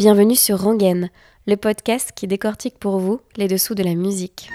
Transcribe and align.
Bienvenue 0.00 0.36
sur 0.36 0.62
Rangen, 0.62 1.10
le 1.48 1.56
podcast 1.56 2.12
qui 2.14 2.28
décortique 2.28 2.78
pour 2.78 3.00
vous 3.00 3.20
les 3.36 3.48
dessous 3.48 3.74
de 3.74 3.82
la 3.82 3.96
musique. 3.96 4.48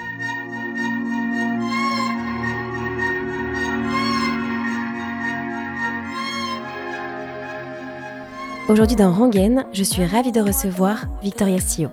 Aujourd'hui 8.70 8.96
dans 8.96 9.12
Rangen, 9.12 9.66
je 9.74 9.82
suis 9.82 10.06
ravie 10.06 10.32
de 10.32 10.40
recevoir 10.40 11.04
Victoria 11.22 11.60
Sio. 11.60 11.90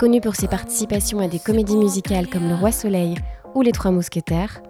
Connue 0.00 0.20
pour 0.20 0.34
ses 0.34 0.48
participations 0.48 1.20
à 1.20 1.28
des 1.28 1.38
comédies 1.38 1.76
musicales 1.76 2.26
comme 2.26 2.48
Le 2.48 2.56
Roi 2.56 2.72
Soleil 2.72 3.14
ou 3.54 3.62
Les 3.62 3.70
Trois 3.70 3.92
Mousquetaires, 3.92 4.60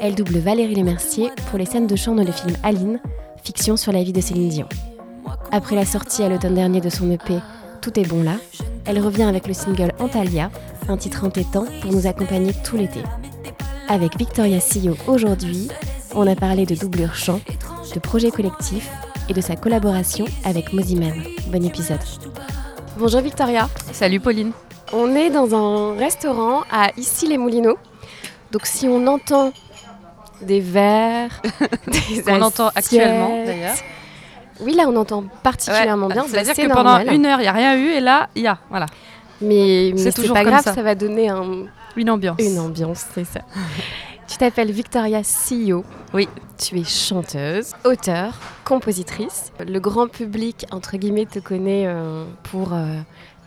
elle 0.00 0.16
double 0.16 0.38
Valérie 0.38 0.74
Lemercier 0.74 1.30
pour 1.48 1.60
les 1.60 1.66
scènes 1.66 1.86
de 1.86 1.94
chant 1.94 2.16
dans 2.16 2.24
le 2.24 2.32
film 2.32 2.56
Aline, 2.64 2.98
fiction 3.44 3.76
sur 3.76 3.92
la 3.92 4.02
vie 4.02 4.12
de 4.12 4.20
Céline 4.20 4.48
Dion. 4.48 4.68
Après 5.52 5.76
la 5.76 5.84
sortie 5.84 6.22
à 6.22 6.28
l'automne 6.28 6.54
dernier 6.54 6.80
de 6.80 6.90
son 6.90 7.10
EP 7.10 7.38
Tout 7.80 7.98
est 7.98 8.06
bon 8.06 8.22
là, 8.22 8.36
elle 8.84 9.00
revient 9.00 9.24
avec 9.24 9.46
le 9.46 9.54
single 9.54 9.92
Antalya, 9.98 10.50
un 10.88 10.96
titre 10.96 11.24
entêtant 11.24 11.66
pour 11.80 11.92
nous 11.92 12.06
accompagner 12.06 12.52
tout 12.64 12.76
l'été. 12.76 13.00
Avec 13.88 14.16
Victoria 14.18 14.60
Sio 14.60 14.96
aujourd'hui, 15.06 15.68
on 16.14 16.26
a 16.26 16.34
parlé 16.34 16.66
de 16.66 16.74
doublure 16.74 17.14
chant, 17.14 17.40
de 17.94 18.00
projets 18.00 18.30
collectifs 18.30 18.90
et 19.28 19.34
de 19.34 19.40
sa 19.40 19.56
collaboration 19.56 20.24
avec 20.44 20.72
Moziman. 20.72 21.22
Bon 21.48 21.64
épisode. 21.64 22.00
Bonjour 22.98 23.20
Victoria. 23.20 23.68
Salut 23.92 24.20
Pauline. 24.20 24.52
On 24.92 25.14
est 25.14 25.30
dans 25.30 25.54
un 25.54 25.96
restaurant 25.96 26.62
à 26.70 26.90
Issy-les-Moulineaux. 26.96 27.78
Donc 28.50 28.66
si 28.66 28.88
on 28.88 29.06
entend 29.06 29.52
des 30.42 30.60
verres, 30.60 31.42
des 31.88 32.22
On 32.28 32.42
entend 32.42 32.70
actuellement 32.74 33.44
d'ailleurs. 33.44 33.76
Oui, 34.60 34.74
là, 34.74 34.84
on 34.88 34.96
entend 34.96 35.24
particulièrement 35.42 36.08
bien. 36.08 36.24
C'est-à-dire 36.28 36.54
que 36.54 36.72
pendant 36.72 36.98
une 37.00 37.26
heure, 37.26 37.40
il 37.40 37.42
n'y 37.42 37.48
a 37.48 37.52
rien 37.52 37.76
eu, 37.76 37.88
et 37.88 38.00
là, 38.00 38.28
il 38.34 38.42
y 38.42 38.46
a. 38.46 38.58
Voilà. 38.70 38.86
Mais, 39.40 39.92
mais 39.94 39.98
c'est 39.98 40.12
toujours 40.12 40.34
pas 40.34 40.44
grave, 40.44 40.62
ça. 40.62 40.82
va 40.82 40.94
donner 40.94 41.28
un... 41.28 41.66
une 41.96 42.10
ambiance. 42.10 42.38
Une 42.40 42.58
ambiance, 42.58 43.04
c'est 43.14 43.24
ça. 43.24 43.40
tu 44.28 44.36
t'appelles 44.38 44.70
Victoria 44.70 45.22
Sio. 45.22 45.84
Oui. 46.14 46.28
Tu 46.58 46.80
es 46.80 46.84
chanteuse, 46.84 47.72
auteure, 47.84 48.38
compositrice. 48.64 49.52
Le 49.66 49.78
grand 49.78 50.08
public, 50.08 50.66
entre 50.70 50.96
guillemets, 50.96 51.26
te 51.26 51.38
connaît 51.38 51.86
euh, 51.86 52.24
pour 52.44 52.72
euh, 52.72 52.86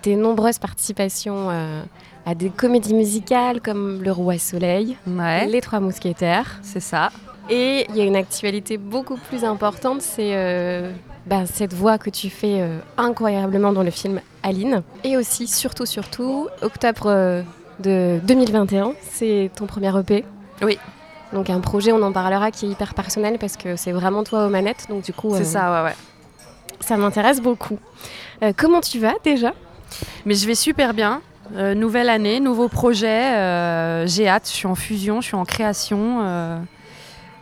tes 0.03 0.15
nombreuses 0.15 0.59
participations 0.59 1.49
euh, 1.49 1.81
à 2.25 2.35
des 2.35 2.49
comédies 2.51 2.93
musicales 2.93 3.61
comme 3.61 4.03
Le 4.03 4.11
Roi 4.11 4.37
Soleil, 4.37 4.95
Les 5.07 5.61
Trois 5.61 5.79
Mousquetaires. 5.79 6.59
C'est 6.61 6.79
ça. 6.79 7.09
Et 7.49 7.87
il 7.89 7.97
y 7.97 8.01
a 8.01 8.03
une 8.03 8.15
actualité 8.15 8.77
beaucoup 8.77 9.17
plus 9.17 9.43
importante, 9.43 10.01
c'est 10.01 10.35
euh, 10.35 10.91
bah, 11.25 11.45
cette 11.51 11.73
voix 11.73 11.97
que 11.97 12.11
tu 12.11 12.29
fais 12.29 12.61
euh, 12.61 12.77
incroyablement 12.97 13.73
dans 13.73 13.81
le 13.81 13.89
film 13.89 14.21
Aline. 14.43 14.83
Et 15.03 15.17
aussi, 15.17 15.47
surtout, 15.47 15.87
surtout, 15.87 16.47
octobre 16.61 17.07
euh, 17.07 17.41
de 17.79 18.19
2021, 18.23 18.93
c'est 19.01 19.49
ton 19.55 19.65
premier 19.65 19.97
EP. 19.97 20.25
Oui. 20.61 20.77
Donc 21.33 21.49
un 21.49 21.59
projet, 21.59 21.91
on 21.91 22.01
en 22.03 22.11
parlera, 22.11 22.51
qui 22.51 22.67
est 22.67 22.69
hyper 22.69 22.93
personnel 22.93 23.37
parce 23.39 23.57
que 23.57 23.75
c'est 23.75 23.91
vraiment 23.91 24.23
toi 24.23 24.45
aux 24.45 24.49
manettes. 24.49 24.85
Donc 24.87 25.03
du 25.03 25.13
coup, 25.13 25.33
c'est 25.35 25.43
ça, 25.43 25.71
ouais, 25.71 25.89
ouais. 25.89 25.95
Ça 26.81 26.97
m'intéresse 26.97 27.41
beaucoup. 27.41 27.79
comment 28.57 28.81
tu 28.81 28.99
vas 28.99 29.13
déjà? 29.23 29.53
Mais 30.25 30.33
je 30.33 30.47
vais 30.47 30.55
super 30.55 30.93
bien. 30.93 31.21
nouvelle 31.55 32.09
année, 32.09 32.39
nouveau 32.39 32.67
projet. 32.67 34.07
J'ai 34.07 34.27
hâte. 34.27 34.47
Je 34.47 34.55
suis 34.55 34.67
en 34.67 34.75
fusion, 34.75 35.21
je 35.21 35.27
suis 35.27 35.35
en 35.35 35.45
création 35.45 36.65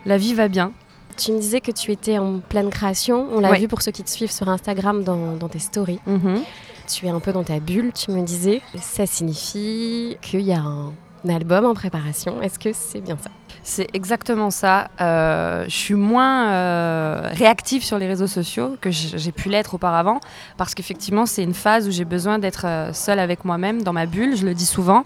la 0.06 0.16
vie 0.16 0.34
va 0.34 0.48
bien. 0.48 0.72
Tu 1.16 1.32
me 1.32 1.38
disais 1.38 1.60
que 1.60 1.72
tu 1.72 1.90
étais 1.90 2.18
en 2.18 2.38
pleine 2.38 2.70
création. 2.70 3.26
On 3.32 3.40
l'a 3.40 3.52
vu 3.54 3.66
pour 3.66 3.82
ceux 3.82 3.90
qui 3.90 4.04
te 4.04 4.10
suivent 4.10 4.30
sur 4.30 4.48
Instagram 4.48 5.02
dans, 5.02 5.48
tes 5.48 5.58
stories. 5.58 6.00
Mhm. 6.06 6.42
Tu 6.86 7.06
es 7.06 7.10
un 7.10 7.20
peu 7.20 7.32
dans 7.32 7.44
ta 7.44 7.60
bulle, 7.60 7.92
tu 7.92 8.10
me 8.12 8.22
disais. 8.22 8.62
Ça 8.80 9.04
signifie 9.04 10.16
qu'il 10.22 10.42
y 10.42 10.52
a 10.52 10.60
un 10.60 10.92
album 11.28 11.66
en 11.66 11.74
préparation. 11.74 12.40
Est-ce 12.40 12.58
que 12.58 12.70
c'est 12.72 13.00
bien 13.00 13.18
ça? 13.22 13.30
C'est 13.68 13.86
exactement 13.92 14.50
ça. 14.50 14.88
Euh, 15.02 15.64
je 15.68 15.76
suis 15.76 15.94
moins 15.94 16.48
euh, 16.48 17.28
réactive 17.34 17.84
sur 17.84 17.98
les 17.98 18.06
réseaux 18.06 18.26
sociaux 18.26 18.78
que 18.80 18.90
j'ai 18.90 19.30
pu 19.30 19.50
l'être 19.50 19.74
auparavant, 19.74 20.20
parce 20.56 20.74
qu'effectivement, 20.74 21.26
c'est 21.26 21.42
une 21.42 21.52
phase 21.52 21.86
où 21.86 21.90
j'ai 21.90 22.06
besoin 22.06 22.38
d'être 22.38 22.64
euh, 22.64 22.94
seule 22.94 23.18
avec 23.18 23.44
moi-même, 23.44 23.82
dans 23.82 23.92
ma 23.92 24.06
bulle, 24.06 24.36
je 24.36 24.46
le 24.46 24.54
dis 24.54 24.64
souvent. 24.64 25.04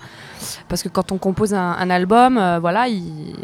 Parce 0.69 0.85
que 0.85 0.89
quand 0.89 1.11
on 1.11 1.19
compose 1.19 1.55
un, 1.55 1.91
album, 1.91 2.35
voilà, 2.61 2.87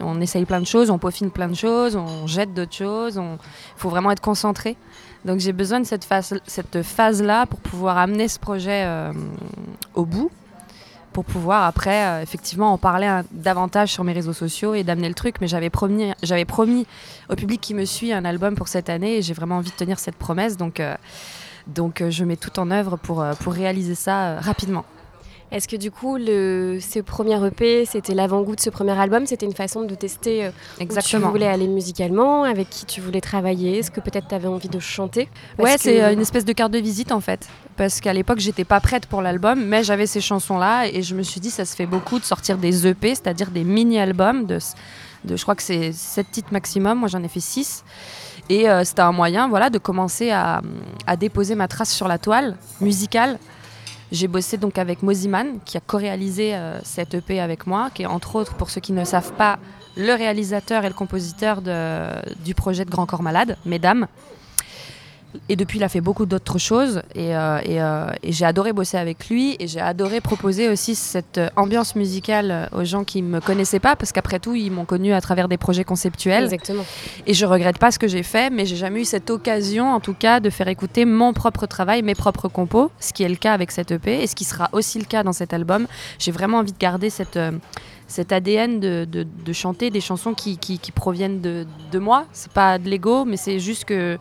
on 0.03 0.20
essaye 0.20 0.44
plein 0.44 0.60
de 0.60 0.66
choses, 0.66 0.88
on 0.88 0.98
peaufine 0.98 1.31
plein 1.31 1.48
de 1.48 1.54
choses, 1.54 1.97
on 1.97 2.28
jette 2.28 2.54
d'autres 2.54 2.75
choses, 2.75 3.16
il 3.16 3.38
faut 3.76 3.88
vraiment 3.88 4.12
être 4.12 4.22
concentré. 4.22 4.76
Donc 5.25 5.41
j'ai 5.41 5.53
besoin 5.53 5.81
de 5.81 5.87
cette 5.87 6.82
phase-là 6.82 7.47
pour 7.47 7.59
pouvoir 7.59 7.98
amener 7.98 8.28
ce 8.28 8.38
projet 8.38 8.87
au 9.94 10.04
bout 10.04 10.31
pour 11.18 11.24
pouvoir 11.24 11.64
après 11.64 12.06
euh, 12.06 12.22
effectivement 12.22 12.72
en 12.72 12.78
parler 12.78 13.22
davantage 13.32 13.92
sur 13.92 14.04
mes 14.04 14.12
réseaux 14.12 14.32
sociaux 14.32 14.74
et 14.74 14.84
d'amener 14.84 15.08
le 15.08 15.14
truc. 15.14 15.40
Mais 15.40 15.48
j'avais 15.48 15.68
promis, 15.68 16.12
j'avais 16.22 16.44
promis 16.44 16.86
au 17.28 17.34
public 17.34 17.60
qui 17.60 17.74
me 17.74 17.84
suit 17.84 18.12
un 18.12 18.24
album 18.24 18.54
pour 18.54 18.68
cette 18.68 18.88
année 18.88 19.16
et 19.16 19.22
j'ai 19.22 19.34
vraiment 19.34 19.56
envie 19.56 19.72
de 19.72 19.76
tenir 19.76 19.98
cette 19.98 20.14
promesse. 20.14 20.56
Donc, 20.56 20.78
euh, 20.78 20.94
donc 21.66 22.02
euh, 22.02 22.10
je 22.10 22.22
mets 22.22 22.36
tout 22.36 22.56
en 22.60 22.70
œuvre 22.70 22.96
pour, 22.96 23.24
pour 23.40 23.52
réaliser 23.52 23.96
ça 23.96 24.38
rapidement. 24.38 24.84
Est-ce 25.50 25.66
que 25.66 25.76
du 25.76 25.91
coup, 25.91 26.16
le, 26.19 26.78
ce 26.81 26.98
premier 26.98 27.42
EP, 27.47 27.86
c'était 27.86 28.12
l'avant-goût 28.14 28.54
de 28.54 28.60
ce 28.60 28.69
premier 28.69 28.92
album? 28.98 29.25
C'était 29.25 29.47
une 29.47 29.54
façon 29.54 29.82
de 29.82 29.94
tester 29.94 30.44
euh, 30.44 30.50
Exactement. 30.78 31.22
où 31.22 31.26
tu 31.28 31.32
voulais 31.32 31.47
aller 31.47 31.66
musicalement, 31.69 32.44
avec 32.44 32.69
qui 32.69 32.84
tu 32.84 33.00
voulais 33.00 33.22
travailler? 33.22 33.78
Est-ce 33.78 33.91
que 33.91 34.00
peut-être 34.00 34.28
tu 34.28 34.34
avais 34.34 34.48
envie 34.48 34.69
de 34.69 34.78
chanter? 34.78 35.28
Ouais, 35.59 35.76
c'est 35.78 36.03
euh, 36.03 36.12
une 36.12 36.20
espèce 36.20 36.44
de 36.44 36.53
carte 36.53 36.72
de 36.72 36.78
visite 36.78 37.12
en 37.12 37.20
fait. 37.20 37.48
Parce 37.76 38.00
qu'à 38.00 38.12
l'époque, 38.12 38.41
j'étais 38.41 38.64
pas 38.64 38.81
prête 38.81 39.06
pour 39.06 39.22
l'album, 39.22 39.64
mais 39.64 39.82
j'avais 39.84 40.06
ces 40.06 40.20
chansons-là 40.20 40.86
et 40.88 41.03
je 41.03 41.14
me 41.14 41.22
suis 41.22 41.41
dit, 41.41 41.50
ça 41.50 41.65
se 41.65 41.75
fait 41.75 41.86
beaucoup 41.86 42.19
de 42.19 42.25
sortir 42.25 42.59
des 42.59 42.86
EP, 42.86 43.15
c'est-à-dire 43.15 43.50
des 43.50 43.65
mini-albums 43.65 44.44
de, 44.44 44.59
de, 45.25 45.36
je 45.36 45.42
crois 45.42 45.54
que 45.54 45.62
c'est 45.62 45.92
7 45.92 46.30
titres 46.30 46.53
maximum. 46.53 46.98
Moi, 46.98 47.09
j'en 47.09 47.22
ai 47.22 47.28
fait 47.28 47.41
6. 47.41 47.84
Et 48.50 48.69
euh, 48.69 48.84
c'était 48.84 49.00
un 49.03 49.12
moyen 49.12 49.48
voilà, 49.48 49.70
de 49.70 49.78
commencer 49.78 50.30
à, 50.30 50.60
à 51.06 51.16
déposer 51.16 51.54
ma 51.54 51.69
trace 51.69 51.92
sur 51.94 52.06
la 52.09 52.19
toile 52.19 52.56
musicale 52.80 53.38
j'ai 54.10 54.28
bossé 54.28 54.56
donc 54.56 54.78
avec 54.78 55.02
Moziman, 55.02 55.58
qui 55.64 55.76
a 55.76 55.80
co-réalisé 55.80 56.54
euh, 56.54 56.78
cette 56.82 57.14
EP 57.14 57.41
avec 57.41 57.66
moi, 57.66 57.91
qui 57.92 58.02
est 58.02 58.06
entre 58.06 58.36
autres, 58.36 58.54
pour 58.54 58.70
ceux 58.70 58.80
qui 58.80 58.92
ne 58.92 59.04
savent 59.04 59.32
pas, 59.32 59.58
le 59.96 60.12
réalisateur 60.12 60.84
et 60.84 60.88
le 60.88 60.94
compositeur 60.94 61.60
du 61.60 62.54
projet 62.54 62.84
de 62.84 62.91
Grand 62.91 63.06
Corps 63.06 63.22
Malade, 63.22 63.56
Mesdames. 63.66 64.06
Et 65.49 65.56
depuis, 65.56 65.78
il 65.78 65.84
a 65.84 65.89
fait 65.89 66.00
beaucoup 66.00 66.27
d'autres 66.27 66.59
choses. 66.59 67.03
Euh, 67.16 67.61
euh, 67.69 68.11
et, 68.22 68.33
j'ai 68.33 68.44
adoré 68.44 68.72
bosser 68.72 68.97
avec 68.97 69.28
lui. 69.28 69.56
Et 69.59 69.66
j'ai 69.66 69.81
adoré 69.81 70.21
proposer 70.21 70.69
aussi 70.69 70.94
cette 70.94 71.41
ambiance 71.56 71.97
musicale 71.97 72.69
aux 72.72 72.84
gens 72.84 73.05
qui 73.05 73.22
ne 73.22 73.28
me 73.28 73.41
connaissaient 73.41 73.78
pas. 73.78 73.94
Parce 73.97 74.12
qu'après 74.12 74.39
tout, 74.39 74.55
ils 74.55 74.71
m'ont 74.71 74.84
connu 74.84 75.12
à 75.12 75.21
travers 75.21 75.49
des 75.49 75.59
projets 75.59 75.84
conceptuels. 75.84 76.44
Exactement. 76.44 76.84
Et 77.27 77.34
je 77.34 77.44
regrette 77.44 77.78
pas 77.78 77.91
ce 77.91 77.99
que 77.99 78.09
j'ai 78.09 78.22
fait. 78.22 78.50
Mais 78.50 78.65
j'ai 78.65 78.77
jamais 78.77 79.00
eu 79.00 79.05
cette 79.05 79.31
occasion, 79.31 79.93
en 79.93 80.00
tout 80.00 80.15
cas, 80.15 80.41
de 80.41 80.50
faire 80.50 80.69
écouter 80.69 81.05
mon 81.05 81.33
propre 81.33 81.66
travail, 81.66 82.03
mes 82.03 82.15
propres 82.15 82.49
compos. 82.49 82.91
Ce 82.99 83.12
qui 83.12 83.22
est 83.22 83.28
le 83.28 83.37
cas 83.37 83.53
avec 83.53 83.71
cette 83.71 83.91
EP. 83.91 84.22
Et 84.22 84.27
ce 84.27 84.34
qui 84.34 84.45
sera 84.45 84.69
aussi 84.72 84.99
le 84.99 85.05
cas 85.05 85.22
dans 85.22 85.33
cet 85.33 85.53
album. 85.53 85.87
J'ai 86.19 86.33
vraiment 86.33 86.59
envie 86.59 86.72
de 86.72 86.78
garder 86.78 87.10
cette. 87.10 87.37
Euh, 87.37 87.53
cet 88.10 88.33
ADN 88.33 88.81
de, 88.81 89.06
de, 89.06 89.53
chanter 89.53 89.91
des 89.91 90.00
chansons 90.00 90.33
qui, 90.33 90.56
qui, 90.56 90.78
qui 90.78 90.93
proviennent 90.93 91.43
de, 91.43 91.66
de 91.93 91.99
moi. 91.99 92.25
C'est 92.33 92.50
pas 92.50 92.78
de 92.78 92.89
l'ego, 92.89 93.27
mais 93.27 93.37
c'est 93.37 93.59
juste 93.59 93.84
que 93.84 94.19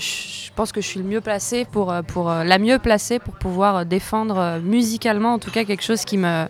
je 0.00 0.50
pense 0.54 0.72
que 0.72 0.80
je 0.80 0.86
suis 0.86 1.00
le 1.00 1.06
mieux 1.06 1.20
placé 1.20 1.64
pour, 1.64 1.92
euh, 1.92 2.02
pour 2.02 2.30
euh, 2.30 2.44
la 2.44 2.58
mieux 2.58 2.78
placée 2.78 3.18
pour 3.18 3.34
pouvoir 3.34 3.76
euh, 3.76 3.84
défendre 3.84 4.58
musicalement 4.62 5.34
en 5.34 5.38
tout 5.38 5.50
cas 5.50 5.64
quelque 5.64 5.82
chose 5.82 6.04
qui 6.04 6.16
me 6.16 6.46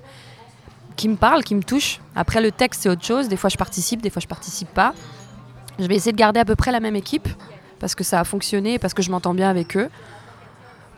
qui 0.96 1.08
me 1.08 1.16
parle, 1.16 1.42
qui 1.44 1.54
me 1.54 1.62
touche. 1.62 1.98
Après 2.14 2.40
le 2.40 2.52
texte 2.52 2.82
c'est 2.82 2.88
autre 2.88 3.04
chose. 3.04 3.28
Des 3.28 3.36
fois 3.36 3.50
je 3.50 3.56
participe, 3.56 4.02
des 4.02 4.10
fois 4.10 4.20
je 4.20 4.26
participe 4.26 4.68
pas. 4.68 4.94
Je 5.78 5.86
vais 5.86 5.96
essayer 5.96 6.12
de 6.12 6.16
garder 6.16 6.40
à 6.40 6.44
peu 6.44 6.56
près 6.56 6.72
la 6.72 6.80
même 6.80 6.96
équipe 6.96 7.28
parce 7.78 7.94
que 7.94 8.04
ça 8.04 8.20
a 8.20 8.24
fonctionné, 8.24 8.78
parce 8.78 8.92
que 8.92 9.02
je 9.02 9.10
m'entends 9.10 9.34
bien 9.34 9.48
avec 9.48 9.76
eux 9.76 9.88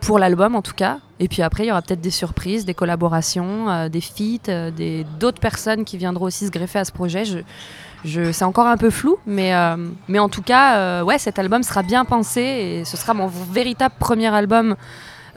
pour 0.01 0.19
l'album 0.19 0.57
en 0.57 0.63
tout 0.63 0.75
cas. 0.75 0.99
Et 1.21 1.29
puis 1.29 1.43
après, 1.43 1.65
il 1.65 1.69
y 1.69 1.71
aura 1.71 1.83
peut-être 1.83 2.01
des 2.01 2.11
surprises, 2.11 2.65
des 2.65 2.75
collaborations, 2.75 3.89
des 3.89 4.01
feats, 4.01 4.71
des, 4.73 5.07
d'autres 5.21 5.39
personnes 5.39 5.85
qui 5.85 5.97
viendront 5.97 6.25
aussi 6.25 6.47
se 6.47 6.51
greffer 6.51 6.81
à 6.81 6.85
ce 6.85 6.91
projet. 6.91 7.25
Je, 7.25 7.39
c'est 8.05 8.45
encore 8.45 8.67
un 8.67 8.77
peu 8.77 8.91
flou, 8.91 9.17
mais, 9.27 9.55
euh, 9.55 9.77
mais 10.09 10.19
en 10.19 10.29
tout 10.29 10.43
cas, 10.43 10.77
euh, 10.77 11.03
ouais, 11.03 11.19
cet 11.19 11.39
album 11.39 11.63
sera 11.63 11.83
bien 11.83 12.05
pensé 12.05 12.41
et 12.41 12.85
ce 12.85 12.97
sera 12.97 13.15
mon 13.15 13.27
véritable 13.29 13.95
premier 13.99 14.33
album 14.35 14.77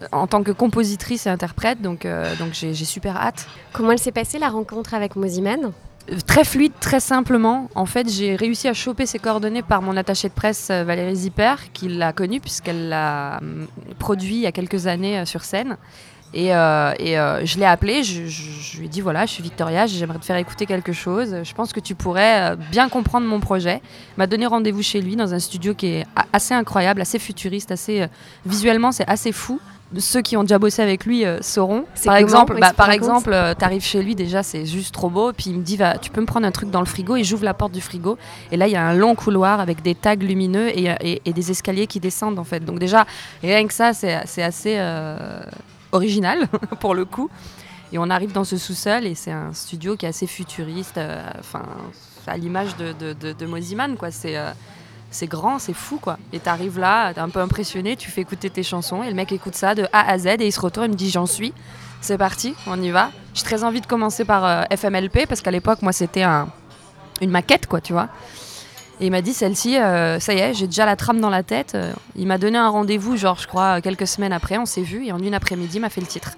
euh, 0.02 0.06
en 0.12 0.28
tant 0.28 0.44
que 0.44 0.52
compositrice 0.52 1.28
et 1.28 1.30
interprète, 1.30 1.82
donc, 1.82 2.08
donc 2.40 2.54
j'ai 2.54 2.74
super 2.74 3.18
hâte. 3.18 3.48
Comment 3.74 3.92
elle 3.92 4.00
s'est 4.00 4.12
passée 4.12 4.40
la 4.40 4.50
rencontre 4.50 4.94
avec 4.94 5.16
Moziman 5.16 5.72
Très 6.28 6.44
fluide, 6.44 6.74
très 6.80 7.00
simplement. 7.00 7.68
En 7.74 7.88
fait, 7.88 8.08
j'ai 8.08 8.36
réussi 8.36 8.68
à 8.68 8.74
choper 8.76 9.08
ses 9.08 9.18
coordonnées 9.18 9.64
par 9.64 9.82
mon 9.82 9.98
attachée 9.98 10.30
de 10.30 10.34
presse 10.34 10.70
Valérie 10.70 11.16
Zipper, 11.16 11.56
qui 11.74 11.88
l'a 11.88 12.14
connue 12.14 12.40
puisqu'elle 12.40 12.90
l'a 12.90 13.40
produit 13.98 14.36
il 14.36 14.42
y 14.42 14.46
a 14.46 14.52
quelques 14.52 14.86
années 14.86 15.26
sur 15.26 15.44
scène. 15.44 15.78
Et, 16.34 16.54
euh, 16.54 16.92
et 17.00 17.18
euh, 17.18 17.46
je 17.46 17.58
l'ai 17.60 17.66
appelé, 17.66 18.04
je, 18.04 18.26
je- 18.26 18.52
je 18.62 18.78
lui 18.80 18.88
ai 18.88 18.90
dit 18.90 19.00
voilà, 19.00 19.26
je 19.26 19.32
suis 19.32 19.44
Victoria, 19.44 19.86
j'aimerais 19.86 20.20
te 20.20 20.26
faire 20.26 20.36
écouter 20.36 20.66
quelque 20.66 20.92
chose. 20.92 21.34
Je 21.44 21.54
pense 21.54 21.72
que 21.72 21.80
tu 21.80 21.96
pourrais 21.96 22.52
euh, 22.52 22.56
bien 22.72 22.90
comprendre 22.90 23.26
mon 23.26 23.40
projet. 23.40 23.82
Il 23.86 24.18
m'a 24.18 24.28
donné 24.28 24.46
rendez-vous 24.46 24.84
chez 24.84 25.00
lui 25.02 25.16
dans 25.16 25.34
un 25.34 25.40
studio 25.40 25.74
qui 25.74 25.88
est 25.88 26.06
assez 26.34 26.54
incroyable, 26.54 27.00
assez 27.00 27.20
futuriste, 27.20 27.72
assez 27.72 28.08
visuellement 28.46 28.92
c'est 28.92 29.08
assez 29.08 29.32
fou. 29.32 29.62
Ceux 30.00 30.22
qui 30.24 30.36
ont 30.36 30.42
déjà 30.42 30.58
bossé 30.60 30.82
avec 30.82 31.06
lui 31.06 31.24
euh, 31.26 31.38
sauront. 31.42 31.86
Par 32.06 32.16
exemple, 32.18 32.54
bah, 32.60 32.70
tu 32.72 32.76
par 32.76 32.88
exemple, 32.96 33.32
euh, 33.32 33.54
t'arrives 33.54 33.84
chez 33.84 34.02
lui 34.02 34.16
déjà, 34.16 34.42
c'est 34.44 34.66
juste 34.66 34.94
trop 34.94 35.10
beau. 35.10 35.32
Puis 35.32 35.52
il 35.52 35.60
me 35.60 35.64
dit 35.64 35.78
va, 35.78 35.98
tu 36.00 36.10
peux 36.10 36.20
me 36.20 36.26
prendre 36.26 36.46
un 36.46 36.52
truc 36.52 36.70
dans 36.72 36.80
le 36.82 36.86
frigo 36.88 37.16
et 37.16 37.24
j'ouvre 37.24 37.46
la 37.46 37.54
porte 37.54 37.72
du 37.72 37.80
frigo. 37.82 38.18
Et 38.52 38.58
là, 38.58 38.68
il 38.68 38.74
y 38.74 38.76
a 38.76 38.84
un 38.84 38.96
long 38.96 39.16
couloir 39.16 39.60
avec 39.62 39.84
des 39.84 39.96
tags 39.96 40.16
lumineux 40.16 40.68
et, 40.78 40.90
et- 41.02 41.22
et 41.24 41.32
des 41.34 41.52
escaliers 41.52 41.88
qui 41.88 42.00
descendent 42.02 42.40
en 42.40 42.44
fait. 42.44 42.66
Donc 42.66 42.80
déjà, 42.80 43.06
rien 43.42 43.66
que 43.68 43.74
ça, 43.74 43.94
c'est 43.94 44.20
c'est 44.26 44.44
assez 44.44 44.74
euh, 44.80 45.40
original 45.92 46.48
pour 46.80 46.96
le 46.96 47.06
coup. 47.06 47.30
Et 47.94 47.98
on 47.98 48.10
arrive 48.10 48.32
dans 48.32 48.44
ce 48.44 48.58
sous-sol 48.58 49.06
et 49.06 49.16
c'est 49.16 49.32
un 49.32 49.54
studio 49.54 49.96
qui 49.96 50.06
est 50.06 50.10
assez 50.10 50.28
futuriste, 50.28 50.98
euh, 50.98 51.24
enfin 51.40 51.64
à 52.28 52.38
l'image 52.38 52.76
de, 52.78 52.94
de, 52.94 53.34
de, 53.34 53.46
Moziman, 53.46 53.96
quoi. 53.98 54.10
C'est 54.10 54.36
euh, 54.36 54.52
c'est 55.12 55.28
grand, 55.28 55.60
c'est 55.60 55.74
fou 55.74 55.98
quoi. 55.98 56.18
Et 56.34 56.40
t'arrives 56.40 56.80
là, 56.80 57.14
t'es 57.14 57.22
un 57.22 57.30
peu 57.30 57.40
impressionné, 57.40 57.96
tu 57.96 58.12
fais 58.12 58.22
écouter 58.22 58.50
tes 58.50 58.64
chansons 58.64 59.04
et 59.04 59.08
le 59.08 59.16
mec 59.16 59.32
écoute 59.32 59.56
ça 59.56 59.76
de 59.76 59.88
A 59.94 60.12
à 60.12 60.18
Z 60.18 60.28
et 60.28 60.48
il 60.48 60.52
se 60.52 60.60
retourne, 60.60 60.88
il 60.88 60.92
me 60.92 60.96
dit 60.96 61.10
j'en 61.10 61.26
suis. 61.26 61.54
C'est 62.02 62.18
parti, 62.18 62.54
on 62.68 62.82
y 62.82 62.92
va. 62.92 63.12
J'ai 63.34 63.44
très 63.44 63.64
envie 63.64 63.82
de 63.82 63.88
commencer 63.88 64.26
par 64.26 64.46
euh, 64.46 64.64
FMLP 64.76 65.26
parce 65.28 65.42
qu'à 65.42 65.52
l'époque 65.52 65.82
moi 65.82 65.94
c'était 65.94 66.24
un, 66.24 66.50
une 67.22 67.32
maquette 67.32 67.68
quoi, 67.68 67.82
tu 67.82 67.94
vois. 67.94 68.10
Et 69.02 69.08
il 69.08 69.12
m'a 69.12 69.22
dit 69.22 69.34
celle-ci, 69.34 69.78
euh, 69.78 70.20
ça 70.20 70.34
y 70.34 70.40
est, 70.40 70.54
j'ai 70.54 70.68
déjà 70.68 70.86
la 70.86 70.96
trame 70.96 71.20
dans 71.20 71.30
la 71.30 71.44
tête. 71.44 71.74
Euh, 71.76 71.92
il 72.16 72.28
m'a 72.28 72.38
donné 72.38 72.58
un 72.58 72.70
rendez-vous, 72.70 73.18
genre 73.18 73.38
je 73.40 73.48
crois 73.48 73.82
quelques 73.82 74.08
semaines 74.08 74.32
après, 74.34 74.58
on 74.58 74.66
s'est 74.66 74.84
vu 74.84 75.06
et 75.06 75.12
en 75.12 75.20
une 75.20 75.34
après-midi 75.34 75.78
il 75.78 75.82
m'a 75.82 75.90
fait 75.90 76.02
le 76.02 76.08
titre. 76.08 76.32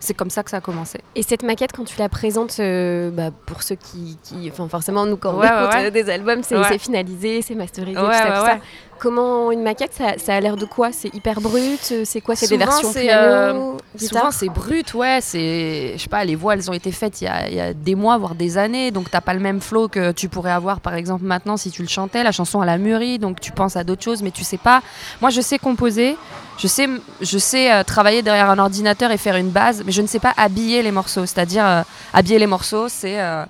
C'est 0.00 0.14
comme 0.14 0.30
ça 0.30 0.44
que 0.44 0.50
ça 0.50 0.58
a 0.58 0.60
commencé. 0.60 1.00
Et 1.16 1.24
cette 1.24 1.42
maquette, 1.42 1.72
quand 1.72 1.82
tu 1.82 1.98
la 1.98 2.08
présentes, 2.08 2.54
euh, 2.60 3.10
bah, 3.10 3.30
pour 3.46 3.64
ceux 3.64 3.74
qui, 3.74 4.16
qui- 4.22 4.48
enfin 4.48 4.68
forcément 4.68 5.06
nous 5.06 5.16
quand 5.16 5.32
on 5.34 5.40
Ouais, 5.40 5.48
écoute 5.48 5.74
ouais, 5.74 5.90
des 5.90 6.08
albums, 6.08 6.40
c'est 6.44 6.78
finalisé, 6.78 7.42
c'est 7.42 7.56
masterisé, 7.56 7.98
tout 7.98 8.06
ça, 8.12 8.26
tout 8.26 8.46
ça. 8.46 8.58
Comment 9.00 9.52
une 9.52 9.62
maquette, 9.62 9.94
ça, 9.94 10.18
ça 10.18 10.34
a 10.34 10.40
l'air 10.40 10.56
de 10.56 10.64
quoi? 10.64 10.90
C'est 10.92 11.14
hyper 11.14 11.40
brut? 11.40 11.92
C'est 12.04 12.20
quoi? 12.20 12.34
C'est 12.34 12.48
des 12.48 12.56
versions 12.56 12.92
piano, 12.92 13.76
euh, 13.76 13.98
Souvent 13.98 14.30
c'est 14.30 14.48
brut, 14.48 14.92
ouais. 14.94 15.20
C'est, 15.22 15.92
je 15.96 16.02
sais 16.02 16.08
pas, 16.08 16.24
les 16.24 16.34
voix 16.34 16.54
elles 16.54 16.68
ont 16.70 16.74
été 16.74 16.90
faites 16.90 17.20
il 17.20 17.24
y, 17.24 17.28
a, 17.28 17.48
il 17.48 17.54
y 17.54 17.60
a 17.60 17.74
des 17.74 17.94
mois, 17.94 18.18
voire 18.18 18.34
des 18.34 18.58
années, 18.58 18.90
donc 18.90 19.10
t'as 19.10 19.20
pas 19.20 19.34
le 19.34 19.40
même 19.40 19.60
flow 19.60 19.88
que 19.88 20.12
tu 20.12 20.28
pourrais 20.28 20.50
avoir 20.50 20.80
par 20.80 20.94
exemple 20.94 21.24
maintenant 21.24 21.56
si 21.56 21.70
tu 21.70 21.82
le 21.82 21.88
chantais. 21.88 22.22
La 22.24 22.32
chanson 22.32 22.62
elle 22.62 22.68
a 22.68 22.78
mûri, 22.78 23.18
donc 23.18 23.40
tu 23.40 23.52
penses 23.52 23.76
à 23.76 23.84
d'autres 23.84 24.02
choses, 24.02 24.22
mais 24.22 24.30
tu 24.30 24.44
sais 24.44 24.56
pas. 24.58 24.82
Moi 25.20 25.30
je 25.30 25.40
sais 25.40 25.58
composer, 25.58 26.16
je 26.58 26.66
sais, 26.66 26.88
je 27.20 27.38
sais 27.38 27.72
euh, 27.72 27.84
travailler 27.84 28.22
derrière 28.22 28.50
un 28.50 28.58
ordinateur 28.58 29.12
et 29.12 29.16
faire 29.16 29.36
une 29.36 29.50
base, 29.50 29.82
mais 29.86 29.92
je 29.92 30.02
ne 30.02 30.08
sais 30.08 30.18
pas 30.18 30.34
habiller 30.36 30.82
les 30.82 30.90
morceaux. 30.90 31.24
C'est-à-dire 31.24 31.64
euh, 31.64 31.82
habiller 32.12 32.38
les 32.38 32.48
morceaux, 32.48 32.88
c'est 32.88 33.20
euh, 33.20 33.44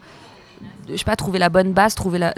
je 0.91 0.97
sais 0.97 1.05
pas, 1.05 1.17
trouver 1.17 1.39
la 1.39 1.49
bonne 1.49 1.73
base, 1.73 1.95
trouver 1.95 2.19
la, 2.19 2.35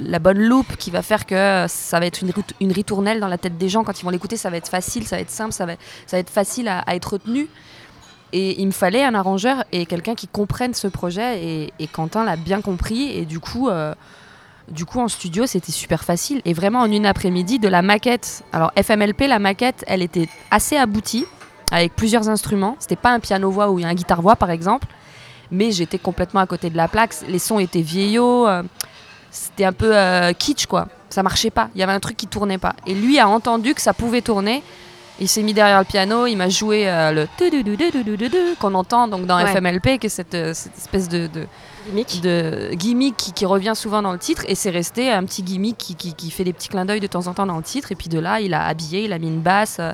la 0.00 0.18
bonne 0.18 0.38
loupe 0.38 0.76
qui 0.76 0.90
va 0.90 1.02
faire 1.02 1.26
que 1.26 1.66
ça 1.68 2.00
va 2.00 2.06
être 2.06 2.22
une, 2.22 2.32
une 2.60 2.72
ritournelle 2.72 3.20
dans 3.20 3.28
la 3.28 3.38
tête 3.38 3.58
des 3.58 3.68
gens. 3.68 3.84
Quand 3.84 4.00
ils 4.00 4.04
vont 4.04 4.10
l'écouter, 4.10 4.36
ça 4.36 4.50
va 4.50 4.56
être 4.56 4.68
facile, 4.68 5.06
ça 5.06 5.16
va 5.16 5.22
être 5.22 5.30
simple, 5.30 5.52
ça 5.52 5.66
va, 5.66 5.74
ça 6.06 6.16
va 6.16 6.20
être 6.20 6.30
facile 6.30 6.68
à, 6.68 6.84
être 6.94 7.12
retenu. 7.14 7.48
Et 8.32 8.60
il 8.60 8.66
me 8.66 8.72
fallait 8.72 9.04
un 9.04 9.14
arrangeur 9.14 9.64
et 9.72 9.86
quelqu'un 9.86 10.14
qui 10.14 10.28
comprenne 10.28 10.74
ce 10.74 10.86
projet. 10.86 11.42
Et, 11.42 11.72
et 11.78 11.86
Quentin 11.86 12.24
l'a 12.24 12.36
bien 12.36 12.60
compris. 12.60 13.10
Et 13.16 13.24
du 13.24 13.40
coup, 13.40 13.68
euh, 13.68 13.94
du 14.70 14.84
coup, 14.84 15.00
en 15.00 15.08
studio, 15.08 15.46
c'était 15.46 15.72
super 15.72 16.04
facile. 16.04 16.42
Et 16.44 16.52
vraiment, 16.52 16.80
en 16.80 16.90
une 16.90 17.06
après-midi, 17.06 17.58
de 17.58 17.68
la 17.68 17.82
maquette. 17.82 18.44
Alors, 18.52 18.70
FMLP, 18.80 19.22
la 19.26 19.38
maquette, 19.38 19.84
elle 19.86 20.02
était 20.02 20.28
assez 20.50 20.76
aboutie, 20.76 21.24
avec 21.70 21.94
plusieurs 21.96 22.28
instruments. 22.28 22.76
C'était 22.78 22.96
pas 22.96 23.10
un 23.10 23.20
piano-voix 23.20 23.70
ou 23.70 23.78
un 23.78 23.94
guitare-voix, 23.94 24.36
par 24.36 24.50
exemple. 24.50 24.86
Mais 25.50 25.70
j'étais 25.70 25.98
complètement 25.98 26.40
à 26.40 26.46
côté 26.46 26.70
de 26.70 26.76
la 26.76 26.88
plaque. 26.88 27.14
Les 27.28 27.38
sons 27.38 27.58
étaient 27.58 27.82
vieillots. 27.82 28.46
euh, 28.46 28.62
c'était 29.30 29.64
un 29.64 29.72
peu 29.72 29.96
euh, 29.96 30.32
kitsch, 30.32 30.66
quoi. 30.66 30.88
Ça 31.10 31.22
marchait 31.22 31.50
pas. 31.50 31.68
Il 31.74 31.80
y 31.80 31.82
avait 31.82 31.92
un 31.92 32.00
truc 32.00 32.16
qui 32.16 32.26
tournait 32.26 32.58
pas. 32.58 32.74
Et 32.86 32.94
lui 32.94 33.18
a 33.18 33.28
entendu 33.28 33.74
que 33.74 33.80
ça 33.80 33.92
pouvait 33.92 34.22
tourner. 34.22 34.62
Il 35.20 35.28
s'est 35.28 35.42
mis 35.42 35.52
derrière 35.52 35.80
le 35.80 35.84
piano, 35.84 36.26
il 36.26 36.36
m'a 36.36 36.48
joué 36.48 36.88
euh, 36.88 37.10
le 37.12 38.54
qu'on 38.60 38.74
entend 38.74 39.08
donc 39.08 39.26
dans. 39.26 39.44
FMLP, 39.44 39.98
qui 39.98 40.06
est 40.06 40.10
cette, 40.10 40.34
espèce 40.34 41.08
de, 41.08 41.28
Gimmick. 41.88 42.20
de 42.22 42.70
gimmick 42.74 43.16
qui, 43.16 43.32
qui 43.32 43.46
revient 43.46 43.72
souvent 43.74 44.02
dans 44.02 44.12
le 44.12 44.18
titre. 44.18 44.42
Et 44.48 44.54
c'est 44.54 44.70
resté 44.70 45.10
un 45.10 45.24
petit 45.24 45.42
gimmick 45.42 45.76
qui, 45.78 45.94
qui- 45.96 46.14
qui 46.14 46.30
fait 46.30 46.44
des 46.44 46.52
petits 46.52 46.68
clins 46.68 46.84
d'œil 46.84 47.00
de 47.00 47.06
temps 47.06 47.26
en 47.26 47.34
temps 47.34 47.46
dans 47.46 47.56
le 47.56 47.62
titre. 47.62 47.92
Et 47.92 47.94
puis 47.94 48.08
de 48.08 48.18
là, 48.18 48.40
il 48.40 48.54
a 48.54 48.64
habillé, 48.66 49.04
il 49.04 49.12
a 49.12 49.18
mis 49.18 49.28
une 49.28 49.40
basse, 49.40 49.76
euh, 49.80 49.92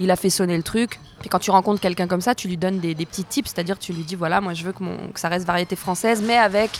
il 0.00 0.10
a 0.10 0.16
fait 0.16 0.30
sonner 0.30 0.56
le 0.56 0.62
truc. 0.62 0.98
Puis 1.20 1.28
quand 1.28 1.38
tu 1.38 1.50
rencontres 1.50 1.80
quelqu'un 1.80 2.06
comme 2.06 2.20
ça, 2.20 2.34
tu 2.34 2.48
lui 2.48 2.56
donnes 2.56 2.80
des, 2.80 2.94
des 2.94 3.06
petits 3.06 3.24
tips, 3.24 3.50
c'est-à-dire 3.54 3.78
tu 3.78 3.92
lui 3.92 4.02
dis 4.02 4.14
voilà, 4.14 4.40
moi 4.40 4.52
je 4.54 4.64
veux 4.64 4.72
que, 4.72 4.82
mon, 4.82 4.96
que 5.12 5.20
ça 5.20 5.28
reste 5.28 5.46
variété 5.46 5.74
française, 5.76 6.22
mais 6.26 6.36
avec 6.36 6.70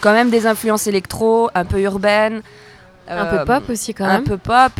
quand 0.00 0.12
même 0.12 0.30
des 0.30 0.46
influences 0.46 0.86
électro, 0.86 1.50
un 1.54 1.64
peu 1.64 1.80
urbaines. 1.80 2.42
Un 3.08 3.16
euh, 3.26 3.38
peu 3.38 3.44
pop 3.44 3.68
aussi 3.70 3.94
quand 3.94 4.04
un 4.04 4.14
même. 4.14 4.24
peu 4.24 4.38
pop. 4.38 4.72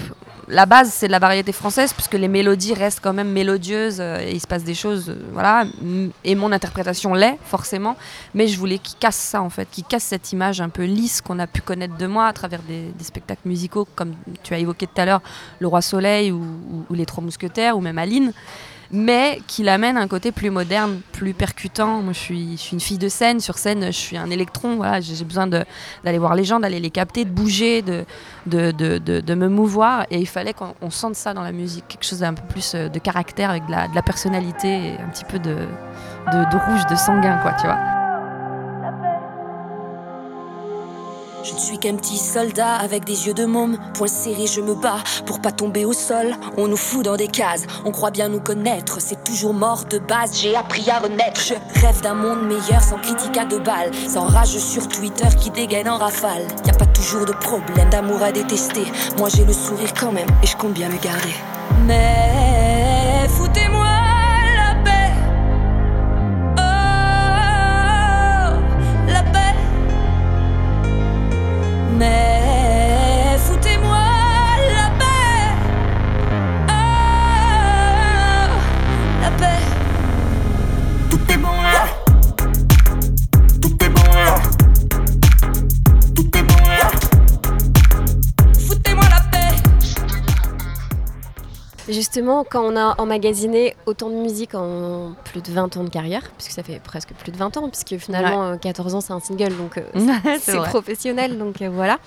La 0.48 0.66
base, 0.66 0.92
c'est 0.92 1.06
de 1.06 1.12
la 1.12 1.18
variété 1.18 1.52
française, 1.52 1.92
puisque 1.92 2.14
les 2.14 2.28
mélodies 2.28 2.74
restent 2.74 3.00
quand 3.00 3.12
même 3.12 3.30
mélodieuses 3.30 4.00
euh, 4.00 4.18
et 4.20 4.32
il 4.32 4.40
se 4.40 4.46
passe 4.46 4.64
des 4.64 4.74
choses, 4.74 5.08
euh, 5.10 5.22
voilà. 5.32 5.64
Et 6.24 6.34
mon 6.34 6.50
interprétation 6.52 7.14
l'est, 7.14 7.38
forcément. 7.44 7.96
Mais 8.34 8.48
je 8.48 8.58
voulais 8.58 8.78
qu'il 8.78 8.98
casse 8.98 9.16
ça, 9.16 9.40
en 9.40 9.50
fait, 9.50 9.68
qu'il 9.70 9.84
casse 9.84 10.04
cette 10.04 10.32
image 10.32 10.60
un 10.60 10.68
peu 10.68 10.84
lisse 10.84 11.20
qu'on 11.20 11.38
a 11.38 11.46
pu 11.46 11.60
connaître 11.60 11.96
de 11.96 12.06
moi 12.06 12.26
à 12.26 12.32
travers 12.32 12.60
des, 12.62 12.92
spectacles 13.02 13.46
musicaux, 13.46 13.86
comme 13.94 14.14
tu 14.42 14.54
as 14.54 14.58
évoqué 14.58 14.86
tout 14.86 15.00
à 15.00 15.04
l'heure, 15.04 15.22
Le 15.60 15.66
Roi 15.66 15.82
Soleil 15.82 16.32
ou 16.32 16.42
Les 16.90 17.06
Trois 17.06 17.22
Mousquetaires, 17.22 17.76
ou 17.76 17.80
même 17.80 17.98
Aline. 17.98 18.32
Mais 18.94 19.40
qu'il 19.46 19.68
amène 19.70 19.96
un 19.96 20.06
côté 20.06 20.32
plus 20.32 20.50
moderne, 20.50 21.00
plus 21.12 21.32
percutant. 21.32 22.02
Moi, 22.02 22.12
je 22.12 22.18
suis, 22.18 22.52
je 22.52 22.62
suis 22.62 22.74
une 22.74 22.80
fille 22.80 22.98
de 22.98 23.08
scène. 23.08 23.40
Sur 23.40 23.56
scène, 23.56 23.86
je 23.86 23.90
suis 23.90 24.18
un 24.18 24.28
électron. 24.30 24.76
Voilà, 24.76 25.00
j'ai 25.00 25.24
besoin 25.24 25.46
d'aller 25.46 26.18
voir 26.18 26.34
les 26.34 26.44
gens, 26.44 26.60
d'aller 26.60 26.78
les 26.78 26.90
capter, 26.90 27.24
de 27.24 27.30
bouger, 27.30 27.80
de, 27.80 28.04
de, 28.46 28.70
de, 28.70 28.98
de- 28.98 29.34
me 29.34 29.48
mouvoir 29.48 30.04
et 30.10 30.18
il 30.18 30.26
fallait 30.28 30.52
qu'on 30.52 30.74
on 30.82 30.90
sente 30.90 31.14
ça 31.14 31.32
dans 31.32 31.42
la 31.42 31.52
musique, 31.52 31.84
quelque 31.88 32.04
chose 32.04 32.18
d'un 32.18 32.34
peu 32.34 32.42
plus 32.48 32.74
euh, 32.74 32.88
de 32.90 32.98
caractère 32.98 33.48
avec 33.48 33.64
de 33.66 33.70
la, 33.70 33.88
la 33.94 34.02
personnalité 34.02 34.68
et 34.68 34.92
un 35.00 35.08
petit 35.08 35.24
peu 35.24 35.38
de, 35.38 35.54
de 35.54 36.56
rouge, 36.58 36.86
de 36.90 36.94
sanguin 36.96 37.38
quoi, 37.38 37.52
tu 37.54 37.66
vois. 37.66 38.01
Je 41.44 41.54
ne 41.54 41.58
suis 41.58 41.78
qu'un 41.78 41.96
petit 41.96 42.18
soldat 42.18 42.76
avec 42.76 43.04
des 43.04 43.26
yeux 43.26 43.34
de 43.34 43.44
môme, 43.44 43.76
poing 43.94 44.06
serré, 44.06 44.46
je 44.46 44.60
me 44.60 44.74
bats 44.74 45.02
pour 45.26 45.40
pas 45.40 45.50
tomber 45.50 45.84
au 45.84 45.92
sol. 45.92 46.34
On 46.56 46.68
nous 46.68 46.76
fout 46.76 47.04
dans 47.04 47.16
des 47.16 47.26
cases, 47.26 47.64
on 47.84 47.90
croit 47.90 48.12
bien 48.12 48.28
nous 48.28 48.38
connaître, 48.38 49.00
c'est 49.00 49.24
toujours 49.24 49.52
mort 49.52 49.84
de 49.86 49.98
base. 49.98 50.38
J'ai 50.40 50.54
appris 50.54 50.88
à 50.88 51.00
renaître. 51.00 51.40
Je 51.40 51.54
rêve 51.80 52.00
d'un 52.00 52.14
monde 52.14 52.46
meilleur 52.46 52.80
sans 52.80 52.98
critique 52.98 53.36
à 53.36 53.44
deux 53.44 53.58
balles, 53.58 53.90
sans 54.08 54.24
rage 54.24 54.56
sur 54.56 54.86
Twitter 54.86 55.28
qui 55.40 55.50
dégaine 55.50 55.88
en 55.88 55.98
rafale. 55.98 56.46
Y 56.64 56.70
a 56.70 56.74
pas 56.74 56.86
toujours 56.86 57.26
de 57.26 57.32
problème 57.32 57.90
d'amour 57.90 58.22
à 58.22 58.30
détester. 58.30 58.84
Moi 59.18 59.28
j'ai 59.28 59.44
le 59.44 59.52
sourire 59.52 59.92
quand 59.98 60.12
même 60.12 60.28
et 60.44 60.46
je 60.46 60.56
compte 60.56 60.74
bien 60.74 60.88
le 60.88 60.98
garder. 60.98 61.34
Mais 61.86 62.81
Mais 72.02 72.31
Justement, 91.92 92.44
quand 92.48 92.62
on 92.64 92.74
a 92.76 92.94
emmagasiné 92.98 93.76
autant 93.86 94.08
de 94.08 94.14
musique 94.14 94.54
en 94.54 95.12
plus 95.24 95.42
de 95.42 95.52
20 95.52 95.76
ans 95.76 95.84
de 95.84 95.90
carrière, 95.90 96.22
puisque 96.38 96.52
ça 96.52 96.62
fait 96.62 96.80
presque 96.82 97.10
plus 97.12 97.32
de 97.32 97.36
20 97.36 97.56
ans, 97.58 97.68
puisque 97.68 98.02
finalement 98.02 98.44
euh, 98.44 98.56
14 98.56 98.94
ans 98.94 99.00
c'est 99.02 99.12
un 99.12 99.20
single, 99.20 99.54
donc 99.56 99.76
euh, 99.78 99.82
c'est 100.40 100.56
professionnel, 100.56 101.36
donc 101.38 101.60
euh, 101.60 101.68
voilà. 101.70 101.98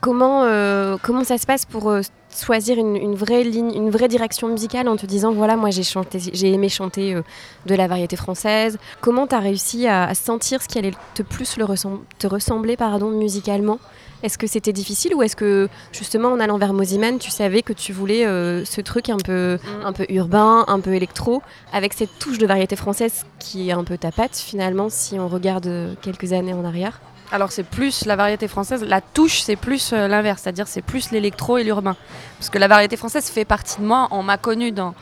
Comment, 0.00 0.42
euh, 0.44 0.96
comment 1.00 1.22
ça 1.24 1.38
se 1.38 1.46
passe 1.46 1.64
pour 1.64 1.90
euh, 1.90 2.00
choisir 2.34 2.78
une, 2.78 2.96
une 2.96 3.14
vraie 3.14 3.44
ligne, 3.44 3.72
une 3.74 3.90
vraie 3.90 4.08
direction 4.08 4.48
musicale 4.48 4.88
en 4.88 4.96
te 4.96 5.06
disant 5.06 5.32
voilà, 5.32 5.56
moi 5.56 5.70
j'ai 5.70 5.82
chanté, 5.82 6.18
j'ai 6.32 6.52
aimé 6.52 6.68
chanter 6.68 7.14
euh, 7.14 7.22
de 7.66 7.74
la 7.74 7.88
variété 7.88 8.16
française. 8.16 8.78
Comment 9.00 9.26
tu 9.26 9.34
as 9.34 9.40
réussi 9.40 9.86
à, 9.86 10.04
à 10.04 10.14
sentir 10.14 10.62
ce 10.62 10.68
qui 10.68 10.78
allait 10.78 10.92
te 11.14 11.22
plus 11.22 11.56
le 11.56 11.64
ressem- 11.64 12.00
te 12.18 12.26
ressembler 12.26 12.76
pardon, 12.76 13.10
musicalement? 13.10 13.78
Est-ce 14.22 14.36
que 14.36 14.46
c'était 14.46 14.74
difficile 14.74 15.14
ou 15.14 15.22
est-ce 15.22 15.34
que 15.34 15.68
justement 15.92 16.28
en 16.28 16.40
allant 16.40 16.58
vers 16.58 16.74
Moziman, 16.74 17.18
tu 17.18 17.30
savais 17.30 17.62
que 17.62 17.72
tu 17.72 17.94
voulais 17.94 18.26
euh, 18.26 18.66
ce 18.66 18.82
truc 18.82 19.08
un 19.08 19.16
peu, 19.16 19.58
un 19.82 19.94
peu 19.94 20.04
urbain, 20.10 20.66
un 20.68 20.80
peu 20.80 20.92
électro, 20.92 21.42
avec 21.72 21.94
cette 21.94 22.18
touche 22.18 22.36
de 22.36 22.46
variété 22.46 22.76
française 22.76 23.24
qui 23.38 23.70
est 23.70 23.72
un 23.72 23.82
peu 23.82 23.96
ta 23.96 24.12
patte 24.12 24.36
finalement 24.36 24.88
si 24.90 25.18
on 25.18 25.26
regarde 25.26 25.96
quelques 26.02 26.34
années 26.34 26.52
en 26.52 26.66
arrière? 26.66 27.00
Alors 27.32 27.52
c'est 27.52 27.62
plus 27.62 28.06
la 28.06 28.16
variété 28.16 28.48
française, 28.48 28.84
la 28.84 29.00
touche 29.00 29.42
c'est 29.42 29.54
plus 29.54 29.92
euh, 29.92 30.08
l'inverse, 30.08 30.42
c'est-à-dire 30.42 30.66
c'est 30.66 30.82
plus 30.82 31.12
l'électro 31.12 31.58
et 31.58 31.64
l'urbain. 31.64 31.96
Parce 32.38 32.50
que 32.50 32.58
la 32.58 32.66
variété 32.66 32.96
française 32.96 33.30
fait 33.30 33.44
partie 33.44 33.80
de 33.80 33.86
moi, 33.86 34.08
on 34.10 34.24
m'a 34.24 34.36
connue 34.36 34.72
dans 34.72 34.94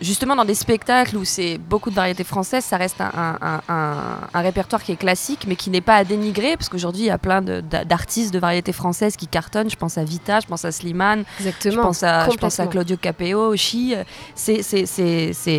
justement 0.00 0.36
dans 0.36 0.44
des 0.44 0.54
spectacles 0.54 1.16
où 1.16 1.24
c'est 1.24 1.58
beaucoup 1.58 1.90
de 1.90 1.94
variétés 1.94 2.24
françaises, 2.24 2.64
ça 2.64 2.76
reste 2.76 3.00
un, 3.00 3.10
un- 3.40 3.60
un- 3.68 4.18
un 4.32 4.40
répertoire 4.40 4.82
qui 4.82 4.92
est 4.92 4.96
classique, 4.96 5.44
mais 5.46 5.56
qui 5.56 5.70
n'est 5.70 5.80
pas 5.80 5.96
à 5.96 6.04
dénigrer, 6.04 6.56
parce 6.56 6.68
qu'aujourd'hui 6.68 7.02
il 7.02 7.06
y 7.06 7.10
a 7.10 7.18
plein 7.18 7.42
d'artistes 7.42 8.32
de 8.32 8.38
variétés 8.38 8.72
françaises 8.72 9.16
qui 9.16 9.26
cartonnent. 9.26 9.70
Je 9.70 9.76
pense 9.76 9.98
à 9.98 10.04
Vita, 10.04 10.40
je 10.40 10.46
pense 10.46 10.64
à 10.64 10.72
Slimane, 10.72 11.24
Exactement. 11.38 11.74
je 11.74 11.80
pense 11.80 12.02
à, 12.02 12.28
je 12.30 12.36
pense 12.36 12.60
à. 12.60 12.66
Claudio 12.66 12.96
Capeo, 12.96 13.54
Chi. 13.56 13.94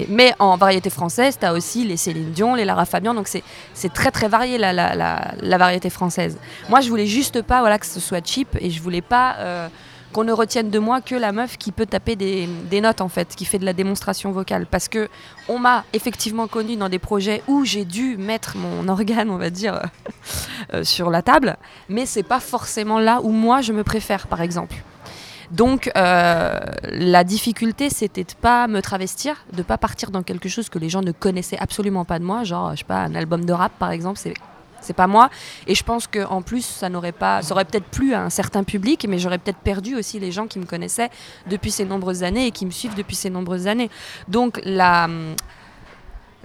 Mais 0.09 0.33
en 0.39 0.57
variété 0.57 0.89
française, 0.89 1.37
tu 1.39 1.45
as 1.45 1.53
aussi 1.53 1.85
les 1.85 1.97
Céline 1.97 2.31
Dion, 2.31 2.55
les 2.55 2.65
Lara 2.65 2.85
Fabian, 2.85 3.13
donc 3.13 3.27
c'est, 3.27 3.43
c'est 3.73 3.91
très 3.93 4.11
très 4.11 4.27
varié 4.27 4.57
la, 4.57 4.73
la, 4.73 4.95
la, 4.95 5.33
la 5.41 5.57
variété 5.57 5.89
française. 5.89 6.37
Moi 6.69 6.81
je 6.81 6.89
voulais 6.89 7.05
juste 7.07 7.41
pas 7.41 7.59
voilà, 7.61 7.77
que 7.79 7.85
ce 7.85 7.99
soit 7.99 8.25
cheap 8.25 8.57
et 8.59 8.69
je 8.69 8.81
voulais 8.81 9.01
pas. 9.01 9.35
euh, 9.39 9.67
qu'on 10.11 10.23
ne 10.23 10.31
retienne 10.31 10.69
de 10.69 10.79
moi 10.79 11.01
que 11.01 11.15
la 11.15 11.31
meuf 11.31 11.57
qui 11.57 11.71
peut 11.71 11.85
taper 11.85 12.15
des, 12.15 12.47
notes 12.81 13.01
en 13.01 13.09
fait, 13.09 13.35
qui 13.35 13.45
fait 13.45 13.59
de 13.59 13.65
la 13.65 13.73
démonstration 13.73 14.31
vocale. 14.31 14.65
Parce 14.65 14.87
que 14.87 15.09
on 15.47 15.59
m'a 15.59 15.83
effectivement 15.93 16.47
connue 16.47 16.75
dans 16.75 16.89
des 16.89 16.99
projets 16.99 17.43
où 17.47 17.65
j'ai 17.65 17.85
dû 17.85 18.17
mettre 18.17 18.57
mon 18.57 18.87
organe, 18.87 19.29
on 19.29 19.37
va 19.37 19.49
dire, 19.49 19.81
euh, 20.73 20.83
sur 20.83 21.09
la 21.09 21.21
table, 21.21 21.57
mais 21.89 22.05
c'est 22.05 22.23
pas 22.23 22.39
forcément 22.39 22.99
là 22.99 23.21
où 23.23 23.29
moi 23.29 23.61
je 23.61 23.73
me 23.73 23.83
préfère, 23.83 24.27
par 24.27 24.41
exemple. 24.41 24.75
Donc 25.51 25.91
euh, 25.97 26.59
la 26.83 27.23
difficulté, 27.25 27.89
c'était 27.89 28.23
de 28.23 28.33
pas 28.39 28.67
me 28.67 28.81
travestir, 28.81 29.45
de 29.51 29.63
pas 29.63 29.77
partir 29.77 30.09
dans 30.09 30.23
quelque 30.23 30.47
chose 30.47 30.69
que 30.69 30.79
les 30.79 30.87
gens 30.87 31.01
ne 31.01 31.11
connaissaient 31.11 31.59
absolument 31.59 32.05
pas 32.05 32.19
de 32.19 32.23
moi, 32.23 32.43
genre 32.45 32.71
je 32.71 32.77
sais 32.77 32.83
pas 32.85 32.99
un 32.99 33.15
album 33.15 33.43
de 33.43 33.51
rap 33.51 33.73
par 33.77 33.91
exemple, 33.91 34.17
c'est 34.17 34.33
c'est 34.81 34.93
pas 34.93 35.07
moi. 35.07 35.29
Et 35.67 35.75
je 35.75 35.83
pense 35.83 36.07
que 36.07 36.25
en 36.25 36.41
plus, 36.41 36.65
ça 36.65 36.89
n'aurait 36.89 37.11
pas, 37.11 37.41
ça 37.41 37.53
aurait 37.53 37.65
peut-être 37.65 37.85
plu 37.85 38.13
à 38.13 38.21
un 38.21 38.29
certain 38.29 38.63
public, 38.63 39.05
mais 39.07 39.19
j'aurais 39.19 39.37
peut-être 39.37 39.59
perdu 39.59 39.95
aussi 39.95 40.19
les 40.19 40.31
gens 40.31 40.47
qui 40.47 40.59
me 40.59 40.65
connaissaient 40.65 41.09
depuis 41.47 41.71
ces 41.71 41.85
nombreuses 41.85 42.23
années 42.23 42.47
et 42.47 42.51
qui 42.51 42.65
me 42.65 42.71
suivent 42.71 42.95
depuis 42.95 43.15
ces 43.15 43.29
nombreuses 43.29 43.67
années. 43.67 43.89
Donc 44.27 44.59
la, 44.65 45.07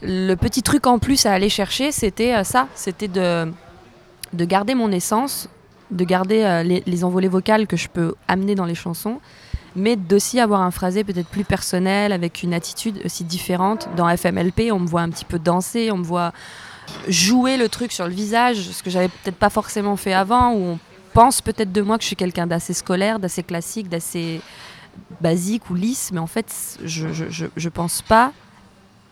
le 0.02 0.34
petit 0.34 0.62
truc 0.62 0.86
en 0.86 0.98
plus 0.98 1.26
à 1.26 1.32
aller 1.32 1.48
chercher, 1.48 1.92
c'était 1.92 2.34
euh, 2.34 2.44
ça, 2.44 2.68
c'était 2.74 3.08
de, 3.08 3.50
de 4.32 4.44
garder 4.44 4.74
mon 4.74 4.92
essence, 4.92 5.48
de 5.90 6.04
garder 6.04 6.42
euh, 6.42 6.62
les, 6.62 6.82
les 6.86 7.04
envolées 7.04 7.28
vocales 7.28 7.66
que 7.66 7.76
je 7.76 7.88
peux 7.88 8.14
amener 8.28 8.54
dans 8.54 8.66
les 8.66 8.74
chansons, 8.74 9.20
mais 9.74 9.96
d'aussi 9.96 10.40
avoir 10.40 10.62
un 10.62 10.70
phrasé 10.70 11.04
peut-être 11.04 11.28
plus 11.28 11.44
personnel, 11.44 12.12
avec 12.12 12.42
une 12.42 12.54
attitude 12.54 13.00
aussi 13.04 13.24
différente. 13.24 13.88
Dans 13.96 14.14
FMLP, 14.14 14.70
on 14.72 14.80
me 14.80 14.86
voit 14.86 15.02
un 15.02 15.10
petit 15.10 15.24
peu 15.24 15.38
danser, 15.38 15.90
on 15.92 15.98
me 15.98 16.04
voit 16.04 16.32
jouer 17.08 17.56
le 17.56 17.68
truc 17.68 17.92
sur 17.92 18.06
le 18.06 18.12
visage, 18.12 18.58
ce 18.70 18.82
que 18.82 18.90
j'avais 18.90 19.08
peut-être 19.08 19.36
pas 19.36 19.50
forcément 19.50 19.96
fait 19.96 20.12
avant, 20.12 20.52
où 20.52 20.58
on 20.58 20.78
pense 21.12 21.40
peut-être 21.40 21.72
de 21.72 21.80
moi 21.80 21.96
que 21.96 22.02
je 22.02 22.08
suis 22.08 22.16
quelqu'un 22.16 22.46
d'assez 22.46 22.74
scolaire, 22.74 23.18
d'assez 23.18 23.42
classique, 23.42 23.88
d'assez 23.88 24.40
basique 25.20 25.70
ou 25.70 25.74
lisse, 25.74 26.10
mais 26.12 26.18
en 26.18 26.26
fait, 26.26 26.78
je, 26.84 27.12
je, 27.12 27.46
je, 27.54 27.68
pense 27.68 28.02
pas 28.02 28.32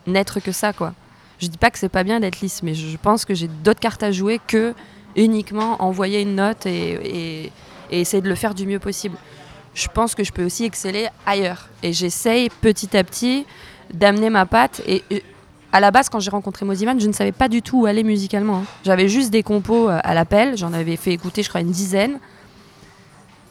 n'être 0.07 0.40
que 0.40 0.52
ça, 0.52 0.73
quoi. 0.73 0.95
Je 1.38 1.47
dis 1.47 1.59
pas 1.59 1.71
que 1.71 1.78
c'est 1.78 1.88
pas 1.88 2.04
bien 2.04 2.21
d'être 2.21 2.40
lisse, 2.40 2.62
mais 2.62 2.75
je, 2.75 2.97
pense 2.97 3.25
que 3.25 3.35
j'ai 3.35 3.49
d'autres 3.49 3.81
cartes 3.81 4.02
à 4.02 4.12
jouer 4.12 4.40
que 4.47 4.75
uniquement 5.16 5.83
envoyer 5.83 6.21
une 6.21 6.37
note 6.37 6.66
et, 6.66 7.45
et- 7.45 7.52
essayer 7.90 8.23
de 8.23 8.28
le 8.28 8.35
faire 8.35 8.54
du 8.54 8.66
mieux 8.66 8.78
possible. 8.78 9.16
Je 9.75 9.88
pense 9.88 10.14
que 10.14 10.25
je 10.25 10.33
peux 10.33 10.45
aussi 10.45 10.64
exceller 10.64 11.09
ailleurs. 11.26 11.69
Et 11.83 11.93
j'essaye 11.93 12.49
petit 12.61 12.97
à 12.97 13.04
petit 13.04 13.47
d'amener 13.93 14.31
ma 14.31 14.47
patte. 14.47 14.83
Et 14.87 15.02
à 15.75 15.81
la 15.81 15.90
base, 15.90 16.09
quand 16.09 16.21
j'ai 16.21 16.31
rencontré 16.31 16.64
Moziman, 16.64 17.00
je 17.00 17.09
ne 17.09 17.12
savais 17.12 17.33
pas 17.33 17.49
du 17.49 17.61
tout 17.61 17.81
où 17.81 17.87
aller 17.87 18.04
musicalement. 18.04 18.59
hein. 18.59 18.64
J'avais 18.85 19.09
juste 19.09 19.31
des 19.31 19.43
compos 19.43 19.90
euh, 19.90 19.99
à 20.04 20.14
l'appel. 20.14 20.57
J'en 20.57 20.73
avais 20.73 20.95
fait 20.95 21.11
écouter, 21.12 21.43
je 21.43 21.49
crois, 21.49 21.62
une 21.62 21.73
dizaine. 21.73 22.21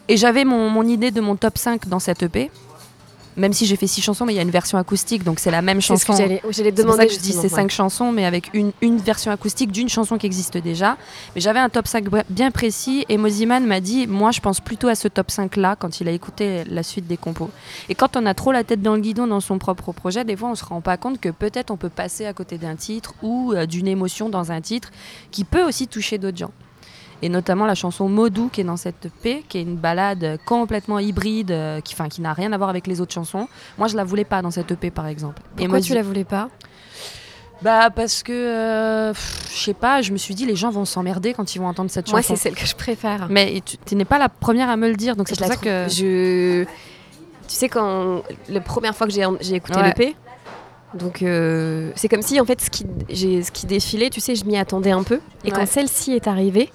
Et 0.08 0.16
j'avais 0.16 0.46
mon, 0.46 0.70
mon 0.70 0.84
idée 0.88 1.12
de 1.12 1.20
mon 1.20 1.36
top 1.36 1.58
5 1.58 1.90
dans 1.90 2.00
cette 2.00 2.24
EP. 2.24 2.50
Même 3.38 3.54
si 3.54 3.66
j'ai 3.66 3.76
fait 3.76 3.88
six 3.88 4.02
chansons, 4.02 4.26
mais 4.26 4.34
il 4.34 4.36
y 4.36 4.40
a 4.40 4.44
une 4.44 4.52
version 4.52 4.78
acoustique, 4.78 5.24
donc 5.24 5.40
c'est 5.40 5.52
la 5.52 5.62
même 5.62 5.82
C'est 5.82 5.96
ce 5.98 6.06
que 6.06 6.12
chanson. 6.14 6.24
C'est 6.52 6.86
pour 6.86 6.96
ça 6.96 7.06
que 7.06 7.14
je 7.14 7.20
dis 7.20 7.32
c'est 7.34 7.44
ouais. 7.44 7.50
cinq 7.50 7.72
chansons, 7.72 8.12
mais 8.12 8.26
avec 8.26 8.50
une, 8.54 8.72
une 8.82 8.98
version 8.98 9.32
acoustique 9.32 9.72
d'une 9.72 9.90
chanson 9.90 10.18
qui 10.18 10.26
existe 10.26 10.58
déjà. 10.58 10.98
Mais 11.36 11.42
j'avais 11.42 11.60
un 11.60 11.70
top 11.70 11.88
5 11.88 12.06
br- 12.10 12.24
bien 12.30 12.52
précis 12.52 13.06
et 13.10 13.18
Moziman 13.18 13.66
m'a 13.66 13.80
dit 13.80 14.08
Moi, 14.08 14.32
je 14.32 14.40
pense 14.40 14.60
plutôt 14.60 14.88
à 14.88 14.96
ce 14.96 15.08
top 15.08 15.32
5 15.32 15.56
là 15.56 15.76
quand 15.76 16.00
il 16.00 16.08
a 16.08 16.12
écouté 16.12 16.64
la 16.66 16.84
suite 16.84 17.08
des 17.08 17.18
compos. 17.18 17.50
Et 17.90 17.96
quand 17.96 18.16
on 18.18 18.26
a 18.26 18.34
trop 18.34 18.52
la 18.52 18.64
tête 18.64 18.82
dans 18.82 18.96
le 18.96 19.02
guidon 19.02 19.28
dans 19.28 19.40
son 19.40 19.58
propre 19.58 19.92
projet, 19.94 20.24
des 20.24 20.36
fois, 20.36 20.50
on 20.50 20.56
se 20.56 20.66
rend 20.66 20.82
pas 20.82 20.98
compte 20.98 21.20
que 21.20 21.30
peut-être 21.30 21.72
on 21.72 21.78
peut 21.78 21.90
passer 21.90 22.26
à 22.26 22.34
côté 22.34 22.58
d'un 22.58 22.76
titre 22.76 23.14
ou 23.22 23.54
euh, 23.54 23.66
d'une 23.66 23.88
émotion 23.88 24.30
dans 24.30 24.52
un 24.52 24.62
titre 24.62 24.92
qui 25.32 25.44
peut 25.44 25.64
aussi 25.64 25.88
toucher 25.88 26.18
d'autres 26.18 26.38
gens. 26.38 26.52
Et 27.24 27.30
notamment 27.30 27.66
la 27.66 27.74
chanson 27.76 28.10
Modou 28.10 28.50
qui 28.52 28.60
est 28.62 28.66
dans 28.66 28.76
cette 28.78 29.06
EP, 29.06 29.44
qui 29.48 29.58
est 29.58 29.62
une 29.62 29.78
balade 29.78 30.38
complètement 30.46 31.00
hybride, 31.00 31.52
euh, 31.52 31.80
qui, 31.80 31.96
qui 32.10 32.22
n'a 32.22 32.34
rien 32.34 32.52
à 32.52 32.58
voir 32.58 32.70
avec 32.70 32.86
les 32.86 33.00
autres 33.00 33.14
chansons. 33.14 33.48
Moi, 33.78 33.88
je 33.88 33.96
la 33.96 34.04
voulais 34.04 34.26
pas 34.26 34.42
dans 34.42 34.52
cette 34.52 34.70
EP, 34.72 34.92
par 34.92 35.08
exemple. 35.08 35.42
Et 35.58 35.62
Pourquoi 35.64 35.80
Mozi- 35.80 35.88
tu 35.88 35.94
la 35.94 36.02
voulais 36.04 36.26
pas? 36.26 36.50
Bah 37.62 37.90
parce 37.92 38.24
que 38.24 38.34
euh, 38.34 39.14
je 39.14 39.58
sais 39.64 39.74
pas, 39.74 40.02
je 40.02 40.12
me 40.12 40.18
suis 40.18 40.36
dit 40.36 40.46
les 40.46 40.56
gens 40.58 40.70
vont 40.70 40.84
s'emmerder 40.84 41.34
quand 41.34 41.56
ils 41.56 41.60
vont 41.60 41.68
entendre 41.68 41.90
cette 41.90 42.12
Moi, 42.12 42.22
chanson. 42.22 42.36
c'est 42.36 42.42
celle 42.50 42.56
que 42.56 42.66
je 42.66 42.76
préfère. 42.76 43.28
Mais 43.30 43.62
tu, 43.66 43.78
tu 43.78 43.96
n'es 43.96 44.04
pas 44.04 44.18
la 44.20 44.28
première 44.28 44.70
à 44.70 44.76
me 44.76 44.90
le 44.90 44.96
dire, 44.98 45.16
donc 45.16 45.30
c'est 45.30 45.38
pour 45.38 45.48
ça 45.48 45.56
que 45.56 45.86
je 45.88 46.64
tu 47.48 47.56
sais 47.56 47.70
quand 47.70 48.24
la 48.50 48.60
première 48.60 48.94
fois 48.96 49.08
que 49.08 49.14
j'ai 49.14 49.56
écouté 49.56 49.80
Ouais. 49.80 49.94
l'EP 49.98 50.16
donc 50.94 51.22
euh, 51.22 51.92
c'est 51.96 52.08
comme 52.10 52.22
si 52.22 52.40
en 52.42 52.46
fait 52.46 52.60
ce 52.62 52.70
qui 52.70 52.86
j'ai 53.10 53.42
ce 53.44 53.52
qui 53.52 53.66
défilait 53.66 54.10
tu 54.10 54.20
sais 54.22 54.36
je 54.36 54.46
m'y 54.46 54.58
attendais 54.58 54.92
un 54.92 55.04
peu 55.04 55.20
et 55.44 55.48
Ouais. 55.48 55.52
quand 55.58 55.66
celle-ci 55.68 56.12
est 56.14 56.28
arrivée 56.28 56.70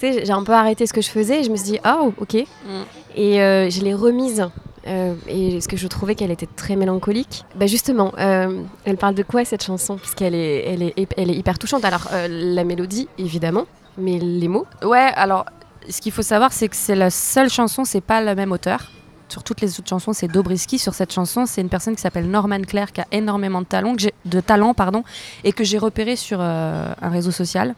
j'ai 0.00 0.30
un 0.30 0.42
peu 0.42 0.52
arrêté 0.52 0.86
ce 0.86 0.92
que 0.92 1.00
je 1.00 1.08
faisais 1.10 1.40
et 1.40 1.44
je 1.44 1.50
me 1.50 1.56
suis 1.56 1.72
dit 1.72 1.78
oh 1.86 2.12
ok 2.18 2.34
Mm. 2.34 2.82
et 3.16 3.40
euh, 3.42 3.70
je 3.70 3.80
l'ai 3.82 3.94
remise 3.94 4.46
euh, 4.86 5.14
et 5.28 5.52
parce 5.52 5.66
que 5.66 5.76
je 5.76 5.86
trouvais 5.88 6.14
qu'elle 6.14 6.30
était 6.30 6.48
très 6.56 6.76
mélancolique. 6.76 7.44
Bah 7.54 7.66
justement, 7.66 8.12
euh, 8.18 8.60
elle 8.84 8.96
parle 8.98 9.14
de 9.14 9.22
quoi 9.22 9.44
cette 9.46 9.62
chanson? 9.64 9.96
Puisqu'elle 9.96 10.34
est, 10.34 10.64
elle 10.68 10.82
est, 10.82 10.94
elle 11.16 11.30
est 11.30 11.34
hyper 11.34 11.58
touchante. 11.58 11.84
Alors 11.86 12.08
la 12.28 12.64
mélodie 12.64 13.08
évidemment, 13.18 13.64
mais 13.96 14.18
les 14.18 14.48
mots? 14.48 14.66
ouais. 14.82 15.10
Alors 15.16 15.46
ce 15.88 16.00
qu'il 16.00 16.12
faut 16.12 16.22
savoir, 16.22 16.52
c'est 16.52 16.68
que 16.68 16.76
c'est 16.76 16.94
la 16.96 17.10
seule 17.10 17.48
chanson, 17.50 17.84
c'est 17.84 18.00
pas 18.02 18.20
le 18.22 18.34
même 18.34 18.52
auteur. 18.52 18.90
Sur 19.30 19.42
toutes 19.42 19.62
les 19.62 19.78
autres 19.80 19.88
chansons, 19.88 20.12
c'est 20.12 20.28
Dobrisky. 20.28 20.78
Sur 20.78 20.92
cette 20.94 21.12
chanson, 21.12 21.46
c'est 21.46 21.60
une 21.62 21.68
personne 21.70 21.94
qui 21.96 22.02
s'appelle 22.02 22.30
Norman 22.30 22.60
Claire, 22.60 22.92
qui 22.92 23.00
a 23.00 23.06
énormément 23.10 23.60
de 23.62 23.66
talent, 23.66 23.94
que 23.96 24.04
de 24.26 24.40
talent 24.40 24.74
pardon, 24.74 25.02
et 25.44 25.52
que 25.52 25.64
j'ai 25.64 25.78
repéré 25.78 26.14
sur 26.16 26.38
euh, 26.40 26.92
un 27.00 27.08
réseau 27.08 27.30
social. 27.30 27.74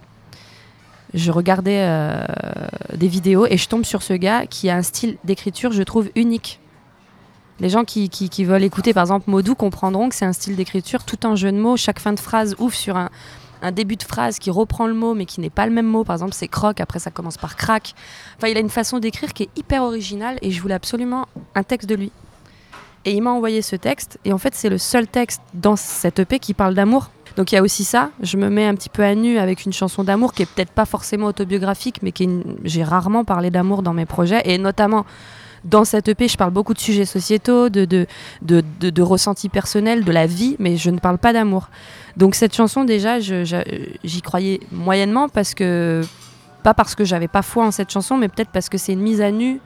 Je 1.14 1.30
regardais 1.30 1.80
euh, 1.80 2.24
des 2.94 3.08
vidéos 3.08 3.46
et 3.46 3.56
je 3.56 3.68
tombe 3.68 3.84
sur 3.84 4.02
ce 4.02 4.12
gars 4.12 4.46
qui 4.46 4.68
a 4.68 4.76
un 4.76 4.82
style 4.82 5.16
d'écriture, 5.24 5.72
je 5.72 5.82
trouve, 5.82 6.10
unique. 6.14 6.60
Les 7.58 7.70
gens 7.70 7.84
qui, 7.84 8.10
qui- 8.10 8.44
veulent 8.44 8.64
écouter, 8.64 8.92
par 8.92 9.04
exemple, 9.04 9.30
Modou, 9.30 9.54
comprendront 9.54 10.10
que 10.10 10.14
c'est 10.14 10.26
un 10.26 10.34
style 10.34 10.56
d'écriture, 10.56 11.04
tout 11.04 11.26
un 11.26 11.36
jeu 11.36 11.50
de 11.50 11.56
mots. 11.56 11.76
Chaque 11.78 12.00
fin 12.00 12.12
de 12.12 12.20
phrase 12.20 12.54
ouvre 12.58 12.74
sur 12.74 12.96
un, 12.96 13.08
début 13.72 13.96
de 13.96 14.02
phrase 14.02 14.38
qui 14.38 14.50
reprend 14.50 14.86
le 14.86 14.92
mot, 14.92 15.14
mais 15.14 15.24
qui 15.24 15.40
n'est 15.40 15.48
pas 15.48 15.64
le 15.64 15.72
même 15.72 15.86
mot. 15.86 16.04
Par 16.04 16.14
exemple, 16.14 16.34
c'est 16.34 16.48
croc, 16.48 16.80
après 16.80 16.98
ça 16.98 17.10
commence 17.10 17.38
par 17.38 17.56
crack. 17.56 17.94
Enfin, 18.36 18.48
il 18.48 18.56
a 18.58 18.60
une 18.60 18.68
façon 18.68 18.98
d'écrire 18.98 19.32
qui 19.32 19.44
est 19.44 19.48
hyper 19.56 19.82
originale 19.82 20.38
et 20.42 20.50
je 20.50 20.60
voulais 20.60 20.74
absolument 20.74 21.26
un 21.54 21.62
texte 21.62 21.88
de 21.88 21.94
lui. 21.94 22.12
Et 23.06 23.12
il 23.12 23.22
m'a 23.22 23.30
envoyé 23.30 23.62
ce 23.62 23.76
texte, 23.76 24.18
et 24.24 24.32
en 24.32 24.38
fait, 24.38 24.54
c'est 24.56 24.68
le 24.68 24.78
seul 24.78 25.06
texte 25.06 25.40
dans 25.54 25.76
cette 25.76 26.18
EP 26.18 26.40
qui 26.40 26.54
parle 26.54 26.74
d'amour. 26.74 27.10
Donc 27.36 27.52
il 27.52 27.54
y 27.54 27.58
a 27.58 27.62
aussi 27.62 27.84
ça, 27.84 28.10
je 28.22 28.36
me 28.36 28.48
mets 28.48 28.66
un 28.66 28.74
petit 28.74 28.88
peu 28.88 29.04
à 29.04 29.14
nu 29.14 29.38
avec 29.38 29.66
une 29.66 29.72
chanson 29.72 30.04
d'amour 30.04 30.32
qui 30.32 30.42
est 30.42 30.46
peut-être 30.46 30.70
pas 30.70 30.86
forcément 30.86 31.26
autobiographique, 31.26 32.00
mais 32.02 32.12
qui 32.12 32.28
j'ai 32.64 32.82
rarement 32.82 33.24
parlé 33.24 33.50
d'amour 33.50 33.82
dans 33.82 33.92
mes 33.92 34.06
projets, 34.06 34.40
et 34.44 34.56
notamment 34.56 35.04
dans 35.64 35.84
cette 35.84 36.08
EP, 36.08 36.28
je 36.28 36.36
parle 36.36 36.52
beaucoup 36.52 36.74
de 36.74 36.78
sujets 36.78 37.04
sociétaux, 37.04 37.68
de, 37.68 37.84
de, 37.84 38.06
de, 38.42 38.62
de, 38.80 39.02
ressentis 39.02 39.48
personnels, 39.48 40.04
de 40.04 40.12
la 40.12 40.26
vie, 40.26 40.54
mais 40.60 40.76
je 40.76 40.90
ne 40.90 40.98
parle 40.98 41.18
pas 41.18 41.32
d'amour. 41.32 41.70
Donc 42.16 42.36
cette 42.36 42.54
chanson, 42.54 42.84
déjà, 42.84 43.18
j'y 43.18 44.22
croyais 44.22 44.60
moyennement, 44.70 45.28
parce 45.28 45.54
que 45.54 46.02
pas 46.62 46.72
parce 46.72 46.94
que 46.94 47.04
j'avais 47.04 47.28
pas 47.28 47.42
foi 47.42 47.66
en 47.66 47.70
cette 47.70 47.90
chanson, 47.90 48.16
mais 48.16 48.28
peut-être 48.28 48.50
parce 48.50 48.68
que 48.68 48.78
c'est 48.78 48.92
une 48.92 49.00
mise 49.00 49.20
à 49.20 49.30
nu 49.30 49.60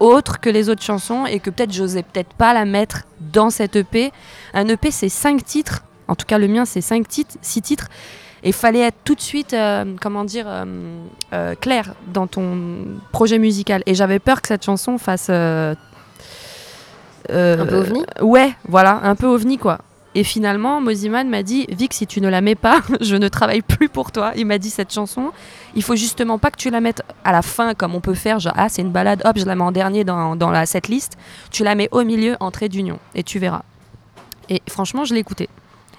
autre 0.00 0.40
que 0.40 0.50
les 0.50 0.68
autres 0.68 0.82
chansons 0.82 1.26
et 1.26 1.40
que 1.40 1.50
peut-être 1.50 1.72
j'osais 1.72 2.02
peut-être 2.02 2.34
pas 2.34 2.52
la 2.52 2.64
mettre 2.64 3.02
dans 3.20 3.50
cette 3.50 3.76
EP. 3.76 4.12
Un 4.54 4.68
EP, 4.68 4.90
c'est 4.90 5.08
cinq 5.08 5.44
titres. 5.44 5.82
En 6.08 6.14
tout 6.14 6.26
cas, 6.26 6.38
le 6.38 6.48
mien, 6.48 6.64
c'est 6.64 6.80
cinq 6.80 7.08
titres, 7.08 7.36
six 7.42 7.62
titres. 7.62 7.88
Et 8.42 8.50
il 8.50 8.54
fallait 8.54 8.80
être 8.80 8.98
tout 9.02 9.14
de 9.14 9.20
suite, 9.20 9.54
euh, 9.54 9.84
comment 10.00 10.24
dire, 10.24 10.44
euh, 10.46 10.64
euh, 11.32 11.54
clair 11.54 11.94
dans 12.12 12.26
ton 12.26 12.78
projet 13.10 13.38
musical. 13.38 13.82
Et 13.86 13.94
j'avais 13.94 14.18
peur 14.18 14.42
que 14.42 14.48
cette 14.48 14.64
chanson 14.64 14.98
fasse. 14.98 15.30
Un 15.30 15.74
peu 17.28 17.76
ovni 17.76 18.04
Ouais, 18.20 18.52
voilà, 18.68 19.00
un 19.02 19.16
peu 19.16 19.26
ovni, 19.26 19.58
quoi. 19.58 19.78
Et 20.14 20.24
finalement, 20.24 20.80
Moziman 20.80 21.28
m'a 21.28 21.42
dit 21.42 21.66
Vic, 21.68 21.92
si 21.92 22.06
tu 22.06 22.22
ne 22.22 22.28
la 22.28 22.40
mets 22.40 22.54
pas, 22.54 22.80
je 23.00 23.16
ne 23.16 23.28
travaille 23.28 23.62
plus 23.62 23.88
pour 23.88 24.12
toi. 24.12 24.32
Il 24.36 24.46
m'a 24.46 24.58
dit 24.58 24.70
cette 24.70 24.92
chanson, 24.92 25.32
il 25.74 25.82
faut 25.82 25.96
justement 25.96 26.38
pas 26.38 26.50
que 26.50 26.56
tu 26.56 26.70
la 26.70 26.80
mettes 26.80 27.02
à 27.24 27.32
la 27.32 27.42
fin 27.42 27.74
comme 27.74 27.94
on 27.94 28.00
peut 28.00 28.14
faire, 28.14 28.38
genre 28.38 28.54
ah 28.56 28.70
c'est 28.70 28.80
une 28.80 28.92
balade, 28.92 29.20
hop 29.26 29.36
je 29.36 29.44
la 29.44 29.54
mets 29.54 29.64
en 29.64 29.72
dernier 29.72 30.04
dans, 30.04 30.34
dans 30.34 30.50
la 30.50 30.64
setlist. 30.64 31.18
Tu 31.50 31.64
la 31.64 31.74
mets 31.74 31.88
au 31.90 32.02
milieu 32.02 32.36
en 32.40 32.50
trait 32.50 32.70
d'union 32.70 32.98
et 33.14 33.24
tu 33.24 33.38
verras. 33.38 33.62
Et 34.48 34.62
franchement, 34.70 35.04
je 35.04 35.12
l'ai 35.12 35.20
écoutée 35.20 35.50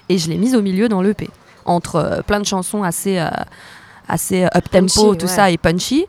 et 0.08 0.18
je 0.18 0.28
l'ai 0.28 0.36
mise 0.36 0.54
au 0.54 0.62
milieu 0.62 0.88
dans 0.88 1.02
l'EP 1.02 1.28
entre 1.64 1.96
euh, 1.96 2.22
plein 2.22 2.40
de 2.40 2.46
chansons 2.46 2.82
assez 2.82 3.18
euh, 3.18 3.28
assez 4.08 4.44
up 4.44 4.70
tempo, 4.70 4.86
Punchy, 4.86 5.18
tout 5.18 5.26
ouais. 5.26 5.32
ça 5.32 5.50
et 5.50 5.58
punchy. 5.58 6.06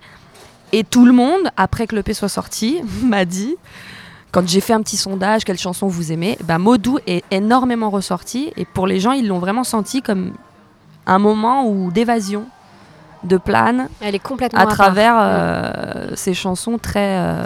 Et 0.72 0.84
tout 0.84 1.06
le 1.06 1.12
monde, 1.12 1.50
après 1.58 1.88
que 1.88 1.96
l'EP 1.96 2.14
soit 2.14 2.30
sorti, 2.30 2.82
m'a 3.04 3.26
dit 3.26 3.56
quand 4.32 4.48
j'ai 4.48 4.62
fait 4.62 4.74
un 4.74 4.82
petit 4.82 4.98
sondage, 4.98 5.44
quelle 5.44 5.58
chanson 5.58 5.88
vous 5.88 6.12
aimez, 6.12 6.38
bah, 6.44 6.60
Modou 6.60 7.00
est 7.08 7.24
énormément 7.32 7.90
ressorti. 7.90 8.54
Et 8.58 8.66
pour 8.66 8.86
les 8.86 9.00
gens, 9.00 9.12
ils 9.12 9.28
l'ont 9.28 9.40
vraiment 9.40 9.64
senti 9.64 10.02
comme 10.02 10.34
un 11.08 11.18
moment 11.18 11.68
où 11.68 11.92
d'évasion, 11.92 12.46
de 13.24 13.38
plane, 13.38 13.90
Elle 14.00 14.16
est 14.16 14.20
complètement 14.20 14.60
à 14.60 14.66
travers 14.66 15.16
euh, 15.18 16.12
ces 16.16 16.34
chansons 16.34 16.78
très 16.78 17.18
euh, 17.18 17.44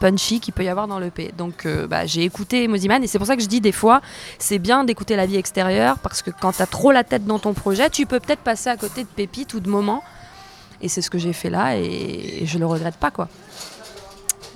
punchy 0.00 0.40
qu'il 0.40 0.54
peut 0.54 0.64
y 0.64 0.68
avoir 0.68 0.86
dans 0.86 0.98
l'EP. 0.98 1.32
Donc 1.36 1.66
euh, 1.66 1.86
bah, 1.86 2.06
j'ai 2.06 2.22
écouté 2.22 2.68
Moziman 2.68 3.02
et 3.02 3.06
c'est 3.06 3.18
pour 3.18 3.26
ça 3.26 3.36
que 3.36 3.42
je 3.42 3.48
dis 3.48 3.60
des 3.60 3.72
fois 3.72 4.00
c'est 4.38 4.58
bien 4.58 4.84
d'écouter 4.84 5.16
la 5.16 5.26
vie 5.26 5.36
extérieure 5.36 5.98
parce 5.98 6.22
que 6.22 6.30
quand 6.30 6.52
tu 6.52 6.62
as 6.62 6.66
trop 6.66 6.92
la 6.92 7.04
tête 7.04 7.24
dans 7.24 7.38
ton 7.38 7.54
projet, 7.54 7.90
tu 7.90 8.06
peux 8.06 8.20
peut-être 8.20 8.40
passer 8.40 8.70
à 8.70 8.76
côté 8.76 9.02
de 9.02 9.08
pépites 9.08 9.54
ou 9.54 9.60
de 9.60 9.68
moments. 9.68 10.02
Et 10.80 10.88
c'est 10.88 11.02
ce 11.02 11.10
que 11.10 11.18
j'ai 11.18 11.32
fait 11.32 11.50
là 11.50 11.76
et, 11.76 12.42
et 12.42 12.46
je 12.46 12.58
le 12.58 12.66
regrette 12.66 12.96
pas 12.96 13.10
quoi. 13.10 13.28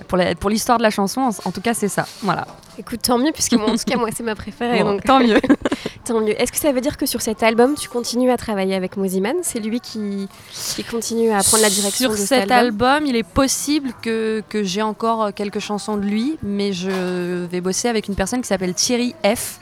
Pour 0.07 0.17
la- 0.19 0.35
pour 0.35 0.49
l'histoire 0.51 0.79
de 0.79 0.83
la 0.83 0.91
chanson, 0.91 1.21
en, 1.23 1.31
en 1.49 1.53
tout 1.53 1.61
cas, 1.61 1.75
c'est 1.75 1.89
ça. 1.89 2.07
Voilà. 2.23 2.47
Écoute, 2.79 3.01
tant 3.03 3.19
mieux, 3.19 3.33
puisque 3.33 3.55
moi, 3.55 3.69
en 3.71 3.77
tout 3.77 3.85
cas, 3.85 3.97
moi, 3.97 4.09
c'est 4.17 4.23
ma 4.23 4.35
préférée. 4.37 4.79
Bon, 4.83 4.93
donc 4.93 5.05
tant 5.05 5.19
mieux. 5.19 5.41
tant 6.05 6.21
mieux. 6.21 6.41
Est-ce 6.41 6.53
que 6.53 6.59
ça 6.59 6.71
veut 6.73 6.81
dire 6.81 6.97
que 6.97 7.05
sur 7.07 7.21
cet 7.21 7.43
album, 7.43 7.75
tu 7.75 7.89
continues 7.89 8.31
à 8.31 8.37
travailler 8.37 8.75
avec 8.77 8.97
Moziman? 8.97 9.35
C'est 9.43 9.59
lui 9.59 9.81
qui, 9.81 10.29
qui 10.77 10.85
continue 10.85 11.31
à 11.33 11.43
prendre 11.43 11.63
la 11.63 11.71
direction 11.71 12.11
Sur 12.11 12.13
de 12.13 12.17
cet 12.27 12.51
album, 12.53 13.05
il 13.07 13.17
est 13.17 13.27
possible 13.27 13.93
que, 14.01 14.43
que 14.49 14.63
j'ai 14.63 14.83
encore 14.83 15.35
quelques 15.35 15.59
chansons 15.59 15.97
de 15.97 16.05
lui, 16.05 16.39
mais 16.43 16.73
je 16.73 17.45
vais 17.47 17.61
bosser 17.61 17.89
avec 17.89 18.07
une 18.09 18.15
personne 18.15 18.41
qui 18.41 18.47
s'appelle 18.49 18.75
Thierry 18.75 19.15
F, 19.25 19.59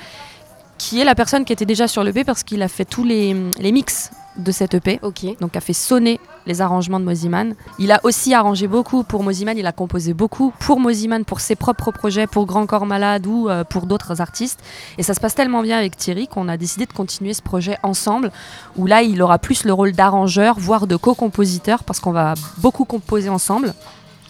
qui 0.76 1.00
est 1.00 1.04
la 1.04 1.14
personne 1.14 1.46
qui 1.46 1.54
était 1.54 1.64
déjà 1.64 1.88
sur 1.88 2.04
l'EP 2.04 2.24
parce 2.24 2.42
qu'il 2.42 2.60
a 2.62 2.68
fait 2.68 2.84
tous 2.84 3.04
les, 3.04 3.34
les 3.58 3.72
mix 3.72 4.10
de 4.36 4.52
cette 4.52 4.74
EP, 4.74 4.98
Ok. 5.02 5.24
donc 5.40 5.56
a 5.56 5.60
fait 5.62 5.72
sonner 5.72 6.20
les 6.46 6.60
arrangements 6.60 7.00
de 7.00 7.04
Moziman. 7.04 7.54
Il 7.78 7.92
a 7.92 8.00
aussi 8.04 8.34
arrangé 8.34 8.66
beaucoup 8.66 9.02
pour 9.02 9.22
Moziman, 9.22 9.56
il 9.58 9.66
a 9.66 9.72
composé 9.72 10.14
beaucoup 10.14 10.52
pour 10.60 10.80
Moziman, 10.80 11.24
pour 11.24 11.40
ses 11.40 11.56
propres 11.56 11.90
projets, 11.90 12.26
pour 12.26 12.46
Grand 12.46 12.66
Corps 12.66 12.86
Malade 12.86 13.26
ou 13.26 13.48
euh, 13.48 13.64
pour 13.64 13.86
d'autres 13.86 14.20
artistes. 14.20 14.60
Et 14.98 15.02
ça 15.02 15.14
se 15.14 15.20
passe 15.20 15.34
tellement 15.34 15.62
bien 15.62 15.76
avec 15.76 15.96
Thierry 15.96 16.28
qu'on 16.28 16.48
a 16.48 16.56
décidé 16.56 16.86
de 16.86 16.92
continuer 16.92 17.34
ce 17.34 17.42
projet 17.42 17.76
ensemble, 17.82 18.30
où 18.76 18.86
là 18.86 19.02
il 19.02 19.20
aura 19.22 19.38
plus 19.38 19.64
le 19.64 19.72
rôle 19.72 19.92
d'arrangeur, 19.92 20.58
voire 20.58 20.86
de 20.86 20.96
co-compositeur, 20.96 21.84
parce 21.84 22.00
qu'on 22.00 22.12
va 22.12 22.34
beaucoup 22.58 22.84
composer 22.84 23.28
ensemble. 23.28 23.74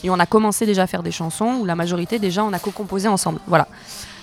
Et 0.05 0.11
on 0.11 0.19
a 0.19 0.27
commencé 0.27 0.67
déjà 0.67 0.83
à 0.83 0.87
faire 0.87 1.03
des 1.03 1.11
chansons 1.11 1.59
où 1.61 1.65
la 1.65 1.75
majorité 1.75 2.19
déjà 2.19 2.45
on 2.45 2.53
a 2.53 2.59
co-composé 2.59 3.09
ensemble. 3.09 3.41
Voilà. 3.47 3.67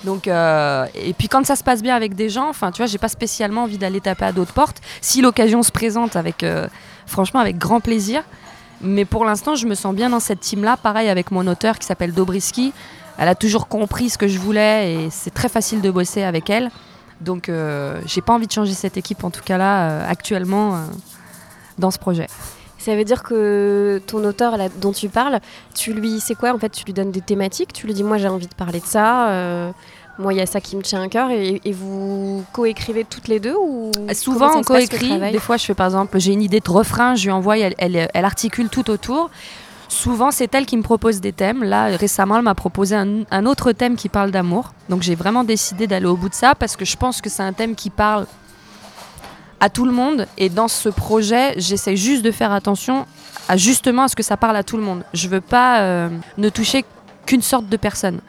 Donc 0.04 0.28
euh, 0.28 0.86
et 0.96 1.14
puis 1.14 1.28
quand 1.28 1.46
ça 1.46 1.56
se 1.56 1.64
passe 1.64 1.82
bien 1.82 1.96
avec 1.96 2.16
des 2.16 2.30
gens, 2.30 2.50
enfin 2.50 2.72
tu 2.72 2.78
vois, 2.78 2.88
j'ai 2.88 2.98
pas 2.98 3.10
spécialement 3.10 3.64
envie 3.64 3.78
d'aller 3.78 4.02
taper 4.02 4.26
à 4.26 4.32
d'autres 4.32 4.54
portes. 4.54 4.82
Si 5.02 5.22
l'occasion 5.22 5.64
se 5.64 5.72
présente 5.72 6.16
avec 6.16 6.44
euh, 6.44 6.68
franchement 7.06 7.40
avec 7.40 7.58
grand 7.58 7.80
plaisir. 7.80 8.24
Mais 8.86 9.06
pour 9.06 9.24
l'instant, 9.24 9.56
je 9.56 9.66
me 9.66 9.76
sens 9.76 9.96
bien 9.96 10.10
dans 10.10 10.20
cette 10.20 10.42
team-là. 10.42 10.76
Pareil 10.76 11.08
avec 11.08 11.32
mon 11.32 11.48
auteur 11.48 11.80
qui 11.80 11.86
s'appelle 11.86 12.14
Dobriski. 12.14 12.74
Elle 13.18 13.30
a 13.30 13.36
toujours 13.36 13.68
compris 13.68 14.10
ce 14.10 14.18
que 14.18 14.28
je 14.28 14.38
voulais 14.40 14.94
et 14.94 15.10
c'est 15.10 15.34
très 15.34 15.48
facile 15.48 15.82
de 15.82 15.90
bosser 15.90 16.24
avec 16.24 16.50
elle. 16.50 16.70
Donc 17.22 17.48
euh, 17.48 18.02
j'ai 18.06 18.22
pas 18.22 18.34
envie 18.34 18.48
de 18.48 18.52
changer 18.52 18.74
cette 18.74 18.98
équipe 18.98 19.24
en 19.24 19.32
tout 19.32 19.44
cas 19.44 19.58
là 19.58 19.90
euh, 19.90 20.10
actuellement 20.10 20.76
euh, 20.76 20.80
dans 21.78 21.92
ce 21.92 21.98
projet. 21.98 22.28
Ça 22.84 22.98
veut 22.98 23.06
dire 23.06 23.24
que 23.24 24.02
ton 24.08 24.22
auteur 24.26 24.58
là, 24.58 24.68
dont 24.82 24.92
tu 24.92 25.08
parles, 25.08 25.40
tu 25.74 25.94
lui, 25.94 26.20
c'est 26.20 26.36
quoi 26.36 26.54
en 26.54 26.60
fait 26.60 26.68
Tu 26.68 26.84
lui 26.84 26.92
donnes 26.92 27.12
des 27.12 27.22
thématiques, 27.22 27.72
tu 27.72 27.88
lui 27.88 27.94
dis 27.94 28.04
moi 28.04 28.18
j'ai 28.18 28.28
envie 28.28 28.48
de 28.48 28.54
parler 28.56 28.82
de 28.82 28.86
ça, 28.86 29.30
euh, 29.30 29.72
moi 30.20 30.34
il 30.34 30.38
y 30.38 30.42
a 30.42 30.46
ça 30.46 30.60
qui 30.60 30.76
me 30.76 30.82
tient 30.82 31.02
à 31.02 31.08
cœur 31.08 31.32
et, 31.32 31.62
et 31.64 31.72
vous 31.72 32.44
coécrivez 32.52 33.06
toutes 33.06 33.30
les 33.30 33.40
deux 33.40 33.56
ou 33.56 33.90
Souvent 34.14 34.50
comment 34.50 34.60
on 34.60 34.64
coécrit. 34.64 35.18
Des 35.32 35.40
fois 35.40 35.56
je 35.56 35.64
fais 35.64 35.74
par 35.74 35.86
exemple, 35.86 36.20
j'ai 36.20 36.34
une 36.34 36.42
idée 36.42 36.60
de 36.60 36.70
refrain, 36.70 37.16
je 37.16 37.24
lui 37.24 37.32
envoie, 37.32 37.58
elle, 37.58 37.74
elle, 37.78 38.10
elle 38.14 38.26
articule 38.26 38.68
tout 38.68 38.90
autour. 38.90 39.30
Souvent 39.88 40.32
c'est 40.32 40.54
elle 40.54 40.66
qui 40.66 40.76
me 40.76 40.84
propose 40.84 41.22
des 41.22 41.32
thèmes. 41.32 41.64
Là 41.64 41.86
récemment 41.96 42.36
elle 42.36 42.44
m'a 42.44 42.56
proposé 42.56 42.98
un, 42.98 43.24
un 43.32 43.46
autre 43.46 43.72
thème 43.72 43.96
qui 43.96 44.10
parle 44.10 44.32
d'amour. 44.32 44.74
Donc 44.90 45.04
j'ai 45.04 45.16
vraiment 45.16 45.46
décidé 45.46 45.88
d'aller 45.88 46.08
au 46.08 46.18
bout 46.18 46.28
de 46.28 46.36
ça 46.36 46.54
parce 46.54 46.76
que 46.76 46.84
je 46.84 46.98
pense 46.98 47.22
que 47.22 47.30
c'est 47.30 47.44
un 47.44 47.54
thème 47.54 47.76
qui 47.76 47.90
parle 47.90 48.26
à 49.64 49.70
tout 49.70 49.86
le 49.86 49.94
monde. 49.94 50.28
Et 50.38 50.50
dans 50.50 50.68
ce 50.68 50.90
projet 50.90 51.54
j'essaie 51.56 51.96
juste 51.96 52.22
de 52.22 52.32
faire 52.32 52.52
attention 52.52 53.06
à 53.48 53.56
justement 53.56 54.04
à 54.04 54.08
ce 54.10 54.16
que 54.16 54.24
ça 54.24 54.36
parle 54.36 54.58
à 54.58 54.64
tout 54.64 54.76
le 54.76 54.84
monde. 54.84 55.04
Je 55.14 55.30
veux 55.30 55.40
pas 55.40 55.80
euh, 55.80 56.10
ne 56.38 56.50
toucher 56.50 56.84
qu'une 57.26 57.42
sorte 57.42 57.70
de 57.70 57.78
personne. 57.78 58.20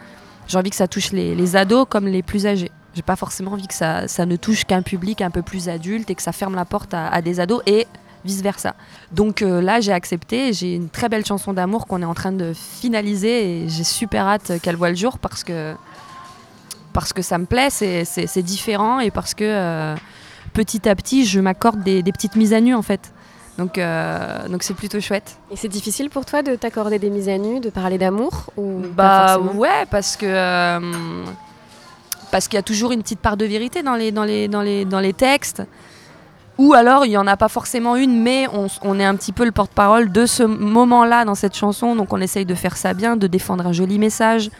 J'ai 0.46 0.58
envie 0.58 0.70
que 0.70 0.76
ça 0.76 0.86
touche 0.86 1.10
les, 1.10 1.56
ados 1.56 1.86
comme 1.88 2.06
les 2.06 2.22
plus 2.22 2.46
âgés. 2.46 2.70
J'ai 2.94 3.02
pas 3.02 3.16
forcément 3.16 3.52
envie 3.52 3.66
que 3.66 3.74
ça, 3.74 4.06
ça 4.06 4.26
ne 4.26 4.36
touche 4.36 4.64
qu'un 4.64 4.82
public 4.82 5.22
un 5.22 5.30
peu 5.30 5.42
plus 5.42 5.68
adulte 5.68 6.08
et 6.08 6.14
que 6.14 6.22
ça 6.22 6.30
ferme 6.30 6.54
la 6.54 6.64
porte 6.64 6.94
à, 6.94 7.20
des 7.20 7.40
ados 7.40 7.62
et 7.66 7.88
vice 8.24 8.40
versa. 8.40 8.76
Donc 9.10 9.42
euh, 9.42 9.60
là, 9.60 9.80
j'ai 9.80 9.92
accepté. 9.92 10.52
J'ai 10.52 10.76
une 10.76 10.88
très 10.88 11.08
belle 11.08 11.26
chanson 11.26 11.52
d'amour 11.52 11.88
qu'on 11.88 12.00
est 12.00 12.06
en 12.06 12.14
train 12.14 12.30
de 12.30 12.52
finaliser 12.52 13.64
et 13.64 13.68
j'ai 13.68 13.82
super 13.82 14.28
hâte 14.28 14.52
qu'elle 14.62 14.76
voit 14.76 14.90
le 14.90 14.96
jour 14.96 15.18
parce 15.18 15.42
que 15.42 15.74
parce 16.92 17.12
que 17.12 17.22
ça 17.22 17.38
me 17.38 17.46
plaît, 17.46 17.70
c'est 17.70 18.42
différent 18.42 19.00
et 19.00 19.10
parce 19.10 19.34
que 19.34 19.42
euh, 19.44 19.96
petit 20.54 20.88
à 20.88 20.94
petit, 20.94 21.26
je 21.26 21.40
m'accorde 21.40 21.82
des, 21.82 22.02
des 22.02 22.12
petites 22.12 22.36
mises 22.36 22.54
à 22.54 22.60
nu 22.60 22.74
en 22.74 22.80
fait. 22.82 23.12
Donc 23.58 23.78
euh, 23.78 24.48
donc 24.48 24.62
c'est 24.62 24.74
plutôt 24.74 25.00
chouette. 25.00 25.38
Et 25.50 25.56
c'est 25.56 25.68
difficile 25.68 26.08
pour 26.10 26.24
toi 26.24 26.42
de 26.42 26.56
t'accorder 26.56 26.98
des 26.98 27.10
mises 27.10 27.28
à 27.28 27.38
nu, 27.38 27.60
de 27.60 27.70
parler 27.70 27.98
d'amour 27.98 28.50
ou 28.56 28.80
Bah 28.96 29.38
ouais, 29.38 29.84
parce 29.90 30.16
que 30.16 30.26
euh, 30.26 30.80
parce 32.32 32.48
qu'il 32.48 32.56
y 32.56 32.58
a 32.58 32.62
toujours 32.62 32.90
une 32.92 33.02
petite 33.02 33.20
part 33.20 33.36
de 33.36 33.44
vérité 33.44 33.82
dans 33.82 33.94
les 33.94 34.10
dans 34.10 34.24
les 34.24 34.48
dans 34.48 34.62
les 34.62 34.84
dans 34.84 35.00
les 35.00 35.12
textes. 35.12 35.62
Ou 36.56 36.72
alors 36.72 37.04
il 37.04 37.10
y 37.10 37.16
en 37.16 37.26
a 37.26 37.36
pas 37.36 37.48
forcément 37.48 37.96
une, 37.96 38.22
mais 38.22 38.46
on, 38.52 38.68
on 38.82 38.98
est 39.00 39.04
un 39.04 39.16
petit 39.16 39.32
peu 39.32 39.44
le 39.44 39.50
porte-parole 39.52 40.10
de 40.12 40.24
ce 40.24 40.44
moment-là 40.44 41.24
dans 41.24 41.34
cette 41.34 41.56
chanson, 41.56 41.96
donc 41.96 42.12
on 42.12 42.20
essaye 42.20 42.46
de 42.46 42.54
faire 42.54 42.76
ça 42.76 42.94
bien, 42.94 43.16
de 43.16 43.26
défendre 43.26 43.66
un 43.66 43.72
joli 43.72 43.98
message. 43.98 44.50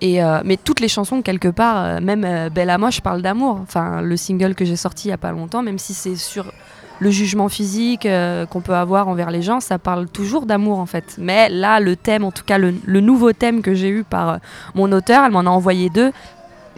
Et 0.00 0.22
euh, 0.22 0.40
mais 0.44 0.56
toutes 0.56 0.80
les 0.80 0.88
chansons 0.88 1.22
quelque 1.22 1.48
part, 1.48 1.76
euh, 1.84 2.00
même 2.00 2.24
euh, 2.24 2.50
Belle 2.50 2.70
à 2.70 2.78
Moche 2.78 3.00
parle 3.00 3.22
d'amour. 3.22 3.58
Enfin 3.62 4.02
le 4.02 4.16
single 4.16 4.54
que 4.54 4.64
j'ai 4.64 4.76
sorti 4.76 5.08
il 5.08 5.10
y 5.10 5.14
a 5.14 5.18
pas 5.18 5.32
longtemps, 5.32 5.62
même 5.62 5.78
si 5.78 5.94
c'est 5.94 6.16
sur 6.16 6.52
le 7.00 7.10
jugement 7.10 7.48
physique 7.48 8.06
euh, 8.06 8.46
qu'on 8.46 8.60
peut 8.60 8.74
avoir 8.74 9.08
envers 9.08 9.30
les 9.30 9.42
gens, 9.42 9.60
ça 9.60 9.78
parle 9.78 10.06
toujours 10.08 10.46
d'amour 10.46 10.78
en 10.78 10.86
fait. 10.86 11.16
Mais 11.18 11.48
là, 11.48 11.80
le 11.80 11.96
thème, 11.96 12.24
en 12.24 12.30
tout 12.32 12.44
cas 12.44 12.58
le, 12.58 12.74
le 12.84 13.00
nouveau 13.00 13.32
thème 13.32 13.62
que 13.62 13.74
j'ai 13.74 13.88
eu 13.88 14.04
par 14.04 14.38
mon 14.74 14.90
auteur, 14.92 15.24
elle 15.24 15.32
m'en 15.32 15.40
a 15.40 15.50
envoyé 15.50 15.90
deux. 15.90 16.12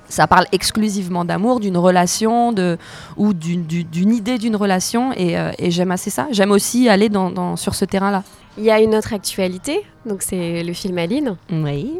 Ça 0.08 0.28
parle 0.28 0.46
exclusivement 0.52 1.24
d'amour, 1.24 1.58
d'une 1.58 1.76
relation, 1.76 2.52
de, 2.52 2.78
ou 3.16 3.34
d'une 3.34 3.64
du- 3.64 3.82
d'une 3.82 4.14
idée 4.14 4.38
d'une 4.38 4.54
relation, 4.54 5.12
et, 5.16 5.34
et 5.58 5.70
j'aime 5.72 5.90
assez 5.90 6.10
ça. 6.10 6.28
J'aime 6.30 6.52
aussi 6.52 6.88
aller 6.88 7.08
dans, 7.08 7.28
dans- 7.30 7.56
sur 7.56 7.74
ce 7.74 7.84
terrain-là. 7.84 8.22
Il 8.56 8.62
y 8.64 8.70
a 8.70 8.80
une 8.80 8.94
autre 8.94 9.12
actualité, 9.12 9.80
donc 10.06 10.22
c'est 10.22 10.62
le 10.62 10.72
film 10.72 10.96
Aline. 10.98 11.36
Oui. 11.50 11.90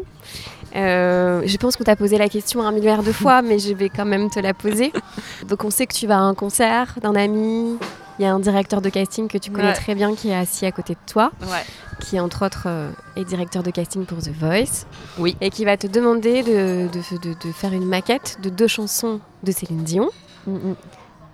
Euh, 0.75 1.41
je 1.45 1.57
pense 1.57 1.75
qu'on 1.77 1.83
t'a 1.83 1.95
posé 1.95 2.17
la 2.17 2.29
question 2.29 2.61
un 2.61 2.71
milliard 2.71 3.03
de 3.03 3.11
fois, 3.11 3.41
mais 3.41 3.57
je 3.59 3.73
vais 3.73 3.89
quand 3.89 4.05
même 4.05 4.29
te 4.29 4.39
la 4.39 4.53
poser. 4.53 4.91
Donc 5.47 5.63
on 5.63 5.69
sait 5.69 5.87
que 5.87 5.93
tu 5.93 6.07
vas 6.07 6.17
à 6.17 6.21
un 6.21 6.33
concert 6.35 6.95
d'un 7.01 7.15
ami. 7.15 7.77
Il 8.19 8.23
y 8.23 8.25
a 8.25 8.33
un 8.33 8.39
directeur 8.39 8.81
de 8.81 8.89
casting 8.89 9.27
que 9.27 9.37
tu 9.37 9.51
connais 9.51 9.67
Ouais. 9.67 9.73
très 9.73 9.93
bien 9.93 10.15
qui 10.15 10.29
est 10.29 10.35
assis 10.35 10.65
à 10.65 10.71
côté 10.71 10.93
de 10.93 10.99
toi, 11.11 11.31
Ouais. 11.43 11.63
qui 11.99 12.19
entre 12.19 12.45
autres 12.45 12.63
euh, 12.65 12.89
est 13.15 13.23
directeur 13.23 13.61
de 13.61 13.69
casting 13.69 14.05
pour 14.05 14.17
The 14.17 14.31
Voice. 14.39 14.85
Oui. 15.19 15.37
Et 15.39 15.51
qui 15.51 15.65
va 15.65 15.77
te 15.77 15.85
demander 15.87 16.41
de, 16.41 16.87
de- 16.91 17.17
de- 17.19 17.33
de 17.47 17.51
faire 17.53 17.73
une 17.73 17.85
maquette 17.85 18.37
de 18.41 18.49
deux 18.49 18.67
chansons 18.67 19.19
de 19.43 19.51
Céline 19.51 19.83
Dion. 19.83 20.09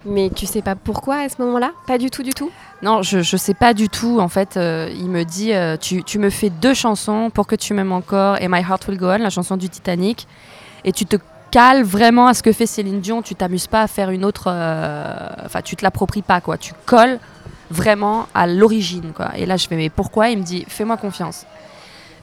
Mais 0.06 0.30
tu 0.36 0.46
sais 0.46 0.62
pas 0.62 0.76
pourquoi 0.76 1.18
à 1.18 1.30
ce 1.30 1.42
moment-là? 1.42 1.72
Pas 1.88 1.98
du 1.98 2.10
tout, 2.10 2.24
du 2.24 2.34
tout? 2.34 2.52
Non, 2.82 3.02
je, 3.02 3.22
je 3.22 3.38
sais 3.38 3.54
pas 3.54 3.74
du 3.74 3.88
tout. 3.88 4.20
En 4.20 4.28
fait, 4.28 4.58
euh, 4.58 4.90
il 4.94 5.08
me 5.10 5.24
dit 5.24 5.54
euh, 5.54 5.78
tu, 5.78 6.20
me 6.20 6.30
fais 6.30 6.50
deux 6.50 6.74
chansons 6.74 7.30
pour 7.34 7.48
que 7.48 7.56
tu 7.56 7.74
m'aimes 7.74 7.94
encore 7.94 8.42
et 8.42 8.48
My 8.50 8.60
Heart 8.60 8.88
Will 8.88 8.98
Go 8.98 9.08
On, 9.08 9.18
la 9.20 9.30
chanson 9.30 9.56
du 9.56 9.70
Titanic. 9.70 10.28
Et 10.84 10.92
tu 10.92 11.06
te 11.06 11.16
cales 11.52 11.84
vraiment 11.84 12.28
à 12.28 12.34
ce 12.34 12.44
que 12.44 12.52
fait 12.52 12.66
Céline 12.66 13.00
Dion. 13.00 13.22
Tu 13.22 13.36
t'amuses 13.36 13.68
pas 13.68 13.82
à 13.84 13.88
faire 13.88 14.10
une 14.10 14.26
autre. 14.26 14.48
euh, 14.48 15.30
Enfin, 15.46 15.62
tu 15.62 15.78
te 15.78 15.84
l'appropries 15.84 16.22
pas, 16.22 16.42
quoi. 16.42 16.58
Tu 16.58 16.74
colles 16.86 17.20
vraiment 17.72 18.28
à 18.34 18.46
l'origine, 18.46 19.14
quoi. 19.16 19.30
Et 19.38 19.46
là, 19.46 19.56
je 19.56 19.68
fais 19.68 19.78
mais 19.78 19.90
pourquoi? 19.90 20.30
Il 20.30 20.40
me 20.40 20.44
dit 20.44 20.66
fais-moi 20.68 20.98
confiance. 20.98 21.46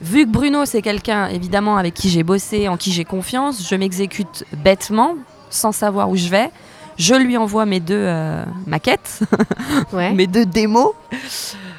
Vu 0.01 0.25
que 0.25 0.31
Bruno, 0.31 0.65
c'est 0.65 0.81
quelqu'un 0.81 1.27
évidemment 1.27 1.77
avec 1.77 1.93
qui 1.95 2.09
j'ai 2.09 2.23
bossé, 2.23 2.67
en 2.67 2.77
qui 2.77 2.91
j'ai 2.91 3.05
confiance, 3.05 3.67
je 3.67 3.75
m'exécute 3.75 4.45
bêtement, 4.57 5.15
sans 5.49 5.71
savoir 5.71 6.09
où 6.09 6.15
je 6.15 6.27
vais. 6.27 6.49
Je 6.97 7.15
lui 7.15 7.37
envoie 7.37 7.65
mes 7.65 7.79
deux 7.79 7.95
euh, 7.97 8.43
maquettes 8.67 9.19
Ouais. 9.93 10.11
mes 10.13 10.27
deux 10.27 10.45
démos 10.45 10.89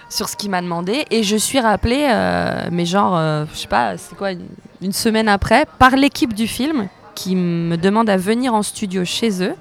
sur 0.09 0.29
ce 0.29 0.37
qu'il 0.37 0.51
m'a 0.51 0.61
demandé 0.63 1.05
et 1.11 1.23
je 1.23 1.37
suis 1.37 1.61
rappelée, 1.61 2.07
euh, 2.11 2.69
mais 2.71 2.85
genre, 2.87 3.17
euh, 3.17 3.45
je 3.53 3.59
sais 3.59 3.69
pas, 3.69 3.97
c'est 3.97 4.17
quoi, 4.17 4.33
une, 4.33 4.47
une 4.81 4.93
semaine 4.93 5.29
après, 5.29 5.67
par 5.79 5.97
l'équipe 5.97 6.35
du 6.35 6.47
film 6.47 6.89
qui 7.15 7.37
me 7.37 7.77
demande 7.77 8.09
à 8.11 8.17
venir 8.17 8.55
en 8.55 8.63
studio 8.63 9.05
chez 9.05 9.43
eux. 9.43 9.55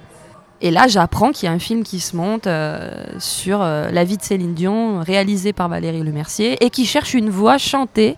Et 0.64 0.70
là, 0.72 0.88
j'apprends 0.88 1.32
qu'il 1.32 1.48
y 1.48 1.50
a 1.50 1.52
un 1.56 1.60
film 1.60 1.84
qui 1.84 2.00
se 2.00 2.16
monte 2.16 2.46
euh, 2.48 3.04
sur 3.20 3.60
la 3.60 4.04
vie 4.04 4.18
de 4.18 4.22
Céline 4.22 4.54
Dion, 4.54 5.00
réalisé 5.00 5.54
par 5.54 5.70
Valérie 5.70 6.04
Lemercier, 6.04 6.64
et 6.64 6.70
qui 6.70 6.86
cherche 6.86 7.14
une 7.16 7.30
voix 7.30 7.58
chantée 7.58 8.16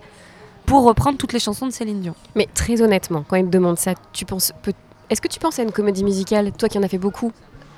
pour 0.66 0.84
reprendre 0.84 1.16
toutes 1.18 1.32
les 1.32 1.38
chansons 1.38 1.66
de 1.66 1.72
Céline 1.72 2.00
Dion. 2.00 2.14
Mais 2.34 2.46
très 2.54 2.80
honnêtement, 2.82 3.24
quand 3.26 3.36
il 3.36 3.46
te 3.46 3.50
demande 3.50 3.78
ça, 3.78 3.92
tu 4.12 4.24
penses 4.24 4.52
peut- 4.62 4.72
Est-ce 5.14 5.22
que 5.22 5.28
tu 5.28 5.38
penses 5.38 5.60
à 5.60 5.62
une 5.62 5.70
comédie 5.70 6.02
musicale, 6.02 6.50
toi 6.58 6.68
qui 6.68 6.76
en 6.76 6.82
as 6.82 6.88
fait 6.88 6.98
beaucoup? 6.98 7.30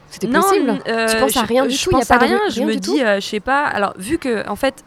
C'était 0.08 0.26
possible 0.26 0.80
euh, 0.88 1.06
Tu 1.06 1.16
penses 1.18 1.36
à 1.36 1.42
je- 1.42 1.46
rien 1.46 1.66
du 1.66 1.74
je 1.74 1.84
tout, 1.84 1.90
y 1.90 1.94
a 1.94 1.98
pense 1.98 2.08
pas 2.08 2.14
à 2.14 2.18
rien. 2.18 2.40
Je 2.48 2.54
rien 2.60 2.66
me 2.66 2.72
du 2.72 2.80
dis, 2.80 3.02
euh, 3.02 3.20
je 3.20 3.26
sais 3.26 3.40
pas. 3.40 3.66
Alors, 3.66 3.92
vu 3.98 4.16
que, 4.16 4.48
en 4.48 4.56
fait, 4.56 4.82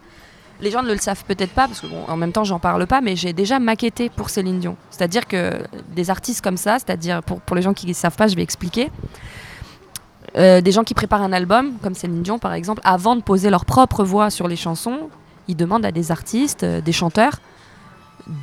les 0.62 0.72
gens 0.72 0.82
ne 0.82 0.92
le 0.92 0.98
savent 0.98 1.24
peut-être 1.26 1.52
pas, 1.52 1.68
parce 1.68 1.80
que 1.80 1.86
bon, 1.86 2.04
en 2.08 2.18
même 2.18 2.32
temps, 2.32 2.44
j'en 2.44 2.58
parle 2.58 2.88
pas, 2.88 3.02
mais 3.02 3.16
j'ai 3.16 3.34
déjà 3.34 3.60
maquetté 3.60 4.10
pour 4.10 4.32
Céline 4.32 4.60
Dion. 4.60 4.78
C'est-à-dire 4.90 5.28
que 5.28 5.60
des 5.96 6.10
artistes 6.10 6.42
comme 6.44 6.58
ça, 6.58 6.80
c'est-à-dire 6.80 7.22
pour, 7.22 7.40
pour 7.40 7.56
les 7.56 7.62
gens 7.62 7.76
qui 7.76 7.86
ne 7.86 7.94
savent 7.94 8.16
pas, 8.16 8.28
je 8.28 8.36
vais 8.36 8.42
expliquer. 8.42 8.90
Euh, 10.38 10.60
des 10.62 10.72
gens 10.72 10.84
qui 10.84 10.96
préparent 10.96 11.22
un 11.22 11.34
album, 11.34 11.74
comme 11.84 11.94
Céline 11.96 12.22
Dion 12.24 12.40
par 12.40 12.54
exemple, 12.54 12.82
avant 12.84 13.16
de 13.16 13.22
poser 13.22 13.50
leur 13.50 13.66
propre 13.66 14.04
voix 14.04 14.30
sur 14.30 14.48
les 14.48 14.56
chansons, 14.56 15.10
ils 15.48 15.56
demandent 15.56 15.86
à 15.86 15.92
des 15.92 16.12
artistes, 16.12 16.64
euh, 16.64 16.82
des 16.82 16.92
chanteurs, 16.92 17.40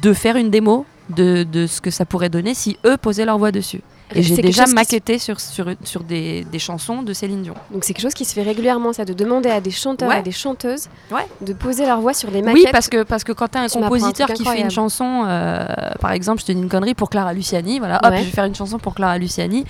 de 0.03 0.13
faire 0.13 0.37
une 0.37 0.51
démo 0.51 0.85
de, 1.11 1.45
de 1.45 1.67
ce 1.69 1.81
que 1.81 1.91
ça 1.91 2.05
pourrait 2.05 2.29
donner 2.29 2.55
si 2.55 2.77
eux 2.85 2.97
posaient 2.97 3.25
leur 3.25 3.39
voix 3.39 3.53
dessus. 3.53 3.83
Et 4.15 4.23
j'ai 4.23 4.37
déjà 4.37 4.67
se- 4.67 4.75
maquetté 4.75 5.19
sur, 5.19 5.41
sur, 5.41 5.67
sur 5.83 6.03
des, 6.05 6.45
des 6.45 6.59
chansons 6.61 7.03
de 7.03 7.13
Céline 7.13 7.43
Dion. 7.43 7.55
Donc 7.73 7.85
c'est 7.85 7.93
quelque 7.93 8.03
chose 8.05 8.15
qui 8.15 8.25
se 8.25 8.35
fait 8.35 8.43
régulièrement, 8.43 8.93
ça, 8.93 9.05
de 9.05 9.13
demander 9.13 9.51
à 9.51 9.61
des 9.61 9.71
chanteurs 9.73 10.09
Ouais. 10.09 10.21
et 10.21 10.23
des 10.23 10.31
chanteuses 10.33 10.89
Ouais. 11.11 11.27
de 11.41 11.53
poser 11.53 11.87
leur 11.87 12.01
voix 12.01 12.15
sur 12.15 12.31
des 12.31 12.41
maquettes. 12.41 12.63
Oui, 12.65 12.69
parce 12.71 12.89
que, 12.89 13.03
parce 13.03 13.25
que 13.25 13.33
quand 13.33 13.49
tu 13.49 13.59
as 13.59 13.63
un 13.63 13.69
compositeur 13.69 14.29
qui 14.33 14.45
fait 14.45 14.61
une 14.61 14.71
chanson, 14.71 15.25
euh, 15.27 15.67
par 16.01 16.13
exemple, 16.13 16.41
je 16.41 16.47
te 16.47 16.53
dis 16.53 16.59
une 16.61 16.69
connerie 16.69 16.95
pour 16.95 17.11
Clara 17.11 17.33
Luciani, 17.33 17.79
voilà, 17.81 18.01
hop, 18.05 18.11
Ouais. 18.13 18.19
je 18.21 18.25
vais 18.25 18.31
faire 18.31 18.45
une 18.45 18.55
chanson 18.55 18.79
pour 18.79 18.95
Clara 18.95 19.19
Luciani. 19.19 19.65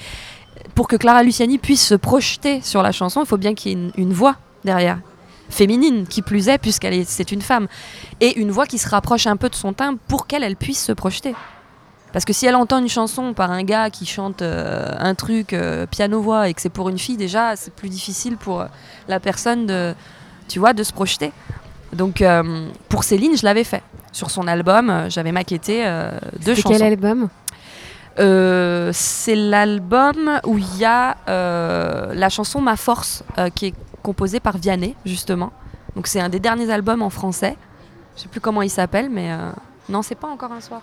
Pour 0.75 0.89
que 0.89 0.97
Clara 0.97 1.23
Luciani 1.23 1.57
puisse 1.59 1.87
se 1.87 1.95
projeter 1.95 2.61
sur 2.63 2.83
la 2.83 2.93
chanson, 2.93 3.23
il 3.23 3.27
faut 3.27 3.37
bien 3.39 3.55
qu'il 3.55 3.73
y 3.73 3.75
ait 3.75 3.79
une, 3.79 3.93
une 3.97 4.13
voix 4.13 4.37
derrière. 4.65 4.99
Féminine, 5.49 6.07
qui 6.09 6.23
plus 6.23 6.49
est, 6.49 6.59
puisqu'elle 6.59 6.93
est, 6.95 7.09
c'est 7.09 7.31
une 7.33 7.41
femme. 7.41 7.69
Et 8.21 8.39
une 8.39 8.51
voix 8.51 8.67
qui 8.67 8.79
se 8.79 8.89
rapproche 8.89 9.27
un 9.29 9.37
peu 9.37 9.49
de 9.49 9.55
son 9.55 9.73
timbre 9.73 9.99
pour 10.09 10.27
qu'elle 10.27 10.43
elle 10.43 10.57
puisse 10.57 10.85
se 10.85 10.93
projeter. 10.93 11.35
Parce 12.17 12.25
que 12.25 12.33
si 12.33 12.47
elle 12.47 12.57
entend 12.57 12.79
une 12.79 12.89
chanson 12.89 13.35
par 13.35 13.51
un 13.51 13.63
gars 13.63 13.91
qui 13.91 14.07
chante 14.07 14.41
euh, 14.41 14.91
un 14.99 15.15
truc 15.15 15.53
euh, 15.53 15.85
piano-voix 15.85 16.49
et 16.49 16.55
que 16.55 16.63
c'est 16.63 16.71
pour 16.71 16.89
une 16.89 16.97
fille, 16.97 17.19
déjà, 17.19 17.57
c'est 17.57 17.75
plus 17.75 17.91
difficile 17.91 18.39
pour 18.39 18.63
euh, 18.63 18.67
la 19.07 19.21
personne 19.21 19.67
de, 19.67 19.95
tu 20.49 20.59
vois, 20.59 20.73
de 20.73 20.83
se 20.83 20.95
projeter. 20.95 21.31
Donc, 21.93 22.25
pour 22.89 23.05
Céline, 23.05 23.37
je 23.37 23.45
l'avais 23.45 23.65
fait. 23.65 23.83
Sur 24.13 24.31
son 24.31 24.49
album, 24.49 25.05
j'avais 25.11 25.31
maquetté 25.31 25.85
deux 26.43 26.55
chansons. 26.55 26.71
quel 26.71 26.85
album? 26.85 27.29
Euh, 28.19 28.93
c'est 28.95 29.37
l'album 29.37 30.41
où 30.47 30.57
il 30.57 30.79
y 30.79 30.87
a 30.87 31.19
euh, 31.29 32.15
la 32.15 32.31
chanson 32.31 32.63
Ma 32.63 32.77
Force, 32.77 33.25
euh, 33.37 33.51
qui 33.51 33.67
est 33.67 33.75
composée 34.03 34.41
par 34.41 34.57
Vianney, 34.57 34.95
justement. 35.05 35.53
Donc 35.95 36.07
c'est 36.07 36.21
un 36.21 36.31
des 36.31 36.41
derniers 36.41 36.71
albums 36.71 37.03
en 37.03 37.11
français. 37.11 37.59
Je 38.17 38.23
sais 38.23 38.29
plus 38.29 38.41
comment 38.41 38.63
il 38.63 38.71
s'appelle, 38.71 39.11
mais 39.11 39.29
non, 39.91 40.01
c'est 40.01 40.15
pas 40.15 40.29
encore 40.29 40.53
un 40.53 40.63
soir. 40.63 40.81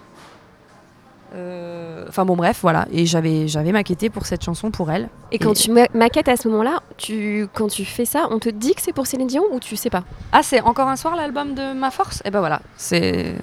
Euh, 1.36 2.06
Enfin 2.10 2.26
bon, 2.26 2.36
bref, 2.36 2.60
voilà. 2.62 2.86
Et 2.92 3.06
j'avais 3.06 3.48
j'avais 3.48 3.72
maquetté 3.72 4.10
pour 4.10 4.26
cette 4.26 4.44
chanson 4.44 4.70
pour 4.72 4.92
elle. 4.92 5.10
Et 5.32 5.40
quand 5.40 5.54
tu 5.54 5.72
ma- 5.72 5.88
maquettes 5.96 6.28
à 6.30 6.36
ce 6.38 6.48
moment-là, 6.50 6.82
tu, 6.98 7.48
quand 7.54 7.68
tu 7.70 7.86
fais 7.86 8.06
ça, 8.06 8.28
on 8.30 8.38
te 8.40 8.50
dit 8.50 8.76
que 8.76 8.82
c'est 8.82 8.94
pour 8.94 9.08
Céline 9.08 9.28
Dion 9.28 9.44
ou 9.52 9.60
tu 9.60 9.76
sais 9.76 9.90
pas? 9.90 10.04
Ah, 10.32 10.44
c'est 10.44 10.62
encore 10.62 10.88
un 10.90 10.96
soir 10.96 11.16
l'album 11.16 11.56
de 11.56 11.74
Ma 11.74 11.90
Force? 11.92 12.22
Et 12.26 12.30
ben 12.30 12.40
voilà. 12.40 12.62
C'est, 12.78 13.36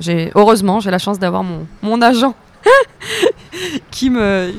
j'ai, 0.00 0.32
heureusement, 0.34 0.80
j'ai 0.80 0.90
la 0.90 0.98
chance 0.98 1.18
d'avoir 1.18 1.42
mon, 1.44 1.66
mon 1.82 2.02
agent 2.02 2.34
qui, 3.90 4.10
me, 4.10 4.52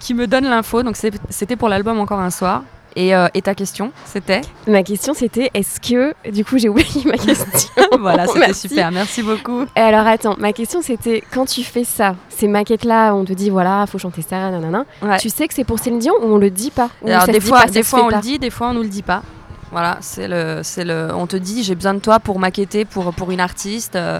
qui 0.00 0.12
me 0.14 0.26
donne 0.26 0.44
l'info. 0.44 0.82
Donc 0.82 0.96
c'était 1.30 1.56
pour 1.56 1.68
l'album 1.68 1.98
Encore 1.98 2.20
un 2.20 2.30
soir. 2.30 2.62
Et, 2.98 3.14
euh, 3.14 3.28
et 3.32 3.42
ta 3.42 3.54
question, 3.54 3.92
c'était 4.04 4.40
Ma 4.66 4.82
question 4.82 5.14
c'était 5.14 5.50
est-ce 5.54 5.78
que. 5.80 6.14
Du 6.32 6.44
coup, 6.44 6.58
j'ai 6.58 6.68
oublié 6.68 7.04
ma 7.04 7.16
question. 7.16 7.70
Voilà, 8.00 8.26
c'était 8.26 8.40
Merci. 8.40 8.68
super. 8.68 8.90
Merci 8.90 9.22
beaucoup. 9.22 9.62
Et 9.76 9.80
alors 9.80 10.06
attends, 10.06 10.34
ma 10.38 10.52
question 10.52 10.82
c'était 10.82 11.22
quand 11.32 11.44
tu 11.46 11.62
fais 11.62 11.84
ça, 11.84 12.16
ces 12.28 12.48
maquettes-là, 12.48 13.14
on 13.14 13.24
te 13.24 13.32
dit 13.32 13.50
voilà, 13.50 13.86
faut 13.86 13.98
chanter 13.98 14.22
ça, 14.22 14.50
nanana. 14.50 14.84
Ouais. 15.00 15.16
Tu 15.18 15.30
sais 15.30 15.46
que 15.46 15.54
c'est 15.54 15.64
pour 15.64 15.78
Céline 15.78 16.00
Dion 16.00 16.14
ou 16.20 16.34
on 16.34 16.38
le 16.38 16.50
dit 16.50 16.70
pas? 16.72 16.90
Alors, 17.06 17.26
des 17.26 17.40
fois, 17.40 17.62
pas, 17.62 17.66
des 17.68 17.82
fois 17.84 18.04
on 18.04 18.08
pas? 18.10 18.16
le 18.16 18.22
dit, 18.22 18.38
des 18.40 18.50
fois 18.50 18.68
on 18.70 18.74
nous 18.74 18.82
le 18.82 18.88
dit 18.88 19.02
pas. 19.04 19.22
Voilà, 19.70 19.98
c'est 20.00 20.26
le, 20.26 20.60
c'est 20.64 20.84
le. 20.84 21.08
On 21.14 21.26
te 21.28 21.36
dit, 21.36 21.62
j'ai 21.62 21.74
besoin 21.76 21.94
de 21.94 22.00
toi 22.00 22.18
pour 22.18 22.38
maqueter 22.40 22.84
pour 22.84 23.12
pour 23.14 23.30
une 23.30 23.40
artiste. 23.40 23.94
euh, 23.96 24.18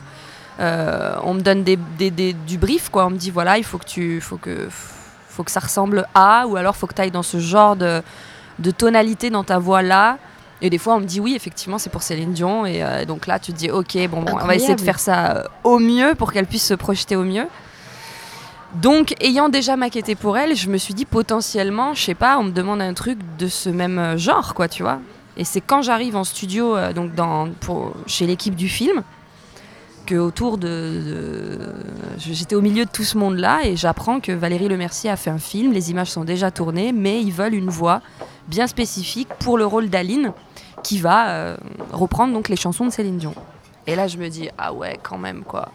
euh, 0.60 1.14
on 1.24 1.34
me 1.34 1.40
donne 1.40 1.62
des, 1.64 1.78
des- 1.98 2.10
des- 2.10 2.32
du 2.32 2.58
brief, 2.58 2.88
quoi. 2.90 3.06
On 3.06 3.10
me 3.10 3.16
dit, 3.16 3.30
voilà, 3.30 3.58
il 3.58 3.64
faut 3.64 3.78
que 3.78 3.84
tu, 3.86 4.20
faut 4.20 4.36
que, 4.38 4.68
faut 5.28 5.42
que 5.44 5.50
ça 5.50 5.60
ressemble 5.60 6.06
à, 6.14 6.46
ou 6.48 6.56
alors 6.56 6.74
faut 6.76 6.86
que 6.88 6.94
tu 6.94 7.00
ailles 7.02 7.10
dans 7.12 7.22
ce 7.22 7.38
genre 7.38 7.76
de, 7.76 8.02
de 8.58 8.70
tonalité 8.70 9.30
dans 9.30 9.44
ta 9.44 9.58
voix 9.58 9.82
là. 9.82 10.18
Et 10.60 10.70
des 10.70 10.78
fois, 10.78 10.96
on 10.96 11.00
me 11.00 11.04
dit 11.04 11.20
oui, 11.20 11.34
effectivement, 11.36 11.78
c'est 11.78 11.90
pour 11.90 12.02
Céline 12.02 12.32
Dion. 12.32 12.66
Et 12.66 12.82
euh, 12.82 13.04
donc 13.04 13.26
là, 13.26 13.38
tu 13.38 13.52
te 13.52 13.58
dis, 13.58 13.70
ok, 13.70 13.96
bon, 14.08 14.22
bon, 14.22 14.38
on 14.40 14.46
va 14.46 14.56
essayer 14.56 14.74
de 14.74 14.80
faire 14.80 14.98
ça 14.98 15.36
euh, 15.36 15.44
au 15.62 15.78
mieux 15.78 16.14
pour 16.16 16.32
qu'elle 16.32 16.46
puisse 16.46 16.66
se 16.66 16.74
projeter 16.74 17.14
au 17.14 17.22
mieux. 17.22 17.46
Donc, 18.74 19.14
ayant 19.22 19.48
déjà 19.48 19.76
maquetté 19.76 20.14
pour 20.14 20.36
elle, 20.36 20.54
je 20.54 20.68
me 20.68 20.76
suis 20.76 20.92
dit 20.92 21.06
potentiellement, 21.06 21.94
je 21.94 22.02
sais 22.02 22.14
pas, 22.14 22.38
on 22.38 22.44
me 22.44 22.50
demande 22.50 22.82
un 22.82 22.92
truc 22.92 23.18
de 23.38 23.48
ce 23.48 23.70
même 23.70 23.98
euh, 23.98 24.18
genre, 24.18 24.54
quoi, 24.54 24.68
tu 24.68 24.82
vois. 24.82 24.98
Et 25.38 25.44
c'est 25.44 25.62
quand 25.62 25.80
j'arrive 25.80 26.16
en 26.16 26.24
studio, 26.24 26.76
euh, 26.76 26.92
donc 26.92 27.14
dans, 27.14 27.48
pour, 27.60 27.94
chez 28.06 28.26
l'équipe 28.26 28.54
du 28.54 28.68
film, 28.68 29.02
que 30.04 30.16
autour 30.16 30.58
de, 30.58 31.58
j'étais 32.18 32.54
au 32.54 32.62
milieu 32.62 32.84
de 32.84 32.90
tout 32.90 33.04
ce 33.04 33.18
monde-là 33.18 33.60
et 33.64 33.76
j'apprends 33.76 34.20
que 34.20 34.32
Valérie 34.32 34.68
Lemercier 34.68 35.10
a 35.10 35.16
fait 35.16 35.30
un 35.30 35.38
film. 35.38 35.72
Les 35.72 35.90
images 35.90 36.10
sont 36.10 36.24
déjà 36.24 36.50
tournées, 36.50 36.92
mais 36.92 37.20
ils 37.20 37.32
veulent 37.32 37.54
une 37.54 37.68
voix 37.68 38.00
bien 38.48 38.66
spécifique 38.66 39.28
pour 39.38 39.56
le 39.58 39.66
rôle 39.66 39.88
d'Aline, 39.88 40.32
qui 40.82 40.98
va 40.98 41.28
euh, 41.30 41.56
reprendre 41.92 42.32
donc 42.32 42.48
les 42.48 42.56
chansons 42.56 42.86
de 42.86 42.90
Céline 42.90 43.18
Dion. 43.18 43.34
Et 43.86 43.94
là, 43.96 44.06
je 44.08 44.16
me 44.18 44.28
dis 44.28 44.48
ah 44.58 44.72
ouais, 44.72 44.98
quand 45.02 45.18
même 45.18 45.42
quoi, 45.44 45.70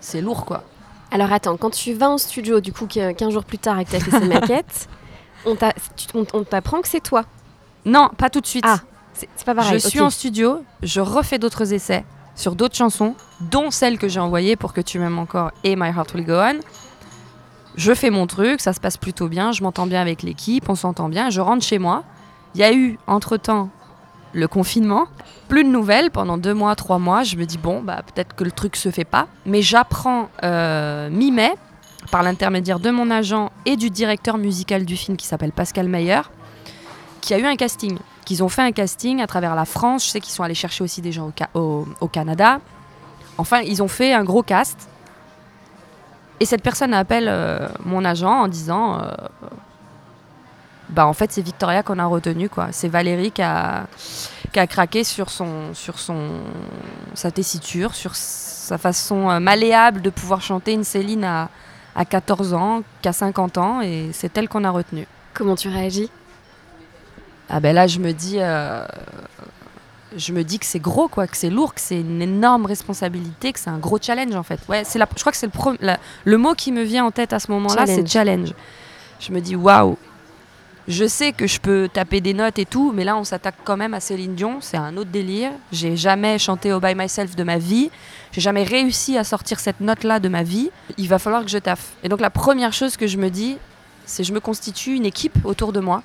c'est 0.00 0.20
lourd 0.20 0.44
quoi. 0.44 0.62
Alors 1.10 1.32
attends, 1.32 1.56
quand 1.56 1.70
tu 1.70 1.92
vas 1.92 2.10
en 2.10 2.18
studio, 2.18 2.60
du 2.60 2.72
coup, 2.72 2.86
qu- 2.86 3.14
15 3.14 3.32
jours 3.32 3.44
plus 3.44 3.58
tard 3.58 3.78
et 3.78 3.84
que 3.84 3.90
tu 3.90 3.96
as 3.96 4.00
fait 4.00 4.10
ces 4.10 4.20
maquettes, 4.26 4.88
on 5.46 5.54
t'apprend 6.44 6.80
que 6.80 6.88
c'est 6.88 7.02
toi. 7.02 7.24
Non, 7.84 8.08
pas 8.16 8.30
tout 8.30 8.40
de 8.40 8.46
suite. 8.46 8.64
Ah, 8.66 8.78
C'est 9.12 9.28
pas 9.44 9.54
pareil. 9.54 9.78
je 9.78 9.88
suis 9.88 10.00
en 10.00 10.10
studio, 10.10 10.64
je 10.82 11.00
refais 11.00 11.38
d'autres 11.38 11.72
essais 11.72 12.04
sur 12.34 12.56
d'autres 12.56 12.74
chansons, 12.74 13.14
dont 13.40 13.70
celle 13.70 13.96
que 13.98 14.08
j'ai 14.08 14.18
envoyée 14.18 14.56
pour 14.56 14.72
que 14.72 14.80
tu 14.80 14.98
m'aimes 14.98 15.18
encore 15.20 15.52
et 15.62 15.76
My 15.76 15.88
Heart 15.90 16.14
Will 16.14 16.24
Go 16.26 16.32
On. 16.32 16.58
Je 17.76 17.92
fais 17.92 18.10
mon 18.10 18.26
truc, 18.26 18.60
ça 18.60 18.72
se 18.72 18.80
passe 18.80 18.96
plutôt 18.96 19.28
bien, 19.28 19.50
je 19.52 19.62
m'entends 19.62 19.86
bien 19.86 20.00
avec 20.00 20.22
l'équipe, 20.22 20.68
on 20.68 20.74
s'entend 20.76 21.08
bien, 21.08 21.30
je 21.30 21.40
rentre 21.40 21.64
chez 21.64 21.78
moi. 21.78 22.04
Il 22.54 22.60
y 22.60 22.64
a 22.64 22.72
eu 22.72 22.98
entre-temps 23.08 23.68
le 24.32 24.46
confinement, 24.48 25.06
plus 25.48 25.64
de 25.64 25.68
nouvelles 25.68 26.10
pendant 26.10 26.38
deux 26.38 26.54
mois, 26.54 26.74
trois 26.76 26.98
mois. 26.98 27.24
Je 27.24 27.36
me 27.36 27.44
dis, 27.46 27.58
bon, 27.58 27.82
bah, 27.82 28.02
peut-être 28.02 28.34
que 28.36 28.44
le 28.44 28.52
truc 28.52 28.76
se 28.76 28.90
fait 28.90 29.04
pas. 29.04 29.26
Mais 29.46 29.60
j'apprends 29.62 30.28
euh, 30.44 31.10
mi-mai, 31.10 31.52
par 32.10 32.22
l'intermédiaire 32.22 32.78
de 32.80 32.90
mon 32.90 33.10
agent 33.10 33.50
et 33.66 33.76
du 33.76 33.90
directeur 33.90 34.38
musical 34.38 34.84
du 34.84 34.96
film 34.96 35.16
qui 35.16 35.26
s'appelle 35.26 35.52
Pascal 35.52 35.88
Meyer, 35.88 36.20
qu'il 37.20 37.36
y 37.36 37.40
a 37.40 37.42
eu 37.42 37.46
un 37.46 37.56
casting. 37.56 37.98
Qu'ils 38.24 38.42
ont 38.44 38.48
fait 38.48 38.62
un 38.62 38.72
casting 38.72 39.20
à 39.20 39.26
travers 39.26 39.54
la 39.54 39.64
France. 39.64 40.04
Je 40.06 40.10
sais 40.10 40.20
qu'ils 40.20 40.32
sont 40.32 40.42
allés 40.42 40.54
chercher 40.54 40.84
aussi 40.84 41.00
des 41.02 41.12
gens 41.12 41.26
au, 41.26 41.32
Ca- 41.36 41.50
au- 41.54 41.86
au 42.00 42.08
Canada. 42.08 42.60
Enfin, 43.38 43.60
ils 43.60 43.82
ont 43.82 43.88
fait 43.88 44.12
un 44.12 44.22
gros 44.24 44.42
cast. 44.42 44.88
Et 46.40 46.46
cette 46.46 46.62
personne 46.62 46.94
appelle 46.94 47.28
euh, 47.28 47.68
mon 47.84 48.04
agent 48.04 48.42
en 48.42 48.48
disant 48.48 49.00
euh, 49.00 49.10
Bah, 50.88 51.06
en 51.06 51.12
fait, 51.12 51.32
c'est 51.32 51.42
Victoria 51.42 51.82
qu'on 51.82 51.98
a 51.98 52.06
retenu, 52.06 52.48
quoi. 52.48 52.68
C'est 52.72 52.88
Valérie 52.88 53.30
qui 53.30 53.42
a, 53.42 53.86
qui 54.52 54.58
a 54.58 54.66
craqué 54.66 55.04
sur, 55.04 55.30
son, 55.30 55.72
sur 55.74 55.98
son, 55.98 56.28
sa 57.14 57.30
tessiture, 57.30 57.94
sur 57.94 58.14
sa 58.14 58.78
façon 58.78 59.30
euh, 59.30 59.40
malléable 59.40 60.02
de 60.02 60.10
pouvoir 60.10 60.40
chanter 60.40 60.72
une 60.72 60.84
Céline 60.84 61.24
à, 61.24 61.48
à 61.94 62.04
14 62.04 62.54
ans, 62.54 62.82
qu'à 63.00 63.12
50 63.12 63.58
ans. 63.58 63.80
Et 63.80 64.10
c'est 64.12 64.36
elle 64.36 64.48
qu'on 64.48 64.64
a 64.64 64.70
retenue. 64.70 65.06
Comment 65.34 65.54
tu 65.54 65.68
réagis? 65.68 66.10
Ah 67.48 67.60
ben 67.60 67.74
là, 67.74 67.86
je 67.86 67.98
me 67.98 68.12
dis, 68.12 68.38
je 70.16 70.32
me 70.32 70.44
dis 70.44 70.58
que 70.58 70.66
c'est 70.66 70.78
gros, 70.78 71.08
quoi, 71.08 71.26
que 71.26 71.36
c'est 71.36 71.50
lourd, 71.50 71.74
que 71.74 71.80
c'est 71.80 72.00
une 72.00 72.22
énorme 72.22 72.66
responsabilité, 72.66 73.52
que 73.52 73.58
c'est 73.60 73.70
un 73.70 73.78
gros 73.78 73.98
challenge 74.00 74.34
en 74.34 74.42
fait. 74.42 74.60
Ouais, 74.68 74.84
c'est 74.84 74.98
la, 74.98 75.08
je 75.16 75.20
crois 75.20 75.32
que 75.32 75.38
c'est 75.38 75.46
le, 75.46 75.76
la- 75.80 75.98
le 76.24 76.38
mot 76.38 76.54
qui 76.54 76.72
me 76.72 76.82
vient 76.82 77.04
en 77.04 77.10
tête 77.10 77.32
à 77.32 77.38
ce 77.38 77.50
moment-là, 77.52 77.86
c'est 77.86 78.06
Challenge. 78.06 78.46
challenge. 78.48 78.52
Je 79.20 79.32
me 79.32 79.40
dis, 79.40 79.56
waouh, 79.56 79.96
je 80.86 81.06
sais 81.06 81.32
que 81.32 81.46
je 81.46 81.58
peux 81.60 81.88
taper 81.92 82.20
des 82.20 82.34
notes 82.34 82.58
et 82.58 82.66
tout, 82.66 82.92
mais 82.94 83.04
là, 83.04 83.16
on 83.16 83.24
s'attaque 83.24 83.54
quand 83.64 83.76
même 83.76 83.94
à 83.94 84.00
Céline 84.00 84.34
Dion, 84.34 84.58
c'est 84.60 84.76
un 84.76 84.96
autre 84.98 85.10
délire. 85.10 85.50
J'ai 85.72 85.96
jamais 85.96 86.38
chanté 86.38 86.72
au 86.72 86.80
By 86.80 86.94
Myself 86.94 87.34
de 87.36 87.42
ma 87.44 87.56
vie, 87.58 87.90
j'ai 88.32 88.40
jamais 88.42 88.64
réussi 88.64 89.16
à 89.16 89.24
sortir 89.24 89.60
cette 89.60 89.80
note-là 89.80 90.20
de 90.20 90.28
ma 90.28 90.42
vie. 90.42 90.70
Il 90.98 91.08
va 91.08 91.18
falloir 91.18 91.42
que 91.42 91.50
je 91.50 91.58
taffe. 91.58 91.92
Et 92.02 92.08
donc, 92.08 92.20
la 92.20 92.30
première 92.30 92.72
chose 92.72 92.96
que 92.96 93.06
je 93.06 93.16
me 93.16 93.30
dis, 93.30 93.56
c'est 94.04 94.24
je 94.24 94.32
me 94.34 94.40
constitue 94.40 94.94
une 94.94 95.06
équipe 95.06 95.38
autour 95.44 95.72
de 95.72 95.80
moi 95.80 96.02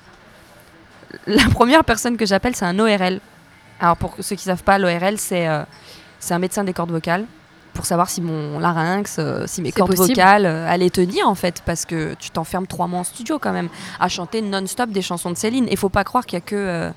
la 1.26 1.42
première 1.50 1.84
personne 1.84 2.16
que 2.16 2.24
j'appelle, 2.24 2.54
c'est 2.54 2.64
un 2.64 2.78
ORL. 2.78 3.20
Alors, 3.80 3.96
pour 3.96 4.14
ceux 4.20 4.36
qui 4.36 4.48
ne 4.48 4.54
savent 4.54 4.64
pas, 4.64 4.78
l'ORL, 4.78 5.18
c'est 5.18 5.48
euh, 5.48 5.62
un 6.30 6.38
médecin 6.38 6.64
des 6.64 6.72
cordes 6.72 6.90
vocales. 6.90 7.24
Pour 7.72 7.86
savoir 7.86 8.10
si 8.10 8.20
mon 8.20 8.58
larynx, 8.58 9.16
euh, 9.18 9.44
si 9.46 9.62
mes 9.62 9.72
cordes 9.72 9.94
possible. 9.94 10.08
vocales 10.08 10.44
euh, 10.44 10.68
allaient 10.68 10.90
tenir, 10.90 11.28
en 11.28 11.34
fait. 11.34 11.62
Parce 11.64 11.84
que 11.84 12.14
tu 12.14 12.30
t'enfermes 12.30 12.66
trois 12.66 12.86
mois 12.88 13.00
en 13.00 13.04
studio, 13.04 13.38
quand 13.38 13.52
même, 13.52 13.68
à 13.98 14.08
chanter 14.08 14.42
non-stop 14.42 14.90
des 14.90 15.02
chansons 15.02 15.30
de 15.30 15.36
Céline. 15.36 15.66
Et 15.68 15.76
faut 15.76 15.88
pas 15.88 16.04
croire 16.04 16.26
qu'il 16.26 16.36
y 16.36 16.42
a 16.42 16.44
que 16.44 16.56
euh, 16.56 16.90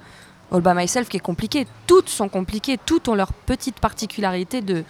All 0.52 0.62
By 0.62 0.74
Myself 0.76 1.10
qui 1.10 1.18
est 1.18 1.22
compliqué. 1.22 1.68
Toutes 1.88 2.10
sont 2.10 2.28
compliquées. 2.28 2.78
Toutes 2.84 3.08
ont 3.08 3.16
leur 3.16 3.32
petite 3.34 3.80
particularité 3.80 4.62
de, 4.62 4.84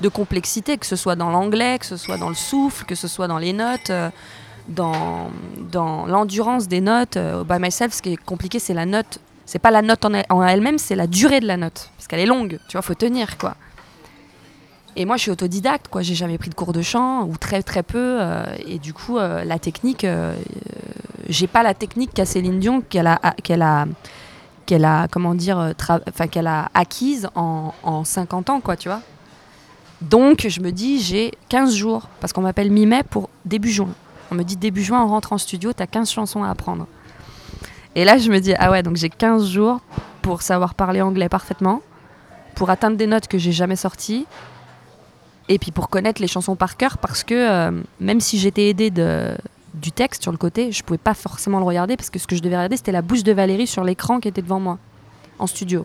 de 0.00 0.08
complexité, 0.08 0.76
que 0.76 0.86
ce 0.86 0.96
soit 0.96 1.16
dans 1.16 1.30
l'anglais, 1.30 1.78
que 1.78 1.86
ce 1.86 1.96
soit 1.96 2.18
dans 2.18 2.28
le 2.28 2.34
souffle, 2.34 2.84
que 2.84 2.94
ce 2.96 3.08
soit 3.08 3.28
dans 3.28 3.38
les 3.38 3.52
notes. 3.52 3.90
euh, 3.90 4.10
dans, 4.68 5.30
dans 5.72 6.06
l'endurance 6.06 6.68
des 6.68 6.80
notes. 6.80 7.16
Euh, 7.16 7.42
By 7.44 7.58
Myself, 7.58 7.94
ce 7.94 8.02
qui 8.02 8.12
est 8.12 8.16
compliqué, 8.16 8.58
c'est 8.58 8.74
la 8.74 8.86
note 8.86 9.18
C'est 9.50 9.58
pas 9.58 9.70
la 9.70 9.80
note 9.80 10.04
en, 10.04 10.12
elle- 10.12 10.26
en 10.28 10.42
elle-même, 10.42 10.76
c'est 10.76 10.94
la 10.94 11.06
durée 11.06 11.40
de 11.40 11.46
la 11.46 11.56
note. 11.56 11.88
Parce 11.96 12.06
qu'elle 12.06 12.20
est 12.20 12.26
longue, 12.26 12.58
tu 12.68 12.72
vois, 12.72 12.82
faut 12.82 12.92
tenir, 12.92 13.38
quoi. 13.38 13.54
Et 14.94 15.06
moi, 15.06 15.16
je 15.16 15.22
suis 15.22 15.30
autodidacte, 15.30 15.88
quoi. 15.88 16.02
J'ai 16.02 16.14
jamais 16.14 16.36
pris 16.36 16.50
de 16.50 16.54
cours 16.54 16.74
de 16.74 16.82
chant, 16.82 17.22
ou 17.24 17.34
très, 17.38 17.62
très 17.62 17.82
peu. 17.82 18.18
euh, 18.20 18.44
et 18.66 18.78
du 18.78 18.92
coup, 18.92 19.16
euh, 19.16 19.44
la 19.44 19.58
technique, 19.58 20.04
euh, 20.04 20.34
euh, 20.34 20.72
j'ai 21.30 21.46
pas 21.46 21.62
la 21.62 21.72
technique 21.72 22.12
qu'a 22.12 22.26
Céline 22.26 22.58
Dion, 22.58 22.82
qu'elle 22.82 23.06
a, 23.06 23.18
qu'elle 23.42 23.62
a, 23.62 23.86
qu'elle 24.66 24.84
a, 24.84 25.08
comment 25.10 25.34
dire, 25.34 25.72
qu'elle 26.30 26.46
a 26.46 26.68
acquise 26.74 27.28
en, 27.34 27.72
en 27.84 28.04
50 28.04 28.50
ans, 28.50 28.60
quoi, 28.60 28.76
tu 28.76 28.90
vois. 28.90 29.00
Donc, 30.02 30.46
je 30.46 30.60
me 30.60 30.72
dis, 30.72 31.00
j'ai 31.00 31.32
15 31.48 31.74
jours, 31.74 32.08
parce 32.20 32.34
qu'on 32.34 32.42
m'appelle 32.42 32.70
mi-mai 32.70 33.02
pour 33.02 33.30
début 33.46 33.70
juin. 33.70 33.88
On 34.30 34.34
me 34.34 34.42
dit 34.42 34.56
début 34.58 34.82
juin, 34.82 35.02
on 35.02 35.08
rentre 35.08 35.32
en 35.32 35.38
studio, 35.38 35.72
t'as 35.72 35.86
15 35.86 36.10
chansons 36.10 36.42
à 36.44 36.50
apprendre. 36.50 36.86
Et 37.98 38.04
là, 38.04 38.16
je 38.16 38.30
me 38.30 38.38
dis, 38.38 38.54
ah 38.60 38.70
ouais, 38.70 38.84
donc 38.84 38.94
j'ai 38.94 39.08
15 39.08 39.48
jours 39.48 39.80
pour 40.22 40.42
savoir 40.42 40.74
parler 40.74 41.02
anglais 41.02 41.28
parfaitement, 41.28 41.82
pour 42.54 42.70
atteindre 42.70 42.96
des 42.96 43.08
notes 43.08 43.26
que 43.26 43.38
j'ai 43.38 43.50
jamais 43.50 43.74
sorties, 43.74 44.24
et 45.48 45.58
puis 45.58 45.72
pour 45.72 45.88
connaître 45.88 46.22
les 46.22 46.28
chansons 46.28 46.54
par 46.54 46.76
cœur, 46.76 46.98
parce 46.98 47.24
que 47.24 47.34
euh, 47.34 47.82
même 47.98 48.20
si 48.20 48.38
j'étais 48.38 48.68
aidée 48.68 48.92
de, 48.92 49.36
du 49.74 49.90
texte 49.90 50.22
sur 50.22 50.30
le 50.30 50.38
côté, 50.38 50.70
je 50.70 50.84
pouvais 50.84 50.96
pas 50.96 51.14
forcément 51.14 51.58
le 51.58 51.64
regarder, 51.64 51.96
parce 51.96 52.08
que 52.08 52.20
ce 52.20 52.28
que 52.28 52.36
je 52.36 52.40
devais 52.40 52.54
regarder, 52.54 52.76
c'était 52.76 52.92
la 52.92 53.02
bouche 53.02 53.24
de 53.24 53.32
Valérie 53.32 53.66
sur 53.66 53.82
l'écran 53.82 54.20
qui 54.20 54.28
était 54.28 54.42
devant 54.42 54.60
moi, 54.60 54.78
en 55.40 55.48
studio. 55.48 55.84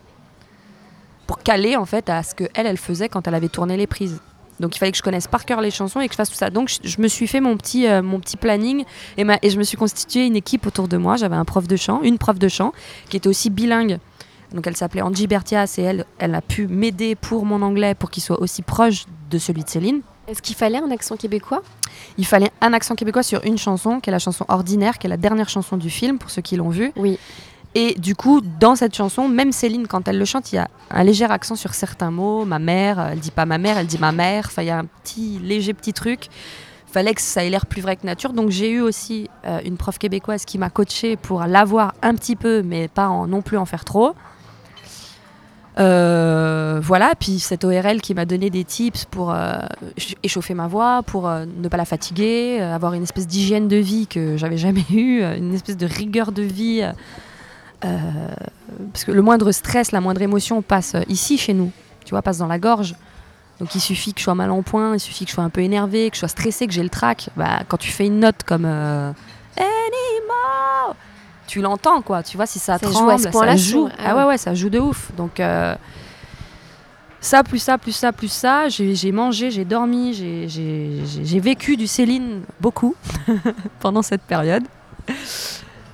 Pour 1.25 1.39
caler, 1.39 1.75
en 1.77 1.85
fait, 1.85 2.11
à 2.11 2.21
ce 2.21 2.35
que 2.35 2.43
elle, 2.53 2.67
elle 2.67 2.77
faisait 2.77 3.09
quand 3.09 3.27
elle 3.27 3.33
avait 3.33 3.49
tourné 3.49 3.75
les 3.75 3.87
prises. 3.87 4.21
Donc 4.63 4.75
il 4.75 4.79
fallait 4.79 4.91
que 4.91 4.97
je 4.97 5.03
connaisse 5.03 5.27
par 5.27 5.45
cœur 5.45 5.61
les 5.61 5.69
chansons 5.69 5.99
et 5.99 6.07
que 6.07 6.13
je 6.13 6.17
fasse 6.17 6.29
tout 6.29 6.35
ça. 6.35 6.49
Donc 6.49 6.69
je, 6.69 6.79
je 6.87 7.01
me 7.01 7.07
suis 7.07 7.27
fait 7.27 7.41
mon 7.41 7.57
petit, 7.57 7.85
euh, 7.87 8.01
mon 8.01 8.19
petit 8.19 8.37
planning 8.37 8.85
et, 9.17 9.23
ma- 9.25 9.37
et 9.41 9.49
je 9.49 9.57
me 9.59 9.63
suis 9.63 9.77
constitué 9.77 10.25
une 10.25 10.35
équipe 10.35 10.65
autour 10.65 10.87
de 10.87 10.97
moi. 10.97 11.17
J'avais 11.17 11.35
un 11.35 11.45
prof 11.45 11.67
de 11.67 11.75
chant, 11.75 12.01
une 12.01 12.17
prof 12.17 12.39
de 12.39 12.47
chant 12.47 12.71
qui 13.09 13.17
était 13.17 13.27
aussi 13.27 13.49
bilingue. 13.49 13.99
Donc 14.53 14.65
elle 14.65 14.77
s'appelait 14.77 15.01
Angie 15.01 15.27
Bertias 15.27 15.75
et 15.77 15.81
elle, 15.81 16.05
elle 16.17 16.33
a 16.33 16.41
pu 16.41 16.67
m'aider 16.67 17.15
pour 17.15 17.45
mon 17.45 17.61
anglais 17.61 17.93
pour 17.93 18.09
qu'il 18.09 18.23
soit 18.23 18.39
aussi 18.39 18.61
proche 18.61 19.05
de 19.29 19.37
celui 19.37 19.63
de 19.63 19.69
Céline. 19.69 20.01
Est-ce 20.27 20.41
qu'il 20.41 20.55
fallait 20.55 20.77
un 20.77 20.89
accent 20.91 21.17
québécois? 21.17 21.61
Il 22.17 22.25
fallait 22.25 22.51
un 22.61 22.71
accent 22.71 22.95
québécois 22.95 23.23
sur 23.23 23.43
une 23.43 23.57
chanson, 23.57 23.99
qui 23.99 24.09
est 24.09 24.11
la 24.11 24.19
chanson 24.19 24.45
Ordinaire, 24.47 24.97
qui 24.97 25.07
est 25.07 25.09
la 25.09 25.17
dernière 25.17 25.49
chanson 25.49 25.75
du 25.75 25.89
film, 25.89 26.17
pour 26.17 26.29
ceux 26.29 26.41
qui 26.41 26.55
l'ont 26.55 26.69
vue. 26.69 26.93
Oui. 26.95 27.19
Et 27.75 27.95
du 27.95 28.15
coup, 28.15 28.41
dans 28.59 28.75
cette 28.75 28.95
chanson, 28.95 29.27
même 29.27 29.51
Céline, 29.51 29.87
quand 29.87 30.07
elle 30.07 30.19
le 30.19 30.25
chante, 30.25 30.51
il 30.51 30.57
y 30.57 30.59
a 30.59 30.67
un 30.91 31.03
léger 31.03 31.25
accent 31.25 31.55
sur 31.55 31.73
certains 31.73 32.11
mots. 32.11 32.45
Ma 32.45 32.59
mère, 32.59 32.99
elle 33.11 33.19
dit 33.19 33.31
pas 33.31 33.45
ma 33.45 33.57
mère, 33.57 33.77
elle 33.79 33.87
dit 33.87 33.97
ma 33.97 34.11
mère. 34.11 34.45
Enfin, 34.45 34.61
il 34.61 34.67
y 34.67 34.71
a 34.71 34.77
un 34.77 34.85
petit, 34.85 35.39
léger 35.39 35.73
petit 35.73 35.93
truc. 35.93 36.27
Fallait 36.85 37.15
que 37.15 37.21
ça 37.21 37.43
ait 37.43 37.49
l'air 37.49 37.65
plus 37.65 37.81
vrai 37.81 37.95
que 37.95 38.05
nature. 38.05 38.33
Donc 38.33 38.51
j'ai 38.51 38.69
eu 38.69 38.79
aussi 38.81 39.27
euh, 39.47 39.59
une 39.65 39.77
prof 39.77 39.97
québécoise 39.97 40.45
qui 40.45 40.59
m'a 40.59 40.69
coachée 40.69 41.15
pour 41.15 41.41
l'avoir 41.45 41.95
un 42.03 42.13
petit 42.13 42.35
peu, 42.35 42.61
mais 42.61 42.87
pas 42.87 43.07
non 43.27 43.41
plus 43.41 43.57
en 43.57 43.65
faire 43.65 43.83
trop. 43.85 44.13
Euh, 45.79 46.79
voilà, 46.83 47.13
puis 47.19 47.39
cette 47.39 47.63
ORL 47.63 47.99
qui 47.99 48.13
m'a 48.13 48.25
donné 48.25 48.51
des 48.51 48.63
tips 48.63 49.05
pour 49.05 49.31
euh, 49.33 49.57
ch- 49.97 50.15
échauffer 50.21 50.53
ma 50.53 50.67
voix, 50.67 51.01
pour 51.01 51.27
ne 51.27 51.67
pas 51.67 51.77
la 51.77 51.85
fatiguer, 51.85 52.61
avoir 52.61 52.93
une 52.93 53.01
espèce 53.01 53.25
d'hygiène 53.25 53.67
de 53.67 53.77
vie 53.77 54.05
que 54.05 54.37
j'avais 54.37 54.57
jamais 54.57 54.85
eue, 54.91 55.23
une 55.23 55.51
espèce 55.55 55.77
de 55.77 55.87
rigueur 55.87 56.31
de 56.31 56.43
vie. 56.43 56.83
Euh, 57.85 57.89
parce 58.91 59.03
que 59.05 59.11
le 59.11 59.21
moindre 59.21 59.51
stress, 59.51 59.91
la 59.91 60.01
moindre 60.01 60.21
émotion 60.21 60.61
passe 60.61 60.95
euh, 60.95 61.01
ici 61.07 61.37
chez 61.37 61.53
nous, 61.53 61.71
tu 62.05 62.11
vois, 62.11 62.21
passe 62.21 62.37
dans 62.37 62.47
la 62.47 62.59
gorge. 62.59 62.95
Donc 63.59 63.75
il 63.75 63.79
suffit 63.79 64.13
que 64.13 64.19
je 64.19 64.23
sois 64.23 64.35
mal 64.35 64.51
en 64.51 64.61
point, 64.63 64.93
il 64.95 64.99
suffit 64.99 65.25
que 65.25 65.29
je 65.29 65.35
sois 65.35 65.43
un 65.43 65.49
peu 65.49 65.61
énervé, 65.61 66.09
que 66.09 66.15
je 66.15 66.19
sois 66.19 66.27
stressé, 66.27 66.65
que 66.67 66.73
j'ai 66.73 66.83
le 66.83 66.89
trac. 66.89 67.29
Bah, 67.37 67.59
quand 67.67 67.77
tu 67.77 67.91
fais 67.91 68.07
une 68.07 68.19
note 68.19 68.43
comme 68.45 68.65
euh, 68.65 69.11
Anymore, 69.57 70.95
tu 71.47 71.61
l'entends 71.61 72.01
quoi. 72.01 72.23
Tu 72.23 72.35
vois 72.35 72.45
si 72.45 72.59
ça, 72.59 72.77
Ça 72.79 72.87
joue 72.87 72.93
tremble, 72.93 73.11
à 73.11 73.17
ce 73.19 73.27
point-là 73.29 73.51
ça 73.51 73.57
joue. 73.57 73.89
ah 73.99 74.03
Ah 74.07 74.15
ouais 74.17 74.23
ouais. 74.23 74.37
ça 74.37 74.53
joue 74.55 74.69
de 74.69 74.79
ouf. 74.79 75.11
Donc 75.15 75.39
euh, 75.39 75.75
ça 77.21 77.43
plus 77.43 77.59
ça 77.59 77.77
plus 77.77 77.91
ça 77.93 78.11
plus 78.11 78.31
ça, 78.31 78.69
j'ai 78.69 79.11
mangé, 79.11 79.51
j'ai 79.51 79.65
dormi, 79.65 80.13
j'ai 80.13 81.39
vécu 81.39 81.77
du 81.77 81.87
Céline 81.87 82.41
beaucoup 82.59 82.95
pendant 83.79 84.01
cette 84.01 84.23
période. 84.23 84.63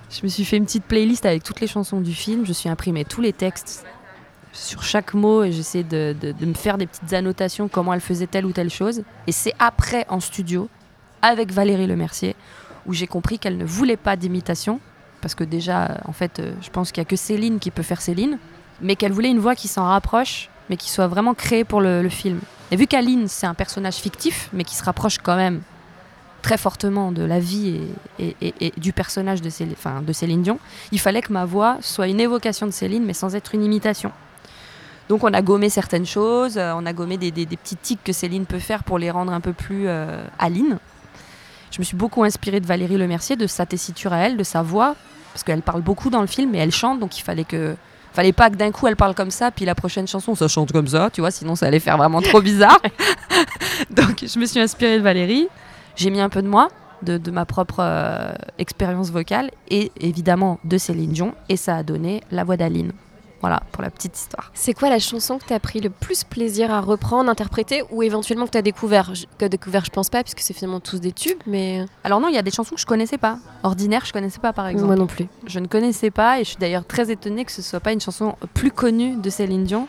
Je 0.10 0.22
me 0.24 0.28
suis 0.28 0.44
fait 0.46 0.58
une 0.58 0.66
petite 0.66 0.86
playlist 0.86 1.26
avec 1.26 1.44
toutes 1.44 1.60
les 1.62 1.68
chansons 1.68 2.02
du 2.02 2.14
film. 2.14 2.46
Je 2.46 2.54
suis 2.54 2.70
imprimé 2.70 3.06
tous 3.06 3.22
les 3.22 3.34
textes 3.34 3.86
sur 4.52 4.82
chaque 4.82 5.14
mot 5.14 5.44
et 5.44 5.52
j'essaie 5.52 5.84
de, 5.84 6.16
de- 6.20 6.46
me 6.46 6.56
faire 6.56 6.78
des 6.80 6.88
petites 6.88 7.14
annotations 7.14 7.68
comment 7.68 7.94
elle 7.94 8.02
faisait 8.02 8.26
telle 8.26 8.46
ou 8.46 8.52
telle 8.52 8.72
chose. 8.72 9.04
Et 9.28 9.32
c'est 9.32 9.54
après 9.60 10.06
en 10.10 10.20
studio, 10.20 10.68
avec 11.22 11.52
Valérie 11.52 11.86
Lemercier, 11.86 12.36
où 12.88 12.94
j'ai 12.94 13.06
compris 13.06 13.38
qu'elle 13.38 13.58
ne 13.58 13.66
voulait 13.66 13.98
pas 13.98 14.16
d'imitation. 14.16 14.80
Parce 15.22 15.36
que 15.36 15.44
déjà, 15.44 16.00
en 16.06 16.14
fait, 16.14 16.40
euh, 16.40 16.54
je 16.62 16.70
pense 16.70 16.92
qu'il 16.92 17.02
n'y 17.02 17.06
a 17.06 17.10
que 17.10 17.16
Céline 17.18 17.60
qui 17.60 17.70
peut 17.72 17.84
faire 17.84 18.02
Céline. 18.02 18.40
Mais 18.82 18.96
qu'elle 18.96 19.12
voulait 19.12 19.30
une 19.30 19.40
voix 19.40 19.54
qui 19.56 19.68
s'en 19.68 19.84
rapproche, 19.84 20.50
mais 20.70 20.78
qui 20.78 20.90
soit 20.90 21.08
vraiment 21.08 21.34
créée 21.34 21.66
pour 21.66 21.82
le, 21.82 22.02
le 22.02 22.10
film. 22.10 22.40
Et 22.72 22.78
vu 22.78 22.88
qu'Aline, 22.88 23.28
c'est 23.28 23.46
un 23.46 23.54
personnage 23.54 23.96
fictif, 23.96 24.50
mais 24.54 24.64
qui 24.64 24.76
se 24.76 24.84
rapproche 24.84 25.18
quand 25.18 25.36
même 25.36 25.62
très 26.42 26.58
fortement 26.58 27.12
de 27.12 27.24
la 27.24 27.40
vie 27.40 27.80
et, 28.20 28.74
du 28.78 28.94
personnage 28.94 29.42
de 29.42 29.50
Céline, 29.50 29.76
enfin, 29.78 30.02
de 30.02 30.14
Céline 30.14 30.42
Dion, 30.42 30.60
il 30.92 31.00
fallait 31.00 31.22
que 31.22 31.34
ma 31.34 31.46
voix 31.46 31.78
soit 31.82 32.08
une 32.08 32.20
évocation 32.20 32.66
de 32.66 32.72
Céline, 32.72 33.04
mais 33.06 33.14
sans 33.14 33.36
être 33.36 33.56
une 33.56 33.64
imitation. 33.64 34.12
Donc 35.10 35.24
on 35.24 35.34
a 35.34 35.42
gommé 35.42 35.70
certaines 35.70 36.06
choses, 36.06 36.58
euh, 36.58 36.72
on 36.76 36.86
a 36.86 36.94
gommé 36.94 37.18
des 37.18 37.32
petits 37.32 37.76
tics 37.76 38.04
que 38.04 38.14
Céline 38.14 38.46
peut 38.46 38.60
faire 38.60 38.84
pour 38.84 39.00
les 39.00 39.10
rendre 39.10 39.34
un 39.34 39.42
peu 39.42 39.54
plus 39.54 39.88
euh, 39.88 40.24
Aline. 40.38 40.78
Je 41.72 41.80
me 41.80 41.84
suis 41.84 41.98
beaucoup 41.98 42.24
inspirée 42.24 42.60
de 42.60 42.68
Valérie 42.68 42.98
Lemercier, 42.98 43.36
de 43.36 43.48
sa 43.48 43.66
tessiture 43.66 44.14
à 44.14 44.18
elle, 44.18 44.38
de 44.38 44.44
sa 44.44 44.62
voix, 44.62 44.96
parce 45.34 45.44
qu'elle 45.44 45.62
parle 45.62 45.82
beaucoup 45.82 46.10
dans 46.10 46.22
le 46.22 46.28
film, 46.28 46.52
mais 46.52 46.60
elle 46.60 46.72
chante, 46.72 47.00
donc 47.00 47.18
il 47.18 47.22
fallait 47.22 47.44
que... 47.44 47.76
Fallait 48.12 48.34
pas 48.34 48.50
que 48.50 48.56
d'un 48.56 48.72
coup 48.72 48.88
elle 48.88 48.96
parle 48.96 49.14
comme 49.14 49.30
ça, 49.30 49.52
puis 49.52 49.66
la 49.66 49.76
prochaine 49.76 50.08
chanson 50.08 50.34
ça 50.34 50.48
chante 50.48 50.72
comme 50.72 50.88
ça, 50.88 51.12
tu 51.14 51.22
vois, 51.22 51.30
sinon 51.30 51.56
ça 51.56 51.68
allait 51.68 51.80
faire 51.80 51.96
vraiment 51.96 52.22
trop 52.24 52.42
bizarre. 52.42 52.80
donc 53.92 54.26
je 54.26 54.40
me 54.40 54.48
suis 54.48 54.60
inspirée 54.60 54.98
de 54.98 55.04
Valérie, 55.04 55.48
j'ai 56.00 56.10
mis 56.10 56.22
un 56.22 56.30
peu 56.30 56.42
de 56.42 56.48
moi, 56.48 56.70
de, 57.04 57.18
de 57.18 57.32
ma 57.32 57.46
propre 57.46 57.78
euh, 57.80 58.34
expérience 58.58 59.10
vocale, 59.12 59.52
et 59.70 59.92
évidemment 60.00 60.60
de 60.64 60.78
Céline 60.78 61.12
Dion, 61.12 61.34
et 61.50 61.58
ça 61.58 61.76
a 61.78 61.84
donné 61.84 62.22
la 62.32 62.44
voix 62.44 62.58
d'Aline. 62.58 62.92
Voilà, 63.42 63.62
pour 63.72 63.82
la 63.82 63.90
petite 63.90 64.18
histoire. 64.18 64.52
C'est 64.54 64.74
quoi 64.74 64.90
la 64.90 65.00
chanson 65.00 65.38
que 65.38 65.46
tu 65.46 65.54
as 65.54 65.62
pris 65.62 65.80
le 65.80 65.90
plus 65.90 66.26
plaisir 66.26 66.72
à 66.74 66.82
reprendre, 66.82 67.30
interpréter 67.30 67.84
ou 67.90 68.04
éventuellement 68.04 68.46
que 68.46 68.52
tu 68.52 68.58
as 68.58 68.62
découvert? 68.62 69.16
Je- 69.16 69.28
Que 69.38 69.46
découvert, 69.46 69.86
je 69.86 69.92
pense 69.92 70.10
pas, 70.10 70.24
puisque 70.24 70.42
c'est 70.42 70.54
finalement 70.54 70.82
tous 70.82 71.00
des 71.00 71.14
tubes, 71.14 71.38
mais 71.48 71.86
Alors 72.04 72.20
non, 72.20 72.28
il 72.28 72.36
y 72.36 72.38
a 72.38 72.42
des 72.42 72.52
chansons 72.52 72.76
que 72.76 72.82
je 72.82 72.86
connaissais 72.86 73.18
pas. 73.18 73.38
Ordinaire, 73.64 74.04
je 74.06 74.12
connaissais 74.12 74.40
pas 74.40 74.52
par 74.52 74.68
exemple. 74.68 74.88
moi 74.88 74.98
non 74.98 75.08
plus. 75.08 75.28
Je 75.48 75.60
ne 75.60 75.68
connaissais 75.68 76.12
pas 76.12 76.42
et 76.42 76.44
je 76.44 76.50
suis 76.50 76.58
d'ailleurs 76.58 76.84
très 76.86 77.12
étonnée 77.12 77.46
que 77.46 77.54
ce 77.54 77.62
soit 77.62 77.80
pas 77.80 77.94
une 77.94 78.02
chanson 78.02 78.36
plus 78.54 78.72
connue 78.72 79.16
de 79.16 79.30
Céline 79.30 79.64
Dion, 79.64 79.88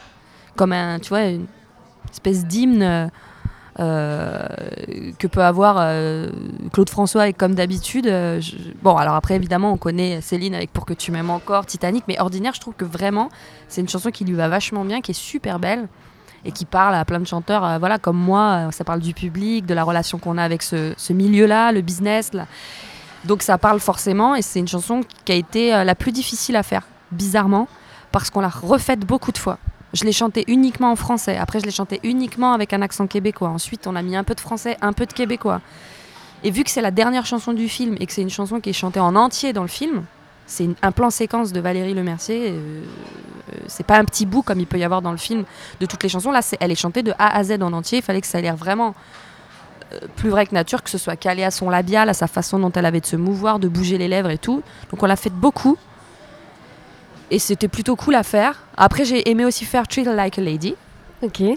comme 0.55 0.73
un, 0.73 1.01
tu 1.01 1.09
vois, 1.09 1.25
une 1.25 1.47
espèce 2.13 2.45
d'hymne 2.47 2.83
euh, 2.85 3.07
euh, 3.07 3.09
que 3.81 5.27
peut 5.27 5.43
avoir 5.43 5.77
euh, 5.79 6.31
Claude 6.73 6.91
François 6.91 7.29
et 7.29 7.33
comme 7.33 7.55
d'habitude. 7.55 8.07
euh, 8.07 8.41
bon, 8.83 8.97
alors 8.97 9.15
après 9.15 9.37
évidemment 9.37 9.73
on 9.73 9.77
connaît 9.77 10.21
Céline 10.21 10.55
avec 10.55 10.73
Pour 10.73 10.85
que 10.85 10.95
tu 10.95 11.13
m'aimes 11.13 11.31
encore, 11.31 11.67
Titanic, 11.67 12.05
mais 12.09 12.21
Ordinaire, 12.21 12.55
je 12.55 12.61
trouve 12.61 12.75
que 12.75 12.85
vraiment 12.85 13.29
c'est 13.69 13.81
une 13.81 13.89
chanson 13.89 14.11
qui 14.11 14.25
lui 14.25 14.35
va 14.35 14.49
vachement 14.49 14.85
bien, 14.85 15.01
qui 15.01 15.13
est 15.13 15.15
super 15.15 15.59
belle 15.59 15.89
et 16.45 16.53
qui 16.53 16.65
parle 16.65 16.95
à 16.95 17.05
plein 17.05 17.21
de 17.21 17.27
chanteurs, 17.27 17.65
euh, 17.65 17.79
voilà 17.79 17.99
comme 17.99 18.17
moi, 18.17 18.69
euh, 18.69 18.71
ça 18.71 18.85
parle 18.85 19.01
du 19.01 19.15
public, 19.15 19.67
de 19.67 19.75
la 19.75 19.85
relation 19.85 20.19
qu'on 20.19 20.39
a 20.39 20.43
avec 20.43 20.63
ce, 20.63 21.13
milieu-là, 21.13 21.73
le 21.73 21.81
business. 21.81 22.31
Donc 23.25 23.43
ça 23.43 23.59
parle 23.59 23.81
forcément 23.81 24.35
et 24.35 24.43
c'est 24.43 24.59
une 24.59 24.69
chanson 24.69 25.03
qui 25.25 25.33
a 25.33 25.35
été 25.35 25.75
euh, 25.75 25.85
la 25.85 25.95
plus 25.95 26.13
difficile 26.13 26.57
à 26.57 26.63
faire, 26.63 26.83
bizarrement, 27.13 27.69
parce 28.13 28.31
qu'on 28.31 28.41
l'a 28.41 28.49
refaite 28.49 29.01
beaucoup 29.01 29.33
de 29.33 29.39
fois. 29.39 29.59
Je 29.93 30.05
l'ai 30.05 30.13
chantée 30.13 30.45
uniquement 30.47 30.93
en 30.93 30.97
français, 30.97 31.37
après 31.37 31.61
je 31.61 31.65
l'ai 31.65 31.73
chantée 31.73 32.01
uniquement 32.05 32.53
avec 32.53 32.73
un 32.73 32.83
accent 32.83 33.07
québécois. 33.07 33.49
Ensuite 33.49 33.87
on 33.87 33.97
a 33.97 34.03
mis 34.03 34.17
un 34.17 34.25
peu 34.25 34.35
de 34.35 34.41
français, 34.41 34.77
un 34.81 34.93
peu 34.93 35.07
de 35.07 35.13
québécois. 35.13 35.61
Et 36.43 36.51
vu 36.51 36.65
que 36.65 36.71
c'est 36.71 36.81
la 36.81 36.91
dernière 36.91 37.27
chanson 37.27 37.53
du 37.53 37.69
film 37.69 37.97
et 38.01 38.07
que 38.07 38.13
c'est 38.13 38.23
une 38.23 38.31
chanson 38.31 38.61
qui 38.61 38.71
est 38.71 38.75
chantée 38.75 39.01
en 39.01 39.15
entier 39.15 39.53
dans 39.53 39.63
le 39.63 39.69
film, 39.69 40.05
c'est 40.47 40.69
un 40.83 40.93
plan 40.93 41.11
séquence 41.11 41.53
de 41.53 41.61
Valérie 41.61 41.95
Lemercier. 41.95 42.51
euh, 42.51 42.83
euh, 43.53 43.57
c'est 43.67 43.87
pas 43.87 43.99
un 43.99 44.05
petit 44.05 44.27
bout 44.27 44.43
comme 44.43 44.59
il 44.59 44.67
peut 44.67 44.79
y 44.79 44.85
avoir 44.85 45.03
dans 45.03 45.13
le 45.13 45.17
film 45.17 45.45
de 45.81 45.87
toutes 45.87 46.03
les 46.03 46.09
chansons. 46.09 46.33
Là, 46.33 46.41
elle 46.61 46.71
est 46.71 46.77
chantée 46.77 47.03
de 47.03 47.13
A 47.19 47.37
à 47.37 47.45
Z 47.45 47.63
en 47.63 47.73
entier. 47.73 47.99
Il 47.99 48.03
fallait 48.03 48.21
que 48.21 48.27
ça 48.27 48.39
ait 48.39 48.43
l'air 48.43 48.57
vraiment 48.57 48.95
euh, 49.93 49.99
plus 50.17 50.31
vrai 50.31 50.47
que 50.47 50.55
nature, 50.55 50.83
que 50.83 50.91
ce 50.91 50.99
soit 50.99 51.17
calé 51.17 51.45
à 51.45 51.51
son 51.51 51.71
labial, 51.71 52.09
à 52.09 52.15
sa 52.15 52.27
façon 52.27 52.59
dont 52.59 52.73
elle 52.73 52.87
avait 52.87 53.01
de 53.01 53.07
se 53.07 53.17
mouvoir, 53.17 53.59
de 53.59 53.69
bouger 53.69 53.99
les 53.99 54.09
lèvres 54.09 54.31
et 54.31 54.39
tout. 54.39 54.63
Donc 54.91 55.03
on 55.03 55.07
l'a 55.07 55.17
fait 55.17 55.33
beaucoup. 55.33 55.77
Et 57.31 57.39
c'était 57.39 57.69
plutôt 57.69 57.97
cool 57.97 58.15
à 58.15 58.23
faire. 58.23 58.65
Après, 58.77 59.05
j'ai 59.05 59.31
aimé 59.31 59.45
aussi 59.45 59.65
faire 59.65 59.87
Treat 59.87 60.07
Like 60.07 60.39
a 60.39 60.43
Lady, 60.43 60.75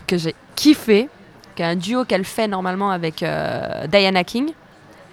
que 0.08 0.18
j'ai 0.18 0.36
kiffé, 0.56 1.10
qui 1.56 1.62
est 1.62 1.66
un 1.66 1.76
duo 1.76 2.06
qu'elle 2.06 2.26
fait 2.26 2.48
normalement 2.48 2.92
avec 2.92 3.24
euh, 3.24 3.88
Diana 3.88 4.24
King, 4.24 4.52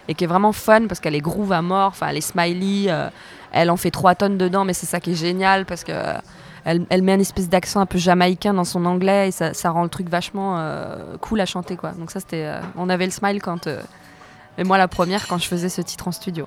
et 0.08 0.14
qui 0.14 0.24
est 0.24 0.26
vraiment 0.26 0.52
fun 0.52 0.86
parce 0.86 1.00
qu'elle 1.00 1.14
est 1.14 1.20
groove 1.20 1.52
à 1.52 1.62
mort, 1.62 1.88
enfin 1.88 2.08
elle 2.08 2.16
est 2.16 2.20
smiley, 2.20 2.90
euh, 2.90 3.08
elle 3.52 3.70
en 3.70 3.76
fait 3.76 3.90
3 3.90 4.16
tonnes 4.16 4.38
dedans, 4.38 4.64
mais 4.64 4.72
c'est 4.72 4.86
ça 4.86 5.00
qui 5.00 5.12
est 5.12 5.14
génial 5.14 5.66
parce 5.66 5.84
que 5.84 5.92
euh, 5.92 6.14
elle, 6.64 6.84
elle 6.90 7.02
met 7.02 7.12
un 7.12 7.20
espèce 7.20 7.48
d'accent 7.48 7.80
un 7.80 7.86
peu 7.86 7.98
jamaïcain 7.98 8.54
dans 8.54 8.64
son 8.64 8.84
anglais 8.84 9.28
et 9.28 9.30
ça, 9.30 9.54
ça 9.54 9.70
rend 9.70 9.82
le 9.82 9.88
truc 9.88 10.08
vachement 10.08 10.58
euh, 10.58 11.16
cool 11.20 11.40
à 11.40 11.46
chanter 11.46 11.76
quoi. 11.76 11.92
Donc 11.92 12.10
ça 12.10 12.20
c'était, 12.20 12.44
euh, 12.44 12.60
on 12.76 12.88
avait 12.88 13.06
le 13.06 13.12
smile 13.12 13.40
quand, 13.40 13.66
euh, 13.66 13.80
et 14.58 14.64
moi 14.64 14.78
la 14.78 14.88
première 14.88 15.26
quand 15.26 15.38
je 15.38 15.46
faisais 15.46 15.68
ce 15.68 15.80
titre 15.80 16.08
en 16.08 16.12
studio. 16.12 16.46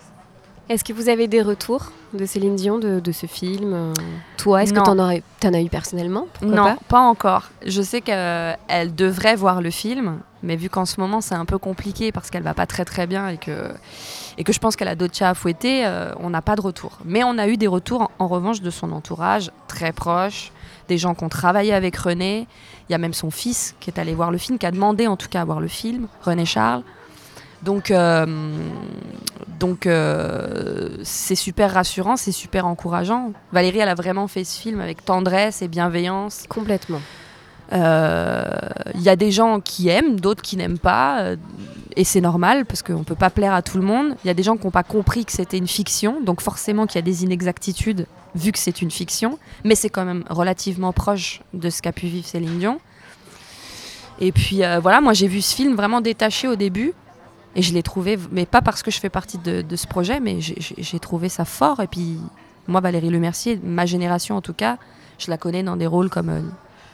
Est-ce 0.69 0.86
que 0.86 0.93
vous 0.93 1.10
avez 1.10 1.28
des 1.28 1.41
retours 1.41 1.91
de 2.13 2.26
Céline 2.26 2.56
Dion 2.56 2.80
de, 2.80 3.02
de 3.02 3.12
ce 3.12 3.26
film 3.26 3.73
euh, 3.73 3.93
Toi, 4.38 4.63
est-ce 4.63 4.73
que 4.73 4.80
tu 4.80 4.89
en, 4.89 5.54
as 5.54 5.62
eu 5.62 5.69
personnellement 5.69 6.28
Non, 6.41 6.56
pas, 6.63 6.78
pas, 6.88 6.99
encore. 6.99 7.49
Je 7.65 7.82
sais 7.82 7.99
qu'elle 7.99 8.95
devrait 8.95 9.36
voir 9.36 9.62
le 9.62 9.69
film, 9.71 10.19
mais 10.41 10.56
vu 10.56 10.69
qu'en 10.69 10.86
ce 10.86 11.02
moment 11.02 11.19
c'est 11.19 11.36
un 11.36 11.43
peu 11.43 11.58
compliqué 11.58 12.13
parce 12.13 12.30
qu'elle 12.30 12.43
va 12.43 12.54
pas 12.54 12.65
très 12.65 12.86
très 12.86 13.08
bien 13.08 13.28
et 13.28 13.38
que, 13.38 13.73
et 14.38 14.45
que 14.45 14.54
je 14.54 14.60
pense 14.60 14.78
qu'elle 14.78 14.88
a 14.88 14.95
d'autres 14.95 15.15
chats 15.15 15.32
à 15.32 15.34
fouetter, 15.34 15.86
euh, 15.86 16.13
on 16.19 16.30
n'a 16.30 16.41
pas 16.41 16.56
de 16.56 16.62
retour. 16.62 16.97
Mais 17.04 17.26
on 17.26 17.38
a 17.38 17.49
eu 17.49 17.58
des 17.58 17.67
retours 17.67 18.02
en, 18.02 18.12
en, 18.19 18.28
revanche 18.30 18.62
de 18.62 18.69
son 18.69 18.93
entourage 18.93 19.52
très 19.67 19.91
proche, 19.91 20.54
des 20.88 20.97
gens 20.97 21.13
qui 21.13 21.26
ont 21.26 21.30
travaillé 21.30 21.73
avec 21.73 21.97
René. 21.97 22.47
Il 22.88 22.93
y 22.93 22.95
a 22.95 22.99
même 22.99 23.13
son 23.13 23.32
fils 23.32 23.76
qui 23.82 23.89
est 23.89 23.99
allé 23.99 24.13
voir 24.13 24.32
le 24.32 24.38
film, 24.38 24.58
qui 24.58 24.65
a 24.65 24.71
demandé 24.71 25.08
en 25.08 25.17
tout 25.17 25.28
cas 25.28 25.41
à 25.41 25.45
voir 25.45 25.60
le 25.60 25.67
film, 25.67 26.08
René 26.21 26.45
Charles. 26.45 26.84
Donc, 27.63 27.91
euh, 27.91 28.26
donc 29.60 29.88
euh, 29.88 30.89
c'est 31.04 31.36
super 31.36 31.73
rassurant, 31.73 32.17
c'est 32.17 32.32
super 32.32 32.65
encourageant. 32.67 33.32
Valérie, 33.52 33.80
elle 33.80 33.89
a 33.89 33.95
vraiment 33.95 34.28
fait 34.28 34.43
ce 34.43 34.60
film 34.60 34.82
avec 34.82 35.06
tendresse 35.06 35.62
et 35.62 35.67
bienveillance. 35.67 36.43
Complètement. 36.49 37.02
Il 37.71 37.80
euh, 37.80 38.43
y 38.95 39.10
a 39.10 39.15
des 39.15 39.32
gens 39.32 39.60
qui 39.60 39.88
aiment, 39.88 40.19
d'autres 40.19 40.41
qui 40.41 40.58
n'aiment 40.58 40.78
pas, 40.78 41.34
et 41.95 42.04
c'est 42.04 42.21
normal 42.21 42.65
parce 42.65 42.84
qu'on 42.84 42.99
ne 42.99 43.04
peut 43.04 43.15
pas 43.15 43.30
plaire 43.30 43.54
à 43.54 43.62
tout 43.62 43.78
le 43.78 43.84
monde. 43.84 44.15
Il 44.23 44.28
y 44.28 44.30
a 44.30 44.34
des 44.34 44.43
gens 44.43 44.58
qui 44.58 44.65
n'ont 44.65 44.71
pas 44.71 44.84
compris 44.84 45.26
que 45.26 45.32
c'était 45.32 45.58
une 45.58 45.67
fiction, 45.67 46.21
donc 46.21 46.41
forcément 46.41 46.86
qu'il 46.86 46.95
y 46.95 46.99
a 46.99 47.04
des 47.04 47.23
inexactitudes 47.23 48.06
vu 48.36 48.52
que 48.52 48.60
c'est 48.60 48.82
une 48.82 48.91
fiction, 48.91 49.39
mais 49.63 49.76
c'est 49.76 49.89
quand 49.89 50.06
même 50.06 50.23
relativement 50.30 50.91
proche 50.91 51.41
de 51.54 51.69
ce 51.69 51.82
qu'a 51.82 51.91
pu 51.91 52.08
vivre 52.08 52.28
Céline 52.28 52.60
Dion. 52.60 52.80
Et 54.19 54.32
puis 54.32 54.63
euh, 54.63 54.80
voilà, 54.80 55.02
moi 55.02 55.13
j'ai 55.13 55.28
vu 55.28 55.41
ce 55.41 55.56
film 55.56 55.76
vraiment 55.76 56.02
détaché 56.02 56.47
au 56.47 56.56
début, 56.56 56.93
et 57.56 57.62
je 57.62 57.74
l'ai 57.74 57.84
trouvé, 57.84 58.18
mais 58.32 58.46
pas 58.46 58.62
parce 58.62 58.82
que 58.82 58.89
je 58.89 59.00
fais 59.00 59.10
partie 59.10 59.38
de, 59.38 59.62
de 59.62 59.76
ce 59.76 59.86
projet, 59.86 60.20
mais 60.20 60.39
j'ai 60.42 61.00
trouvé 61.00 61.30
ça 61.30 61.46
fort. 61.46 61.82
Et 61.82 61.88
puis, 61.88 62.18
moi, 62.68 62.82
Valérie 62.82 63.10
Lemercier, 63.10 63.60
ma 63.63 63.86
génération 63.86 64.36
en 64.36 64.42
tout 64.42 64.54
cas, 64.54 64.78
je 65.20 65.30
la 65.30 65.38
connais 65.38 65.62
dans 65.62 65.78
des 65.78 65.86
rôles 65.86 66.10
comme 66.10 66.30
euh, 66.30 66.42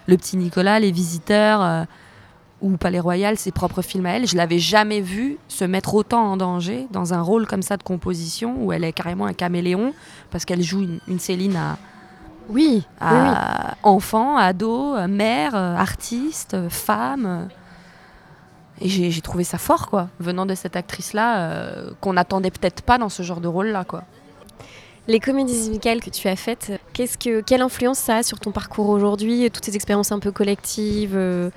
Le 0.07 0.17
Petit 0.17 0.35
Nicolas, 0.35 0.79
Les 0.79 0.91
Visiteurs 0.91 1.61
euh, 1.61 1.83
ou 2.61 2.75
Palais 2.75 2.99
Royal, 2.99 3.37
ses 3.37 3.51
propres 3.51 3.81
films 3.81 4.05
à 4.05 4.11
elle. 4.17 4.27
Je 4.27 4.35
l'avais 4.35 4.59
jamais 4.59 4.99
vue 4.99 5.37
se 5.47 5.63
mettre 5.63 5.95
autant 5.95 6.23
en 6.23 6.35
danger 6.35 6.87
dans 6.91 7.13
un 7.13 7.21
rôle 7.21 7.47
comme 7.47 7.61
ça 7.61 7.77
de 7.77 7.83
composition 7.83 8.57
où 8.59 8.73
elle 8.73 8.83
est 8.83 8.91
carrément 8.91 9.27
un 9.27 9.33
caméléon 9.33 9.93
parce 10.29 10.43
qu'elle 10.43 10.61
joue 10.61 10.81
une, 10.81 10.99
une, 11.07 11.19
Céline 11.19 11.55
à. 11.55 11.77
Oui, 12.49 12.83
à 12.99 13.13
oui, 13.13 13.19
oui. 13.21 13.75
enfant, 13.83 14.35
ado, 14.35 14.95
mère, 15.07 15.55
artiste, 15.55 16.67
femme. 16.69 17.47
Et 18.81 18.87
j'ai 18.87 19.21
trouvé 19.21 19.43
ça 19.43 19.57
fort, 19.57 19.89
quoi, 19.89 20.07
venant 20.19 20.45
de 20.45 20.55
cette 20.55 20.75
actrice-là, 20.75 21.39
euh, 21.39 21.91
qu'on 21.99 22.13
n'attendait 22.13 22.51
peut-être 22.51 22.81
pas 22.81 22.97
dans 22.97 23.09
ce 23.09 23.23
genre 23.23 23.41
de 23.41 23.47
rôle-là, 23.47 23.83
quoi. 23.83 24.03
Les 25.09 25.19
comédies 25.19 25.55
musicales 25.55 26.01
que 26.01 26.11
tu 26.11 26.27
as 26.27 26.35
faites, 26.35 26.79
qu'est-ce 26.93 27.17
que, 27.17 27.41
quelle 27.41 27.63
influence 27.63 27.97
ça 27.97 28.17
a 28.17 28.23
sur 28.23 28.39
ton 28.39 28.51
parcours 28.51 28.89
aujourd'hui, 28.89 29.49
toutes 29.49 29.65
ces 29.65 29.75
expériences 29.75 30.11
un 30.11 30.19
peu 30.19 30.31
collectives 30.31 31.15
euh, 31.15 31.49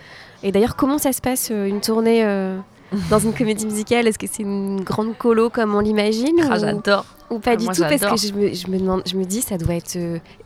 Et 0.42 0.52
d'ailleurs, 0.52 0.74
comment 0.74 0.96
ça 0.96 1.12
se 1.12 1.20
passe, 1.20 1.50
euh, 1.50 1.66
une 1.66 1.82
tournée 1.82 2.24
euh, 2.24 2.56
dans 3.10 3.18
une 3.18 3.34
comédie 3.34 3.66
musicale? 3.66 4.08
Est-ce 4.08 4.18
que 4.18 4.26
c'est 4.26 4.42
une 4.42 4.80
grande 4.80 5.18
colo 5.18 5.50
comme 5.50 5.74
on 5.74 5.80
l'imagine 5.80 6.48
ah, 6.50 6.58
J'adore 6.58 7.04
Ou 7.28 7.40
pas 7.40 7.50
ah, 7.50 7.56
du 7.56 7.66
tout? 7.66 7.82
Parce 7.82 8.22
que 8.22 8.28
je 8.28 8.32
me, 8.32 8.54
je, 8.54 8.68
me 8.68 8.78
demande, 8.78 9.02
je 9.06 9.16
me 9.16 9.24
dis, 9.24 9.42
ça 9.42 9.58
doit 9.58 9.74
être... 9.74 9.98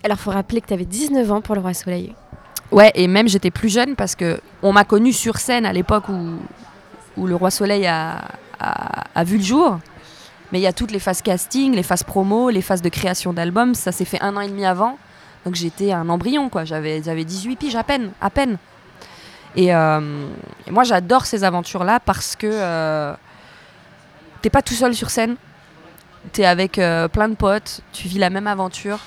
Alors, 0.02 0.16
il 0.18 0.22
faut 0.22 0.32
rappeler 0.32 0.60
que 0.60 0.66
tu 0.66 0.74
avais 0.74 0.84
19 0.84 1.30
ans 1.30 1.40
pour 1.40 1.54
Le 1.54 1.60
Roi 1.60 1.74
Soleil. 1.74 2.12
Ouais, 2.72 2.90
et 2.96 3.06
même 3.06 3.28
j'étais 3.28 3.52
plus 3.52 3.68
jeune 3.68 3.94
parce 3.94 4.16
que 4.16 4.40
on 4.62 4.72
m'a 4.72 4.82
connue 4.82 5.12
sur 5.12 5.36
scène 5.36 5.64
à 5.64 5.72
l'époque 5.72 6.08
où, 6.08 6.14
où 7.16 7.26
Le 7.26 7.35
Roi 7.35 7.50
Soleil 7.50 7.87
a, 7.87 8.20
vu 9.24 9.38
le 9.38 9.42
jour. 9.42 9.79
Mais 10.52 10.61
il 10.61 10.62
y 10.62 10.66
a 10.66 10.72
toutes 10.72 10.92
les 10.92 11.00
phases 11.00 11.22
casting, 11.22 11.74
les 11.74 11.83
phases 11.83 12.05
promo, 12.05 12.50
les 12.50 12.62
phases 12.62 12.83
de 12.83 12.88
création 12.88 13.33
d'albums. 13.33 13.74
Ça 13.74 13.92
s'est 13.92 14.05
fait 14.05 14.20
un 14.22 14.37
an 14.37 14.40
et 14.40 14.48
demi 14.48 14.64
avant. 14.64 14.98
Donc 15.44 15.55
j'étais 15.55 15.92
un 15.92 16.09
embryon, 16.09 16.48
quoi. 16.48 16.64
J'avais, 16.64 17.02
j'avais 17.02 17.24
18 17.24 17.57
piges 17.57 17.76
à 17.76 17.85
peine, 17.85 18.12
à 18.20 18.31
peine. 18.31 18.59
Et, 19.57 19.74
euh, 19.74 20.29
et 20.66 20.70
moi, 20.70 20.85
j'adore 20.85 21.26
ces 21.26 21.42
aventures-là 21.42 21.98
parce 22.00 22.37
que 22.37 22.46
euh, 22.50 23.14
t'es 24.42 24.50
pas 24.50 24.62
tout 24.62 24.74
seul 24.74 24.94
sur 24.94 25.11
scène. 25.11 25.37
T'es 26.33 26.44
avec 26.44 26.79
euh, 26.79 27.09
plein 27.09 27.29
de 27.29 27.35
potes. 27.35 27.81
Tu 27.92 28.09
vis 28.09 28.18
la 28.18 28.31
même 28.31 28.46
aventure. 28.46 28.98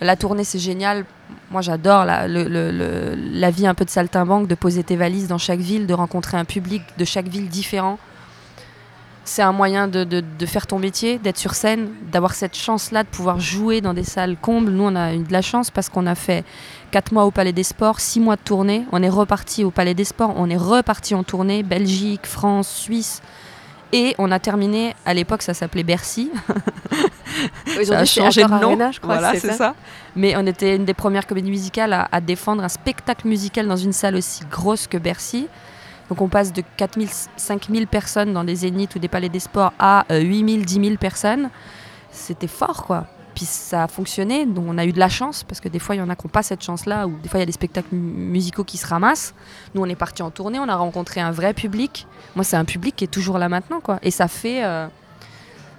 La 0.00 0.16
tournée, 0.16 0.44
c'est 0.44 0.58
génial. 0.58 1.04
Moi, 1.50 1.60
j'adore 1.60 2.04
la, 2.04 2.26
la 2.28 3.50
vie 3.50 3.66
un 3.66 3.74
peu 3.74 3.84
de 3.84 3.90
saltimbanque, 3.90 4.48
de 4.48 4.54
poser 4.54 4.82
tes 4.82 4.96
valises 4.96 5.28
dans 5.28 5.38
chaque 5.38 5.60
ville, 5.60 5.86
de 5.86 5.94
rencontrer 5.94 6.36
un 6.36 6.44
public 6.44 6.82
de 6.98 7.04
chaque 7.04 7.28
ville 7.28 7.48
différent 7.48 7.98
c'est 9.24 9.42
un 9.42 9.52
moyen 9.52 9.88
de, 9.88 10.04
de, 10.04 10.20
de, 10.20 10.46
faire 10.46 10.66
ton 10.66 10.78
métier, 10.78 11.18
d'être 11.18 11.38
sur 11.38 11.54
scène, 11.54 11.90
d'avoir 12.10 12.34
cette 12.34 12.56
chance-là 12.56 13.04
de 13.04 13.08
pouvoir 13.08 13.38
jouer 13.38 13.80
dans 13.80 13.94
des 13.94 14.04
salles 14.04 14.36
combles. 14.36 14.70
Nous, 14.70 14.82
on 14.82 14.96
a 14.96 15.14
eu 15.14 15.22
de 15.22 15.32
la 15.32 15.42
chance 15.42 15.70
parce 15.70 15.88
qu'on 15.88 16.06
a 16.06 16.14
fait 16.14 16.44
4 16.90 17.12
mois 17.12 17.24
au 17.24 17.30
Palais 17.30 17.52
des 17.52 17.62
Sports, 17.62 18.00
6 18.00 18.20
mois 18.20 18.36
de 18.36 18.42
tournée. 18.42 18.84
On 18.90 19.02
est 19.02 19.08
reparti 19.08 19.64
au 19.64 19.70
Palais 19.70 19.94
des 19.94 20.04
Sports, 20.04 20.34
on 20.36 20.50
est 20.50 20.56
reparti 20.56 21.14
en 21.14 21.22
tournée, 21.22 21.62
Belgique, 21.62 22.26
France, 22.26 22.68
Suisse. 22.68 23.22
Et 23.92 24.14
on 24.18 24.30
a 24.30 24.38
terminé, 24.38 24.94
à 25.04 25.14
l'époque 25.14 25.42
ça 25.42 25.54
s'appelait 25.54 25.84
Bercy. 25.84 26.30
ça 27.84 27.98
a 27.98 28.04
changé 28.04 28.42
de 28.44 28.48
nom. 28.48 28.68
Arena, 28.68 28.90
je 28.90 29.00
crois, 29.00 29.18
voilà, 29.18 29.32
c'est 29.38 29.48
ça. 29.48 29.54
ça. 29.54 29.74
Mais 30.16 30.34
on 30.36 30.46
était 30.46 30.76
une 30.76 30.84
des 30.84 30.94
premières 30.94 31.26
comédies 31.26 31.50
musicales 31.50 31.92
à, 31.92 32.08
à 32.12 32.20
défendre 32.20 32.62
un 32.62 32.68
spectacle 32.68 33.26
musical 33.26 33.66
dans 33.66 33.76
une 33.76 33.92
salle 33.92 34.16
aussi 34.16 34.44
grosse 34.50 34.86
que 34.86 34.98
Bercy. 34.98 35.48
Donc 36.08 36.20
on 36.20 36.28
passe 36.28 36.52
de 36.52 36.62
4000, 36.76 37.08
5000 37.36 37.86
personnes 37.86 38.32
dans 38.34 38.44
des 38.44 38.56
zéniths 38.56 38.94
ou 38.94 38.98
des 38.98 39.08
palais 39.08 39.30
des 39.30 39.40
sports 39.40 39.72
à 39.78 40.04
euh, 40.10 40.20
8000, 40.20 40.66
10 40.66 40.74
000 40.74 40.96
personnes. 40.96 41.48
C'était 42.10 42.48
fort, 42.48 42.84
quoi. 42.84 43.06
Puis 43.34 43.46
ça 43.46 43.84
a 43.84 43.88
fonctionné, 43.88 44.44
donc 44.44 44.66
on 44.68 44.76
a 44.76 44.84
eu 44.84 44.92
de 44.92 44.98
la 44.98 45.08
chance, 45.08 45.42
parce 45.42 45.60
que 45.60 45.70
des 45.70 45.78
fois, 45.78 45.94
il 45.94 45.98
y 45.98 46.02
en 46.02 46.10
a 46.10 46.16
qui 46.16 46.26
n'ont 46.26 46.30
pas 46.30 46.42
cette 46.42 46.62
chance-là, 46.62 47.06
ou 47.06 47.16
des 47.22 47.30
fois, 47.30 47.38
il 47.38 47.40
y 47.40 47.44
a 47.44 47.46
des 47.46 47.52
spectacles 47.52 47.94
musicaux 47.94 48.62
qui 48.62 48.76
se 48.76 48.86
ramassent. 48.86 49.34
Nous, 49.74 49.80
on 49.80 49.86
est 49.86 49.96
parti 49.96 50.22
en 50.22 50.30
tournée, 50.30 50.58
on 50.58 50.68
a 50.68 50.76
rencontré 50.76 51.22
un 51.22 51.30
vrai 51.30 51.54
public. 51.54 52.06
Moi, 52.36 52.44
c'est 52.44 52.56
un 52.56 52.66
public 52.66 52.94
qui 52.94 53.04
est 53.04 53.08
toujours 53.08 53.38
là 53.38 53.48
maintenant, 53.48 53.80
quoi. 53.80 53.98
Et 54.02 54.10
ça 54.10 54.28
fait, 54.28 54.62
euh, 54.62 54.86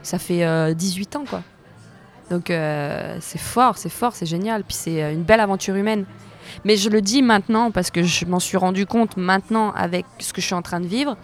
ça 0.03 0.19
fait 0.19 0.45
euh, 0.45 0.73
18 0.73 1.15
ans, 1.15 1.23
quoi. 1.27 1.41
Donc 2.29 2.49
euh, 2.49 3.17
c'est 3.21 3.39
fort, 3.39 3.77
c'est 3.77 3.89
fort, 3.89 4.15
c'est 4.15 4.25
génial. 4.25 4.63
Puis 4.63 4.75
c'est 4.75 5.03
euh, 5.03 5.13
une 5.13 5.23
belle 5.23 5.39
aventure 5.39 5.75
humaine. 5.75 6.05
Mais 6.65 6.75
je 6.75 6.89
le 6.89 7.01
dis 7.01 7.21
maintenant 7.21 7.71
parce 7.71 7.89
que 7.89 8.03
je 8.03 8.25
m'en 8.25 8.39
suis 8.39 8.57
rendu 8.57 8.85
compte 8.85 9.17
maintenant 9.17 9.71
avec 9.71 10.05
ce 10.19 10.33
que 10.33 10.41
je 10.41 10.45
suis 10.45 10.55
en 10.55 10.61
train 10.61 10.81
de 10.81 10.87
vivre, 10.87 11.17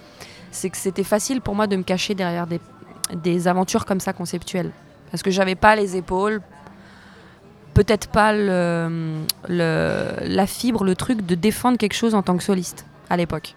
c'est 0.52 0.70
que 0.70 0.78
c'était 0.78 1.04
facile 1.04 1.42
pour 1.42 1.56
moi 1.56 1.68
de 1.68 1.76
me 1.76 1.84
cacher 1.84 2.16
derrière 2.16 2.48
des, 2.48 2.60
des 3.14 3.48
aventures 3.48 3.86
comme 3.86 4.00
ça 4.00 4.14
conceptuelles. 4.14 4.72
Parce 5.12 5.22
que 5.22 5.30
j'avais 5.30 5.56
pas 5.56 5.76
les 5.76 5.98
épaules, 5.98 6.42
peut-être 7.74 8.08
pas 8.10 8.32
la 8.32 8.88
fibre, 10.48 10.84
le 10.84 10.96
truc 10.96 11.26
de 11.26 11.36
défendre 11.36 11.78
quelque 11.78 11.96
chose 11.96 12.16
en 12.16 12.22
tant 12.22 12.38
que 12.38 12.44
soliste 12.44 12.86
à 13.10 13.18
l'époque. 13.18 13.56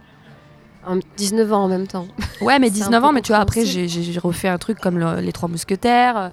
19 1.16 1.52
ans 1.52 1.64
en 1.64 1.68
même 1.68 1.86
temps. 1.86 2.06
Ouais, 2.40 2.58
mais 2.58 2.70
19 2.70 3.04
ans, 3.04 3.12
mais 3.12 3.22
tu 3.22 3.32
vois, 3.32 3.40
après 3.40 3.64
j'ai 3.64 4.18
refait 4.18 4.48
un 4.48 4.58
truc 4.58 4.78
comme 4.78 4.98
le, 4.98 5.20
Les 5.20 5.32
Trois 5.32 5.48
Mousquetaires. 5.48 6.32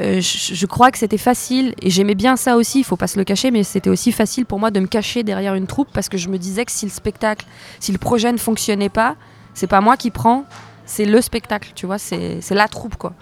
Euh, 0.00 0.22
je, 0.22 0.54
je, 0.54 0.66
crois 0.66 0.90
que 0.90 0.96
c'était 0.96 1.18
facile 1.18 1.74
et 1.82 1.90
j'aimais 1.90 2.14
bien 2.14 2.36
ça 2.36 2.56
aussi, 2.56 2.78
il 2.78 2.84
faut 2.84 2.96
pas 2.96 3.08
se 3.08 3.18
le 3.18 3.24
cacher, 3.24 3.50
mais 3.50 3.62
c'était 3.62 3.90
aussi 3.90 4.10
facile 4.10 4.46
pour 4.46 4.58
moi 4.58 4.70
de 4.70 4.80
me 4.80 4.86
cacher 4.86 5.22
derrière 5.22 5.54
une 5.54 5.66
troupe 5.66 5.88
parce 5.92 6.08
que 6.08 6.16
je 6.16 6.30
me 6.30 6.38
disais 6.38 6.64
que 6.64 6.72
si 6.72 6.86
le 6.86 6.90
spectacle, 6.90 7.44
si 7.78 7.92
le 7.92 7.98
projet 7.98 8.32
ne 8.32 8.38
fonctionnait 8.38 8.88
pas, 8.88 9.16
c'est 9.52 9.66
pas 9.66 9.82
moi 9.82 9.98
qui 9.98 10.10
prends, 10.10 10.46
c'est 10.86 11.04
le 11.04 11.20
spectacle, 11.20 11.72
tu 11.74 11.84
vois, 11.84 11.98
c'est 11.98 12.40
la 12.50 12.68
troupe 12.68 12.96
quoi. 12.96 13.12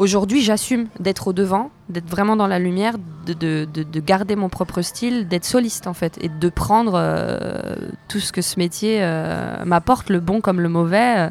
Aujourd'hui, 0.00 0.40
j'assume 0.40 0.86
d'être 0.98 1.28
au 1.28 1.34
devant, 1.34 1.70
d'être 1.90 2.08
vraiment 2.08 2.34
dans 2.34 2.46
la 2.46 2.58
lumière, 2.58 2.94
de, 3.26 3.34
de, 3.34 3.68
de, 3.70 3.82
de 3.82 4.00
garder 4.00 4.34
mon 4.34 4.48
propre 4.48 4.80
style, 4.80 5.28
d'être 5.28 5.44
soliste 5.44 5.86
en 5.86 5.92
fait, 5.92 6.16
et 6.22 6.30
de 6.30 6.48
prendre 6.48 6.94
euh, 6.96 7.76
tout 8.08 8.18
ce 8.18 8.32
que 8.32 8.40
ce 8.40 8.58
métier 8.58 9.00
euh, 9.02 9.62
m'apporte, 9.66 10.08
le 10.08 10.18
bon 10.20 10.40
comme 10.40 10.62
le 10.62 10.70
mauvais, 10.70 11.18
euh, 11.18 11.30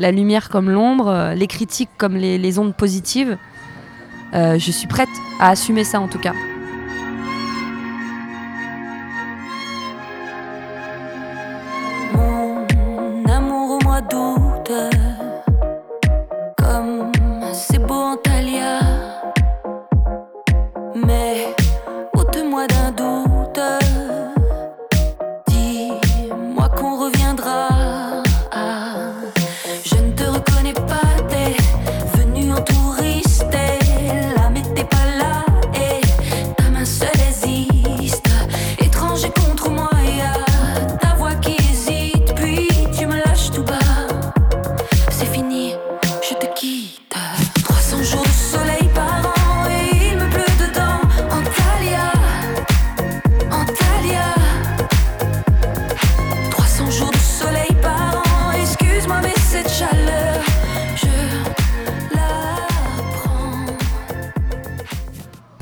la 0.00 0.10
lumière 0.10 0.48
comme 0.48 0.68
l'ombre, 0.68 1.32
les 1.36 1.46
critiques 1.46 1.90
comme 1.96 2.16
les, 2.16 2.58
ondes 2.58 2.74
positives. 2.74 3.38
Je 4.32 4.70
suis 4.72 4.88
prête 4.88 5.08
à 5.38 5.50
assumer 5.50 5.84
ça 5.84 6.00
en 6.00 6.08
tout 6.08 6.18
cas. 6.18 6.34
Qu'on 26.78 26.96
reviendra. 26.96 27.17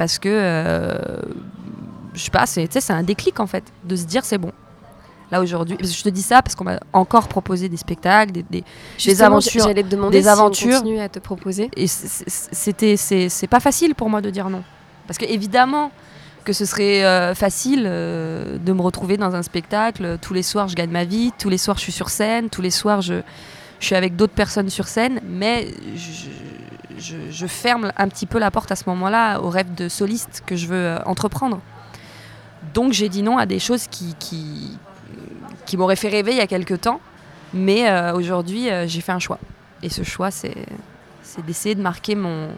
Parce 0.07 0.18
que 0.20 0.28
euh, 0.30 0.96
je 2.14 2.20
sais 2.22 2.30
pas, 2.30 2.46
c'est 2.46 2.90
un 2.90 3.02
déclic 3.02 3.40
en 3.40 3.46
fait 3.48 3.64
de 3.84 3.96
se 3.96 4.04
dire 4.04 4.24
c'est 4.24 4.38
bon. 4.38 4.52
Là 5.32 5.40
aujourd'hui, 5.42 5.76
je 5.80 6.02
te 6.04 6.09
dis 6.09 6.22
ça 6.22 6.40
parce 6.40 6.54
qu'on 6.54 6.62
m'a 6.62 6.78
encore 6.92 7.26
proposé 7.26 7.68
des 7.68 7.76
spectacles, 7.76 8.30
des, 8.30 8.44
des- 8.48 8.62
Justement, 8.96 9.26
aventures, 9.26 9.64
J'allais 9.64 9.82
te 9.82 9.88
demander 9.88 10.18
des 10.18 10.22
si 10.22 10.28
on 10.28 10.32
aventures. 10.32 10.82
à 11.00 11.09
te 11.09 11.18
proposer. 11.18 11.68
et 11.76 11.88
c'était 11.88 12.96
c'est 12.96 13.28
c'est 13.28 13.48
pas 13.48 13.59
facile 13.59 13.96
pour 13.96 14.09
moi 14.09 14.20
de 14.20 14.30
dire 14.30 14.48
non 14.48 14.62
parce 15.09 15.18
que 15.18 15.24
évidemment 15.24 15.90
que 16.44 16.52
ce 16.52 16.64
serait 16.64 17.04
euh, 17.04 17.34
facile 17.34 17.82
euh, 17.86 18.57
de 18.59 18.72
me 18.72 18.80
retrouver 18.82 19.16
dans 19.16 19.34
un 19.34 19.42
spectacle 19.42 20.16
tous 20.22 20.32
les 20.32 20.44
soirs 20.44 20.68
je 20.68 20.76
gagne 20.76 20.90
ma 20.90 21.02
vie 21.04 21.32
tous 21.36 21.48
les 21.48 21.59
soirs 21.59 21.76
je 21.76 21.82
suis 21.82 21.92
sur 21.92 22.09
scène 22.09 22.48
tous 22.48 22.62
les 22.62 22.70
soirs 22.70 23.00
je, 23.02 23.14
je 23.80 23.86
suis 23.86 23.96
avec 23.96 24.14
d'autres 24.14 24.32
personnes 24.34 24.70
sur 24.70 24.86
scène 24.86 25.20
mais 25.26 25.66
je, 25.96 26.28
je- 26.99 27.30
je 27.30 27.47
ferme 27.47 27.92
un 27.97 28.09
petit 28.09 28.26
peu 28.26 28.38
la 28.38 28.51
porte 28.51 28.70
à 28.72 28.76
ce 28.76 28.84
moment-là 28.88 29.40
au 29.40 29.51
rêve 29.51 29.74
de 29.74 29.88
soliste 29.88 30.42
que 30.47 30.57
je 30.57 30.66
veux 30.66 30.76
euh, 30.76 30.99
entreprendre 31.05 31.61
donc 32.74 32.92
j'ai 32.92 33.09
dit 33.09 33.22
non 33.22 33.38
à 33.38 33.47
des 33.47 33.59
choses 33.59 33.86
qui 33.88 34.14
qui, 34.18 34.76
qui 35.66 35.76
m'auraient 35.76 35.97
fait 35.97 36.09
rêver 36.09 36.32
il 36.32 36.38
y 36.38 36.40
a 36.40 36.47
quelques 36.47 36.80
temps 36.80 37.01
mais 37.55 37.88
euh, 37.88 38.12
aujourd'hui 38.14 38.70
euh, 38.70 38.86
j'ai 38.86 39.01
fait 39.01 39.12
un 39.12 39.18
choix 39.18 39.38
et 39.82 39.88
ce 39.90 40.03
choix 40.03 40.30
c'est 40.30 40.55
d'essayer 41.47 41.74
de 41.74 41.82
marquer 41.82 42.14
mon 42.14 42.49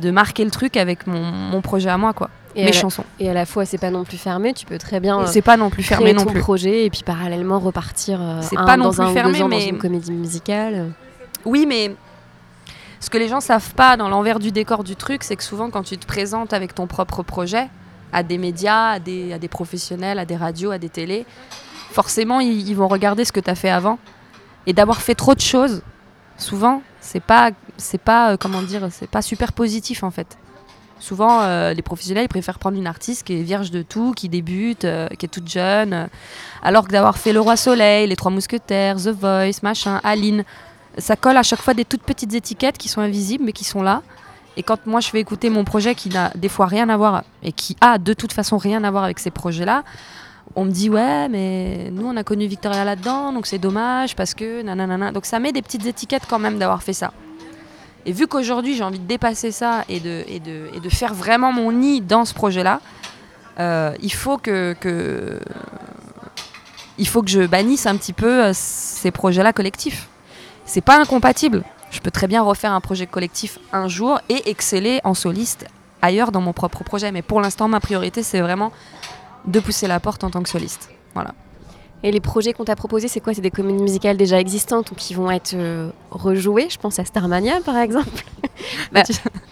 de 0.00 0.10
marquer 0.10 0.44
le 0.44 0.50
truc 0.50 0.76
avec 0.78 1.06
mon, 1.06 1.20
mon 1.22 1.60
projet 1.60 1.90
à 1.90 1.98
moi 1.98 2.14
quoi 2.14 2.30
Et 2.56 2.60
mes 2.62 2.68
à, 2.70 2.72
la, 2.72 2.80
chansons 2.80 3.04
et 3.20 3.28
à 3.28 3.34
la 3.34 3.44
fois, 3.44 3.66
c'est 3.66 3.76
pas 3.78 3.90
non 3.90 4.04
plus 4.04 4.16
fermé. 4.16 4.54
Tu 4.54 4.64
peux 4.64 4.78
très 4.78 4.98
bien 4.98 5.26
c'est 5.26 5.42
pas 5.42 5.58
non 5.58 5.68
plus 5.68 5.82
fermé 5.82 6.14
non 6.14 6.24
ton 6.24 6.30
plus 6.30 6.40
projet 6.40 6.86
et 6.86 6.90
puis 6.90 7.02
parallèlement 7.04 7.58
repartir 7.58 8.18
C'est 8.40 8.56
un- 8.56 8.64
pas 8.64 8.76
non 8.78 8.84
dans 8.84 8.90
plus 8.92 9.02
un 9.02 9.10
ou 9.10 9.12
fermé, 9.12 9.32
deux 9.38 9.42
ans 9.44 9.48
mais- 9.48 9.60
dans 9.60 9.66
une 9.68 9.78
comédie 9.78 10.12
musicale. 10.12 10.92
oui 11.44 11.66
mais 11.68 11.94
ce 13.04 13.10
que 13.10 13.18
les 13.18 13.28
gens 13.28 13.40
savent 13.40 13.74
pas 13.74 13.98
dans 13.98 14.08
l'envers 14.08 14.38
du 14.38 14.50
décor 14.50 14.82
du 14.82 14.96
truc 14.96 15.24
c'est 15.24 15.36
que 15.36 15.42
souvent 15.42 15.68
quand 15.68 15.82
tu 15.82 15.98
te 15.98 16.06
présentes 16.06 16.54
avec 16.54 16.74
ton 16.74 16.86
propre 16.86 17.22
projet 17.22 17.68
à 18.14 18.22
des 18.22 18.38
médias 18.38 18.92
à 18.92 18.98
des, 18.98 19.48
professionnels 19.50 20.18
à 20.18 20.24
des 20.24 20.36
radios 20.36 20.70
à 20.70 20.78
des 20.78 20.88
télés 20.88 21.26
forcément 21.90 22.40
ils, 22.40 22.74
vont 22.74 22.88
regarder 22.88 23.26
ce 23.26 23.32
que 23.32 23.40
tu 23.40 23.50
as 23.50 23.54
fait 23.54 23.68
avant. 23.68 23.98
Et 24.66 24.72
d'avoir 24.72 25.02
fait 25.02 25.14
trop 25.14 25.34
de 25.34 25.40
choses 25.40 25.82
souvent 26.38 26.80
c'est 27.00 27.20
pas 27.20 27.50
pas 28.04 28.32
euh, 28.32 28.36
comment 28.40 28.62
dire 28.62 28.88
c'est 28.90 29.10
pas 29.10 29.20
super 29.20 29.52
positif 29.52 30.02
en 30.02 30.10
fait. 30.10 30.38
Souvent 30.98 31.42
euh, 31.42 31.74
les 31.74 31.82
professionnels 31.82 32.28
préfèrent 32.28 32.58
prendre 32.58 32.78
une 32.78 32.86
artiste 32.86 33.26
qui 33.26 33.34
est 33.34 33.42
vierge 33.42 33.70
de 33.70 33.82
tout 33.82 34.12
qui 34.12 34.30
débute 34.30 34.86
euh, 34.86 35.08
qui 35.18 35.26
est 35.26 35.28
toute 35.28 35.48
jeune 35.48 36.08
alors 36.62 36.86
que 36.86 36.92
d'avoir 36.92 37.18
fait 37.18 37.34
le 37.34 37.40
roi 37.40 37.56
soleil 37.56 38.06
les 38.06 38.16
trois 38.16 38.30
mousquetaires 38.30 38.96
the 38.96 39.08
voice 39.08 39.60
machin 39.62 40.00
aline 40.02 40.44
ça 40.98 41.16
colle 41.16 41.36
à 41.36 41.42
chaque 41.42 41.60
fois 41.60 41.74
des 41.74 41.84
toutes 41.84 42.02
petites 42.02 42.34
étiquettes 42.34 42.78
qui 42.78 42.88
sont 42.88 43.00
invisibles 43.00 43.44
mais 43.44 43.52
qui 43.52 43.64
sont 43.64 43.82
là. 43.82 44.02
Et 44.56 44.62
quand 44.62 44.86
moi 44.86 45.00
je 45.00 45.08
fais 45.08 45.20
écouter 45.20 45.50
mon 45.50 45.64
projet 45.64 45.94
qui 45.94 46.08
n'a 46.08 46.30
des 46.34 46.48
fois 46.48 46.66
rien 46.66 46.88
à 46.88 46.96
voir 46.96 47.24
et 47.42 47.52
qui 47.52 47.76
a 47.80 47.98
de 47.98 48.12
toute 48.12 48.32
façon 48.32 48.56
rien 48.56 48.84
à 48.84 48.90
voir 48.90 49.04
avec 49.04 49.18
ces 49.18 49.30
projets 49.30 49.64
là 49.64 49.82
on 50.54 50.64
me 50.64 50.70
dit 50.70 50.90
ouais 50.90 51.28
mais 51.28 51.90
nous 51.90 52.06
on 52.06 52.16
a 52.16 52.22
connu 52.22 52.46
Victoria 52.46 52.84
là-dedans 52.84 53.32
donc 53.32 53.46
c'est 53.46 53.58
dommage 53.58 54.14
parce 54.14 54.34
que 54.34 54.62
nanana. 54.62 55.10
Donc 55.10 55.26
ça 55.26 55.40
met 55.40 55.52
des 55.52 55.62
petites 55.62 55.86
étiquettes 55.86 56.24
quand 56.28 56.38
même 56.38 56.58
d'avoir 56.58 56.82
fait 56.82 56.92
ça. 56.92 57.12
Et 58.06 58.12
vu 58.12 58.26
qu'aujourd'hui 58.26 58.76
j'ai 58.76 58.84
envie 58.84 58.98
de 59.00 59.06
dépasser 59.06 59.50
ça 59.50 59.84
et 59.88 59.98
de, 59.98 60.24
et, 60.28 60.38
de, 60.38 60.68
et 60.74 60.80
de 60.80 60.88
faire 60.88 61.14
vraiment 61.14 61.52
mon 61.52 61.72
nid 61.72 62.00
dans 62.00 62.24
ce 62.24 62.34
projet 62.34 62.62
là 62.62 62.80
il 63.58 64.12
faut 64.12 64.36
que, 64.38 64.76
il 66.98 67.08
faut 67.08 67.22
que 67.22 67.30
je 67.30 67.46
bannisse 67.46 67.86
un 67.86 67.96
petit 67.96 68.12
peu 68.12 68.44
euh, 68.44 68.50
ces 68.52 69.10
projets 69.10 69.42
là 69.42 69.52
collectifs 69.52 70.08
c'est 70.64 70.80
pas 70.80 70.98
incompatible 71.00 71.62
je 71.90 72.00
peux 72.00 72.10
très 72.10 72.26
bien 72.26 72.42
refaire 72.42 72.72
un 72.72 72.80
projet 72.80 73.06
collectif 73.06 73.58
un 73.72 73.86
jour 73.88 74.20
et 74.28 74.48
exceller 74.50 75.00
en 75.04 75.14
soliste 75.14 75.66
ailleurs 76.02 76.32
dans 76.32 76.40
mon 76.40 76.52
propre 76.52 76.82
projet 76.84 77.12
mais 77.12 77.22
pour 77.22 77.40
l'instant 77.40 77.68
ma 77.68 77.80
priorité 77.80 78.22
c'est 78.22 78.40
vraiment 78.40 78.72
de 79.46 79.60
pousser 79.60 79.86
la 79.86 80.00
porte 80.00 80.24
en 80.24 80.30
tant 80.30 80.42
que 80.42 80.48
soliste. 80.48 80.88
Voilà. 81.12 81.32
Et 82.02 82.10
les 82.10 82.20
projets 82.20 82.52
qu'on 82.54 82.64
t'a 82.64 82.76
proposés, 82.76 83.08
c'est 83.08 83.20
quoi? 83.20 83.34
C'est 83.34 83.42
des 83.42 83.50
comédies 83.50 83.82
musicales 83.82 84.16
déjà 84.16 84.38
existantes 84.40 84.90
ou 84.90 84.94
qui 84.94 85.12
vont 85.14 85.30
être 85.30 85.52
euh, 85.54 85.90
rejouées? 86.10 86.68
Je 86.70 86.78
pense 86.78 86.98
à 86.98 87.04
Starmania 87.04 87.60
par 87.64 87.76
exemple. 87.76 88.08
bah, 88.92 89.02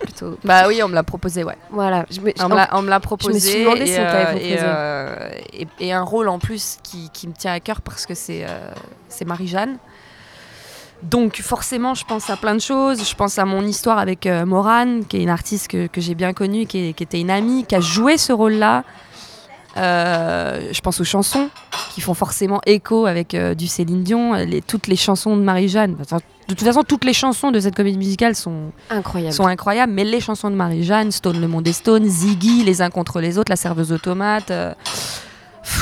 plutôt. 0.01 0.39
Bah 0.45 0.65
oui, 0.69 0.83
on 0.83 0.89
me 0.89 0.95
l'a 0.95 1.03
proposé, 1.03 1.45
ouais. 1.45 1.57
Voilà. 1.71 2.07
Je 2.11 2.21
me, 2.21 2.33
On 2.43 2.49
me 2.49 2.55
l'a- 2.57 2.71
on 2.73 2.81
me 2.83 2.89
l'a 2.89 3.01
proposé. 3.01 3.39
suis 3.39 3.61
demandé 3.65 3.87
si 3.87 3.93
et, 3.93 4.01
on 4.01 4.05
t'avait 4.05 4.19
euh, 4.19 4.25
proposé. 4.31 4.51
et, 4.51 4.59
euh, 4.61 5.31
et- 5.53 5.69
et 5.89 5.93
un 5.93 6.03
rôle 6.03 6.29
en 6.29 6.39
plus 6.39 6.79
qui, 6.83 7.11
qui 7.11 7.29
me 7.29 7.35
tient 7.35 7.53
à 7.53 7.61
cœur 7.61 7.81
parce 7.83 8.07
que 8.07 8.15
c'est 8.15 8.47
c'est 9.09 9.27
Marie-Jeanne. 9.27 9.77
Donc 11.03 11.41
forcément, 11.43 11.95
je 11.95 12.05
pense 12.05 12.31
à 12.31 12.37
plein 12.37 12.55
de 12.55 12.61
choses. 12.61 13.09
Je 13.09 13.15
pense 13.15 13.39
à 13.39 13.45
mon 13.45 13.63
histoire 13.67 13.99
avec 13.99 14.27
euh, 14.27 14.47
Morane, 14.47 15.05
qui 15.05 15.17
est 15.17 15.23
une 15.23 15.29
artiste 15.31 15.69
que, 15.69 15.87
que 15.89 16.01
j'ai 16.01 16.15
bien 16.15 16.33
connue, 16.33 16.67
qui, 16.67 16.89
est- 16.89 16.93
qui 16.93 17.03
était 17.03 17.21
une 17.21 17.31
amie, 17.31 17.65
qui 17.65 17.75
a 17.75 17.81
joué 17.81 18.17
ce 18.19 18.33
rôle-là. 18.33 18.85
Euh, 19.79 20.69
je 20.71 20.81
pense 20.83 21.01
aux 21.01 21.05
chansons 21.05 21.49
qui 21.95 22.03
font 22.03 22.13
forcément 22.15 22.61
écho 22.67 23.07
avec 23.07 23.35
euh, 23.35 23.55
du 23.55 23.67
Céline 23.67 24.03
Dion, 24.03 24.35
les, 24.35 24.61
toutes 24.61 24.87
les 24.87 24.97
chansons 24.97 25.37
de 25.37 25.43
Marie-Jeanne. 25.43 25.97
Enfin, 26.01 26.19
de 26.49 26.55
toute 26.55 26.67
façon, 26.67 26.83
toutes 26.83 27.05
les 27.05 27.15
chansons 27.15 27.51
de 27.51 27.59
cette 27.59 27.75
comédie 27.75 27.97
musicale 27.99 28.35
sont, 28.37 28.71
Incroyable. 28.91 29.33
sont 29.33 29.47
incroyables, 29.47 29.93
mais 29.93 30.05
les 30.05 30.21
chansons 30.21 30.51
de 30.51 30.57
Marie-Jeanne, 30.57 31.11
Stone 31.11 31.41
le 31.41 31.49
monde 31.49 31.67
est 31.67 31.73
Stone, 31.73 32.05
Ziggy, 32.07 32.65
les 32.65 32.83
uns 32.83 32.91
contre 32.91 33.21
les 33.21 33.39
autres, 33.39 33.51
la 33.51 33.57
serveuse 33.57 33.93
automate, 33.93 34.53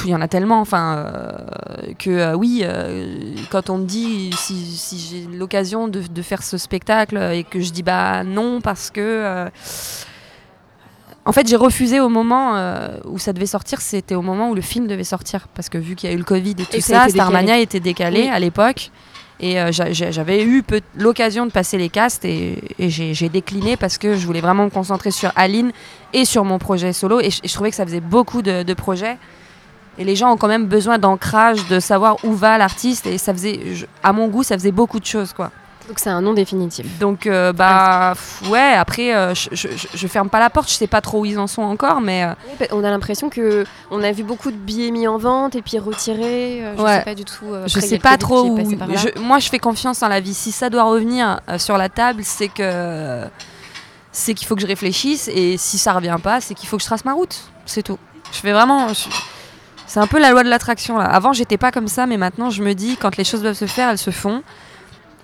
il 0.05 0.11
y 0.11 0.15
en 0.15 0.21
a 0.21 0.29
tellement, 0.29 0.61
enfin, 0.61 0.97
euh, 0.97 1.93
que 1.99 2.11
euh, 2.11 2.35
oui, 2.35 2.63
euh, 2.65 3.35
quand 3.51 3.71
on 3.71 3.79
me 3.79 3.85
dit 3.87 4.31
si, 4.37 4.55
si 4.77 4.99
j'ai 4.99 5.37
l'occasion 5.39 5.89
de, 5.89 6.01
de 6.01 6.23
faire 6.23 6.43
ce 6.43 6.59
spectacle 6.59 7.17
et 7.33 7.45
que 7.45 7.61
je 7.61 7.71
dis 7.71 7.83
bah 7.83 8.23
non 8.25 8.61
parce 8.61 8.91
que. 8.91 9.49
en 11.27 11.33
fait, 11.33 11.47
j'ai 11.47 11.57
refusé 11.57 12.01
au 12.01 12.09
moment 12.09 12.55
où 13.05 13.19
ça 13.19 13.33
devait 13.33 13.47
sortir, 13.47 13.81
c'était 13.81 14.15
au 14.15 14.23
moment 14.23 14.51
où 14.51 14.55
le 14.55 14.63
film 14.63 14.87
devait 14.87 15.05
sortir, 15.05 15.49
parce 15.55 15.69
que 15.69 15.79
vu 15.79 15.95
qu'il 15.95 16.09
y 16.09 16.13
a 16.13 16.15
eu 16.15 16.19
le 16.19 16.25
Covid 16.25 16.53
et 16.53 16.55
tout 16.65 16.77
Et 16.77 16.81
ça 16.81 17.05
ça. 17.05 17.09
Starmania 17.09 17.59
était 17.59 17.81
décalé 17.81 18.23
Oui. 18.23 18.29
à 18.29 18.39
l'époque. 18.39 18.91
Et 19.43 19.55
j'a- 19.73 19.91
j'a- 19.93 20.11
j'avais 20.11 20.43
eu 20.45 20.63
l'occasion 20.97 21.47
de 21.47 21.51
passer 21.51 21.79
les 21.79 21.89
castes 21.89 22.27
et, 22.27 22.59
et 22.79 22.91
j'ai 22.91 23.29
décliné 23.31 23.79
parce 23.79 23.97
que 23.97 24.15
je 24.15 24.27
voulais 24.27 24.43
vraiment 24.43 24.65
me 24.65 24.71
concentrer 24.71 25.11
sur 25.11 25.33
Aline 25.35 25.73
et 26.13 26.27
sur 26.27 26.45
mon 26.45 26.59
projet 26.59 26.93
solo. 26.93 27.21
Et 27.21 27.31
je, 27.31 27.41
et 27.43 27.49
je 27.49 27.55
trouvais 27.55 27.71
que 27.71 27.77
ça 27.77 27.87
faisait 27.87 28.01
beaucoup 28.01 28.43
de, 28.43 28.63
de 28.65 28.75
projets. 28.75 29.17
Et 30.01 30.05
les 30.05 30.17
gens 30.17 30.33
ont 30.33 30.37
quand 30.39 30.49
même 30.49 30.67
besoin 30.67 30.99
d'ancrage, 30.99 31.69
de 31.69 31.79
savoir 31.79 32.17
où 32.25 32.33
va 32.33 32.57
l'artiste. 32.59 33.07
Et 33.07 33.19
ça 33.19 33.33
faisait, 33.35 33.61
je- 33.75 33.85
à 34.03 34.13
mon 34.13 34.29
goût, 34.29 34.43
ça 34.43 34.57
faisait 34.57 34.73
beaucoup 34.73 34.99
de 34.99 35.05
choses, 35.05 35.33
quoi. 35.35 35.51
Donc 35.89 35.99
c'est 35.99 36.09
un 36.09 36.21
nom 36.23 36.33
définitif. 36.35 36.87
Donc, 37.01 37.27
euh, 37.27 37.53
bah, 37.53 38.13
pff, 38.15 38.49
ouais, 38.49 38.75
après, 38.75 39.13
euh, 39.15 39.35
je, 39.35 39.49
je, 39.93 40.07
ferme 40.07 40.31
pas 40.31 40.39
la 40.39 40.49
porte. 40.49 40.69
Je 40.71 40.75
sais 40.75 40.87
pas 40.87 41.01
trop 41.01 41.21
où 41.21 41.25
ils 41.27 41.39
en 41.39 41.47
sont 41.49 41.63
encore, 41.63 42.01
mais 42.01 42.25
euh, 42.25 42.33
On 42.73 42.83
a 42.85 42.91
l'impression 42.91 43.29
que 43.29 43.65
on 43.91 44.03
a 44.03 44.13
vu 44.13 44.23
beaucoup 44.23 44.51
de 44.53 44.57
billets 44.57 44.91
mis 44.93 45.07
en 45.09 45.19
vente 45.19 45.55
et 45.57 45.63
puis 45.63 45.79
retirés. 45.81 46.63
Je 46.79 46.83
Ouais. 46.83 46.99
sais 46.99 47.05
pas 47.05 47.15
du 47.17 47.25
tout. 47.25 47.45
je 47.67 47.81
sais 47.81 47.99
pas 47.99 48.17
trop 48.17 48.43
où. 48.45 48.59
je- 48.59 49.21
moi, 49.21 49.39
je 49.41 49.49
fais 49.51 49.59
confiance 49.59 50.03
en 50.03 50.09
la 50.09 50.21
vie. 50.21 50.33
Si 50.33 50.53
ça 50.53 50.71
doit 50.71 50.85
revenir 50.85 51.41
sur 51.59 51.77
la 51.77 51.89
table, 51.89 52.23
c'est 52.25 52.49
que 52.49 53.25
c'est 54.13 54.35
qu'il 54.35 54.47
faut 54.47 54.55
que 54.55 54.63
je 54.63 54.67
réfléchisse. 54.69 55.29
Et 55.29 55.57
si 55.59 55.77
ça 55.77 55.93
revient 55.93 56.19
pas, 56.23 56.41
c'est 56.41 56.55
qu'il 56.55 56.69
faut 56.69 56.77
que 56.77 56.83
je 56.83 56.89
trace 56.89 57.05
ma 57.05 57.13
route. 57.15 57.37
C'est 57.67 57.83
tout. 57.83 57.99
Je 58.33 58.39
fais 58.39 58.53
vraiment. 58.53 58.87
C'est 59.91 59.99
un 59.99 60.07
peu 60.07 60.21
la 60.21 60.31
loi 60.31 60.45
de 60.45 60.49
l'attraction 60.49 60.99
là. 60.99 61.05
Avant, 61.07 61.33
j'étais 61.33 61.59
pas 61.59 61.73
comme 61.73 61.89
ça, 61.89 62.07
mais 62.07 62.17
maintenant, 62.17 62.49
je 62.49 62.63
me 62.63 62.75
dis 62.75 62.97
quand 62.97 63.17
les 63.17 63.25
choses 63.25 63.43
doivent 63.43 63.57
se 63.57 63.67
faire, 63.67 63.91
elles 63.91 63.99
se 63.99 64.13
font. 64.13 64.45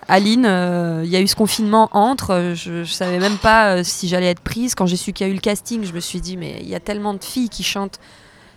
Aline, 0.09 0.45
euh, 0.45 1.03
il 1.05 1.09
y 1.09 1.15
a 1.15 1.21
eu 1.21 1.29
ce 1.29 1.37
confinement 1.37 1.89
entre, 1.93 2.33
euh, 2.33 2.55
je, 2.57 2.83
je 2.83 2.93
savais 2.93 3.21
même 3.21 3.37
pas 3.37 3.77
euh, 3.77 3.85
si 3.85 4.09
j'allais 4.09 4.27
être 4.27 4.41
prise. 4.41 4.75
Quand 4.75 4.87
j'ai 4.87 4.97
su 4.97 5.13
qu'il 5.13 5.25
y 5.25 5.31
a 5.31 5.33
eu 5.33 5.37
le 5.37 5.41
casting, 5.41 5.85
je 5.85 5.93
me 5.93 6.01
suis 6.01 6.21
dit 6.21 6.37
mais 6.37 6.59
il 6.63 6.69
y 6.69 6.75
a 6.75 6.81
tellement 6.81 7.15
de 7.15 7.23
filles 7.23 7.49
qui 7.49 7.63
chantent 7.63 8.01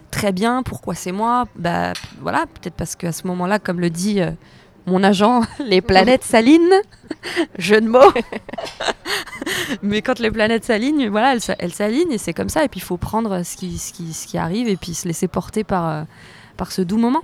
très 0.10 0.32
bien, 0.32 0.64
pourquoi 0.64 0.96
c'est 0.96 1.12
moi? 1.12 1.46
Bah 1.56 1.94
voilà, 2.22 2.48
peut-être 2.48 2.74
parce 2.74 2.96
qu'à 2.96 3.12
ce 3.12 3.28
moment-là, 3.28 3.60
comme 3.60 3.80
le 3.80 3.92
dit 3.92 4.20
mon 4.90 5.04
agent, 5.04 5.42
les 5.66 5.82
planètes 5.82 6.24
s'alignent. 6.24 6.82
Jeu 7.58 7.82
de 7.82 7.88
mots. 7.88 8.12
Mais 9.82 10.02
quand 10.02 10.20
les 10.20 10.32
planètes 10.32 10.66
s'alignent, 10.66 11.10
voilà, 11.10 11.36
elles, 11.60 11.74
s'alignent 11.74 12.12
et 12.12 12.18
c'est 12.18 12.34
comme 12.34 12.50
ça. 12.50 12.64
Et 12.64 12.68
puis 12.68 12.80
il 12.80 12.84
faut 12.84 12.98
prendre 12.98 13.44
ce 13.44 13.56
qui, 13.58 13.78
ce, 13.78 13.94
qui, 13.94 14.14
ce 14.14 14.28
qui 14.28 14.38
arrive 14.38 14.68
et 14.68 14.78
puis 14.78 14.94
se 14.94 15.08
laisser 15.08 15.28
porter 15.28 15.64
par, 15.64 15.88
euh, 15.90 16.04
par 16.58 16.72
ce 16.72 16.82
doux 16.82 16.98
moment. 16.98 17.22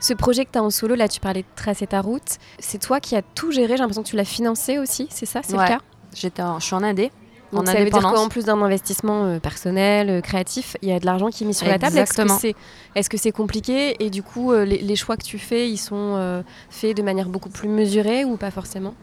Ce 0.00 0.14
projet 0.14 0.44
que 0.44 0.50
tu 0.52 0.58
as 0.58 0.62
en 0.62 0.70
solo, 0.70 0.94
là, 0.94 1.08
tu 1.08 1.20
parlais 1.20 1.42
de 1.42 1.46
tracer 1.56 1.86
ta 1.86 2.00
route. 2.00 2.38
C'est 2.58 2.80
toi 2.80 3.00
qui 3.00 3.16
as 3.16 3.22
tout 3.22 3.50
géré. 3.52 3.74
J'ai 3.74 3.78
l'impression 3.78 4.02
que 4.02 4.08
tu 4.08 4.16
l'as 4.16 4.24
financé 4.24 4.78
aussi, 4.78 5.08
c'est 5.10 5.26
ça 5.26 5.40
C'est 5.44 5.54
Ouais. 5.56 5.64
le 5.64 5.68
cas? 5.68 5.80
J'étais 6.14 6.42
en- 6.42 6.58
je 6.58 6.64
suis 6.66 6.74
en 6.74 6.82
indé. 6.82 7.10
Donc 7.52 7.62
en 7.62 7.66
ça 7.66 7.74
veut 7.74 7.90
dire 7.90 8.00
qu'en 8.00 8.28
plus 8.28 8.44
d'un 8.44 8.60
investissement 8.62 9.24
euh, 9.24 9.38
personnel, 9.38 10.08
euh, 10.08 10.20
créatif, 10.20 10.76
il 10.82 10.88
y 10.88 10.92
a 10.92 11.00
de 11.00 11.06
l'argent 11.06 11.28
qui 11.28 11.44
est 11.44 11.46
mis 11.46 11.54
sur 11.54 11.66
la 11.66 11.78
table. 11.78 11.98
Est-ce 11.98 12.14
que 12.14 12.28
c'est 12.28 12.54
est 12.94 13.12
-ce 13.12 13.16
c'est 13.16 13.32
compliqué 13.32 14.02
Et 14.04 14.10
du 14.10 14.22
coup, 14.22 14.52
euh, 14.52 14.64
les, 14.64 14.78
les 14.78 14.96
choix 14.96 15.16
que 15.16 15.24
tu 15.24 15.38
fais, 15.38 15.68
ils 15.68 15.78
sont 15.78 16.42
faits 16.70 16.96
de 16.96 17.02
manière 17.02 17.28
beaucoup 17.28 17.50
plus 17.50 17.68
mesurée 17.68 18.24
ou 18.24 18.36
pas 18.36 18.50
forcément? 18.50 18.94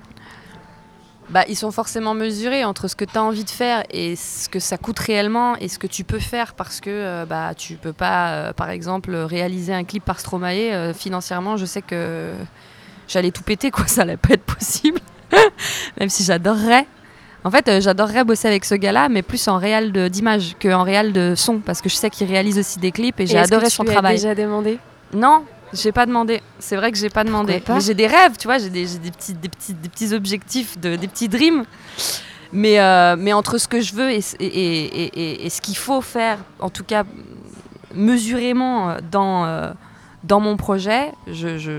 Bah, 1.30 1.44
ils 1.50 1.58
sont 1.58 1.72
forcément 1.72 2.14
mesurés 2.14 2.64
entre 2.64 2.88
ce 2.88 2.96
que 2.96 3.04
tu 3.04 3.18
as 3.18 3.24
envie 3.24 3.44
de 3.44 3.50
faire 3.50 3.84
et 3.92 4.16
ce 4.16 4.48
que 4.48 4.60
ça 4.60 4.78
coûte 4.78 5.00
réellement 5.00 5.58
et 5.58 5.68
ce 5.68 5.78
que 5.78 5.88
tu 5.88 6.06
peux 6.06 6.20
faire 6.20 6.54
parce 6.54 6.80
que 6.80 6.90
euh, 6.90 7.26
bah, 7.26 7.54
tu 7.54 7.76
peux 7.76 7.92
pas, 7.92 8.32
euh, 8.32 8.54
par 8.54 8.70
exemple, 8.70 9.14
réaliser 9.14 9.74
un 9.74 9.84
clip 9.84 10.06
par 10.06 10.22
Stromae. 10.22 10.72
euh, 10.72 10.94
financièrement, 10.94 11.58
je 11.58 11.66
sais 11.66 11.82
que 11.82 12.32
j'allais 13.10 13.32
tout 13.32 13.44
péter, 13.44 13.72
quoi. 13.72 13.86
Ça 13.88 14.04
allait 14.04 14.16
pas 14.16 14.36
être 14.36 14.46
possible. 14.46 15.02
Même 16.00 16.10
si 16.10 16.24
j'adorerais. 16.24 16.88
En 17.48 17.50
fait, 17.50 17.70
euh, 17.70 17.80
j'adorerais 17.80 18.26
bosser 18.26 18.50
avec 18.50 18.66
ce 18.66 18.76
gars-là, 18.76 19.08
mais 19.08 19.22
plus 19.22 19.48
en 19.48 19.58
réel 19.58 19.94
d'image 20.10 20.58
qu'en 20.62 20.84
réel 20.84 21.14
de 21.14 21.34
son, 21.34 21.60
parce 21.60 21.82
que 21.82 21.88
je 21.88 21.96
sais 21.96 22.10
qu'il 22.10 22.28
réalise 22.28 22.60
aussi 22.60 22.78
des 22.78 22.92
clips 22.92 23.18
et 23.22 23.26
j'ai 23.26 23.38
est-ce 23.38 23.50
que 23.50 23.56
adoré 23.56 23.70
tu 23.70 23.76
son 23.78 23.84
lui 23.84 23.90
as 23.92 23.94
travail. 23.94 24.16
déjà 24.18 24.36
demandé? 24.36 24.80
Non, 25.14 25.46
j'ai 25.72 25.94
pas 25.94 26.06
demandé. 26.06 26.42
C'est 26.60 26.76
vrai 26.76 26.92
que 26.92 26.98
j'ai 26.98 27.10
pas 27.10 27.24
demandé. 27.24 27.64
Mais 27.70 27.80
j'ai 27.80 27.94
des 27.94 28.08
rêves, 28.08 28.34
tu 28.38 28.48
vois, 28.50 28.58
j'ai 28.58 28.70
des, 28.70 28.86
des 28.86 29.12
petits, 29.12 29.34
des, 29.34 29.48
petits, 29.48 29.74
des 29.74 29.88
petits 29.88 30.14
objectifs, 30.14 30.78
de, 30.78 30.98
des 30.98 31.08
petits 31.08 31.30
dreams. 31.30 31.64
Mais, 32.52 32.82
euh, 32.82 33.16
mais 33.18 33.32
entre 33.32 33.58
ce 33.60 33.70
que 33.70 33.80
je 33.80 33.94
veux 33.96 34.12
et, 34.12 34.20
et, 34.42 34.46
et- 34.46 35.06
et- 35.20 35.46
et 35.46 35.50
ce 35.50 35.62
qu'il 35.62 35.78
faut 35.78 36.02
faire, 36.02 36.40
en 36.60 36.70
tout 36.70 36.84
cas 36.84 37.06
mesurément 37.96 38.90
euh, 38.90 38.98
dans, 39.10 39.46
euh, 39.46 39.72
dans 40.26 40.42
mon 40.42 40.58
projet, 40.58 41.12
je, 41.32 41.58
je- 41.58 41.72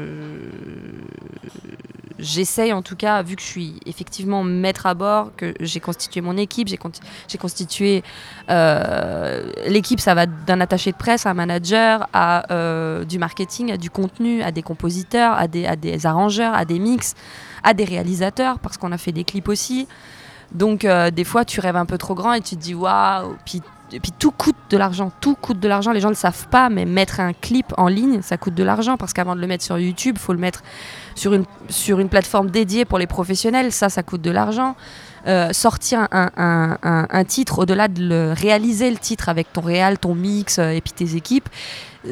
j'essaye 2.19 2.73
en 2.73 2.83
tout 2.83 2.97
cas, 2.97 3.23
vu 3.23 3.37
que 3.37 3.43
je 3.43 3.47
suis 3.47 3.81
effectivement 3.87 4.43
maître 4.43 4.87
à 4.87 4.95
bord, 4.95 5.31
que 5.37 5.55
j'ai 5.61 5.81
constitué 5.81 6.21
mon 6.21 6.37
équipe, 6.37 6.69
j'ai, 6.69 7.39
constitué 7.39 8.03
euh, 8.51 9.53
l'équipe, 9.67 10.01
ça 10.01 10.15
va 10.15 10.27
d'un 10.27 10.61
attaché 10.61 10.93
de 10.93 10.97
presse 10.97 11.27
à 11.27 11.31
un 11.31 11.35
manager, 11.35 12.09
à 12.13 12.53
euh, 12.53 13.05
du 13.05 13.19
marketing, 13.19 13.73
à 13.73 13.77
du 13.77 13.91
contenu, 13.91 14.43
à 14.43 14.51
des 14.51 14.63
compositeurs, 14.63 15.35
à 15.35 15.49
des, 15.49 15.67
à 15.67 15.77
des 15.77 16.07
arrangeurs, 16.07 16.55
à 16.55 16.65
des 16.65 16.79
mix, 16.79 17.15
à 17.63 17.75
des 17.75 17.85
réalisateurs, 17.85 18.59
parce 18.59 18.77
qu'on 18.77 18.93
a 18.93 18.99
fait 18.99 19.13
des 19.13 19.25
clips 19.25 19.49
aussi. 19.49 19.87
Donc 20.53 20.85
euh, 20.85 21.11
des 21.11 21.25
fois 21.25 21.45
tu 21.45 21.61
rêves 21.61 21.77
un 21.77 21.87
peu 21.87 21.99
trop 21.99 22.15
grand 22.15 22.33
et 22.33 22.41
tu 22.41 22.57
te 22.57 22.61
dis 22.61 22.75
waouh, 22.75 23.37
puis 23.45 23.61
et 23.93 24.01
puis 24.01 24.13
tout 24.19 24.31
coûte 24.31 24.57
de 24.71 24.77
l'argent, 24.77 25.11
tout 25.21 25.35
coûte 25.35 25.59
de 25.61 25.69
l'argent. 25.69 25.93
Les 25.93 26.01
gens 26.01 26.09
ne 26.09 26.15
le 26.15 26.19
savent 26.19 26.49
pas, 26.49 26.69
mais 26.69 26.85
mettre 26.85 27.21
un 27.21 27.33
clip 27.33 27.67
en 27.79 27.89
ligne, 27.89 28.21
ça 28.23 28.37
coûte 28.37 28.55
de 28.55 28.63
l'argent 28.63 28.97
parce 28.97 29.13
qu'avant 29.13 29.35
de 29.35 29.41
le 29.41 29.47
mettre 29.47 29.65
sur 29.65 29.79
YouTube, 29.79 30.19
faut 30.19 30.33
le 30.33 30.39
mettre 30.39 30.63
sur 31.15 31.33
une, 31.35 31.45
sur 31.69 31.99
une 32.01 32.09
plateforme 32.09 32.51
dédiée 32.51 32.85
pour 32.85 32.99
les 32.99 33.07
professionnels. 33.07 33.73
Ça, 33.73 33.89
ça 33.89 34.03
coûte 34.03 34.21
de 34.23 34.31
l'argent. 34.31 34.77
Euh, 35.27 35.53
sortir 35.53 36.07
un, 36.13 36.31
un- 36.83 37.25
titre, 37.25 37.59
au-delà 37.59 37.89
de 37.89 38.03
le 38.03 38.33
réaliser 38.33 38.91
le 38.91 38.97
titre 38.99 39.29
avec 39.29 39.53
ton 39.53 39.61
réal, 39.61 39.99
ton 39.99 40.15
mix 40.15 40.59
euh, 40.59 40.71
et 40.71 40.81
puis 40.81 40.93
tes 40.93 41.17
équipes, 41.17 41.49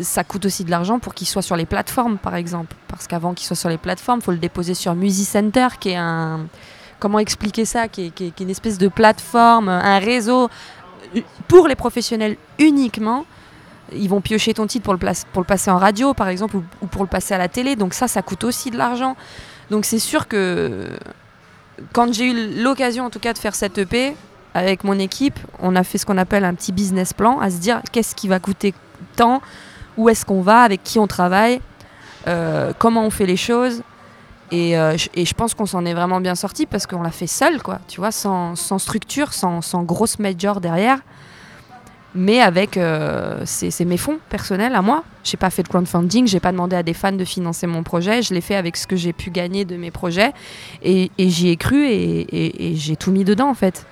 ça 0.02 0.24
coûte 0.24 0.44
aussi 0.44 0.64
de 0.64 0.70
l'argent 0.70 0.98
pour 0.98 1.14
qu'il 1.14 1.26
soit 1.26 1.40
sur 1.40 1.56
les 1.56 1.64
plateformes, 1.66 2.18
par 2.18 2.34
exemple. 2.34 2.74
Parce 2.88 3.06
qu'avant 3.06 3.32
qu'il 3.32 3.46
soit 3.46 3.56
sur 3.56 3.68
les 3.68 3.78
plateformes, 3.78 4.20
faut 4.20 4.32
le 4.32 4.38
déposer 4.38 4.74
sur 4.74 4.94
Musicenter, 4.94 5.68
qui 5.80 5.90
est 5.90 5.96
un. 5.96 6.46
Comment 6.98 7.18
expliquer 7.18 7.66
ça 7.66 7.88
qui 7.88 8.06
est, 8.06 8.10
qui 8.10 8.24
est- 8.26 8.40
une 8.40 8.48
espèce 8.50 8.78
de 8.78 8.88
plateforme, 8.88 9.68
un 9.68 9.98
réseau 9.98 10.48
pour 11.48 11.68
les 11.68 11.76
professionnels 11.76 12.36
uniquement. 12.58 13.24
Ils 13.92 14.08
vont 14.08 14.20
piocher 14.20 14.52
ton 14.52 14.66
titre 14.66 14.84
pour 14.84 14.94
le, 14.94 14.98
pour 15.32 15.42
le 15.42 15.46
passer 15.46 15.70
en 15.70 15.78
radio, 15.78 16.12
par 16.12 16.28
exemple, 16.28 16.56
ou, 16.56 16.64
ou 16.82 16.86
pour 16.86 17.02
le 17.02 17.08
passer 17.08 17.34
à 17.34 17.38
la 17.38 17.48
télé. 17.48 17.76
Donc 17.76 17.94
ça, 17.94 18.08
ça 18.08 18.22
coûte 18.22 18.42
aussi 18.44 18.70
de 18.70 18.76
l'argent. 18.76 19.16
Donc 19.70 19.84
c'est 19.84 19.98
sûr 19.98 20.28
que 20.28 20.88
quand 21.92 22.12
j'ai 22.12 22.30
eu 22.30 22.62
l'occasion, 22.62 23.04
en 23.04 23.10
tout 23.10 23.18
cas, 23.18 23.32
de 23.32 23.38
faire 23.38 23.54
cette 23.54 23.78
EP 23.78 24.16
avec 24.54 24.84
mon 24.84 24.98
équipe, 24.98 25.38
on 25.60 25.76
a 25.76 25.84
fait 25.84 25.98
ce 25.98 26.06
qu'on 26.06 26.18
appelle 26.18 26.44
un 26.44 26.54
petit 26.54 26.72
business 26.72 27.12
plan, 27.12 27.38
à 27.40 27.50
se 27.50 27.58
dire 27.58 27.82
qu'est-ce 27.92 28.14
qui 28.14 28.28
va 28.28 28.40
coûter 28.40 28.74
tant, 29.14 29.42
où 29.96 30.08
est-ce 30.08 30.24
qu'on 30.24 30.40
va, 30.40 30.62
avec 30.62 30.82
qui 30.82 30.98
on 30.98 31.06
travaille, 31.06 31.60
euh, 32.26 32.72
comment 32.78 33.04
on 33.04 33.10
fait 33.10 33.26
les 33.26 33.36
choses. 33.36 33.82
Et, 34.52 34.78
euh, 34.78 34.96
je- 34.96 35.08
et 35.14 35.24
je 35.24 35.34
pense 35.34 35.54
qu'on 35.54 35.66
s'en 35.66 35.84
est 35.84 35.94
vraiment 35.94 36.20
bien 36.20 36.34
sorti 36.34 36.66
parce 36.66 36.86
qu'on 36.86 37.02
l'a 37.02 37.10
fait 37.10 37.26
seul, 37.26 37.62
quoi, 37.62 37.80
tu 37.88 38.00
vois, 38.00 38.12
sans, 38.12 38.54
structure, 38.78 39.32
sans, 39.32 39.60
grosse 39.82 40.18
major 40.18 40.60
derrière. 40.60 40.98
Mais 42.14 42.40
avec, 42.40 42.78
euh, 42.78 43.42
c'est 43.44 43.84
mes 43.84 43.98
fonds 43.98 44.18
personnels 44.30 44.74
à 44.74 44.80
moi. 44.80 45.04
J'ai 45.22 45.36
pas 45.36 45.50
fait 45.50 45.62
de 45.62 45.68
crowdfunding, 45.68 46.26
j'ai 46.26 46.40
pas 46.40 46.50
demandé 46.50 46.74
à 46.74 46.82
des 46.82 46.94
fans 46.94 47.12
de 47.12 47.24
financer 47.26 47.66
mon 47.66 47.82
projet. 47.82 48.22
Je 48.22 48.32
l'ai 48.32 48.40
fait 48.40 48.54
avec 48.54 48.78
ce 48.78 48.86
que 48.86 48.96
j'ai 48.96 49.12
pu 49.12 49.30
gagner 49.30 49.66
de 49.66 49.76
mes 49.76 49.90
projets. 49.90 50.32
Et, 50.82 51.10
j'y 51.18 51.50
ai 51.50 51.56
cru 51.56 51.84
et, 51.86 52.72
j'ai 52.76 52.96
tout 52.96 53.10
mis 53.10 53.24
dedans, 53.24 53.50
en 53.50 53.54
fait. 53.54 53.84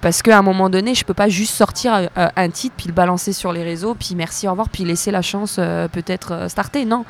Parce 0.00 0.22
qu'à 0.22 0.38
un 0.38 0.42
moment 0.42 0.68
donné, 0.70 0.94
je 0.94 1.04
peux 1.04 1.14
pas 1.14 1.28
juste 1.28 1.54
sortir 1.54 2.08
euh, 2.16 2.28
un 2.34 2.48
titre, 2.48 2.74
puis 2.76 2.88
le 2.88 2.94
balancer 2.94 3.34
sur 3.34 3.52
les 3.52 3.62
réseaux, 3.62 3.94
puis 3.94 4.14
merci, 4.16 4.48
au 4.48 4.52
revoir, 4.52 4.70
puis 4.70 4.82
laisser 4.84 5.10
la 5.10 5.20
chance 5.20 5.56
euh, 5.58 5.88
peut-être 5.88 6.48
starter. 6.48 6.86
Non. 6.86 7.04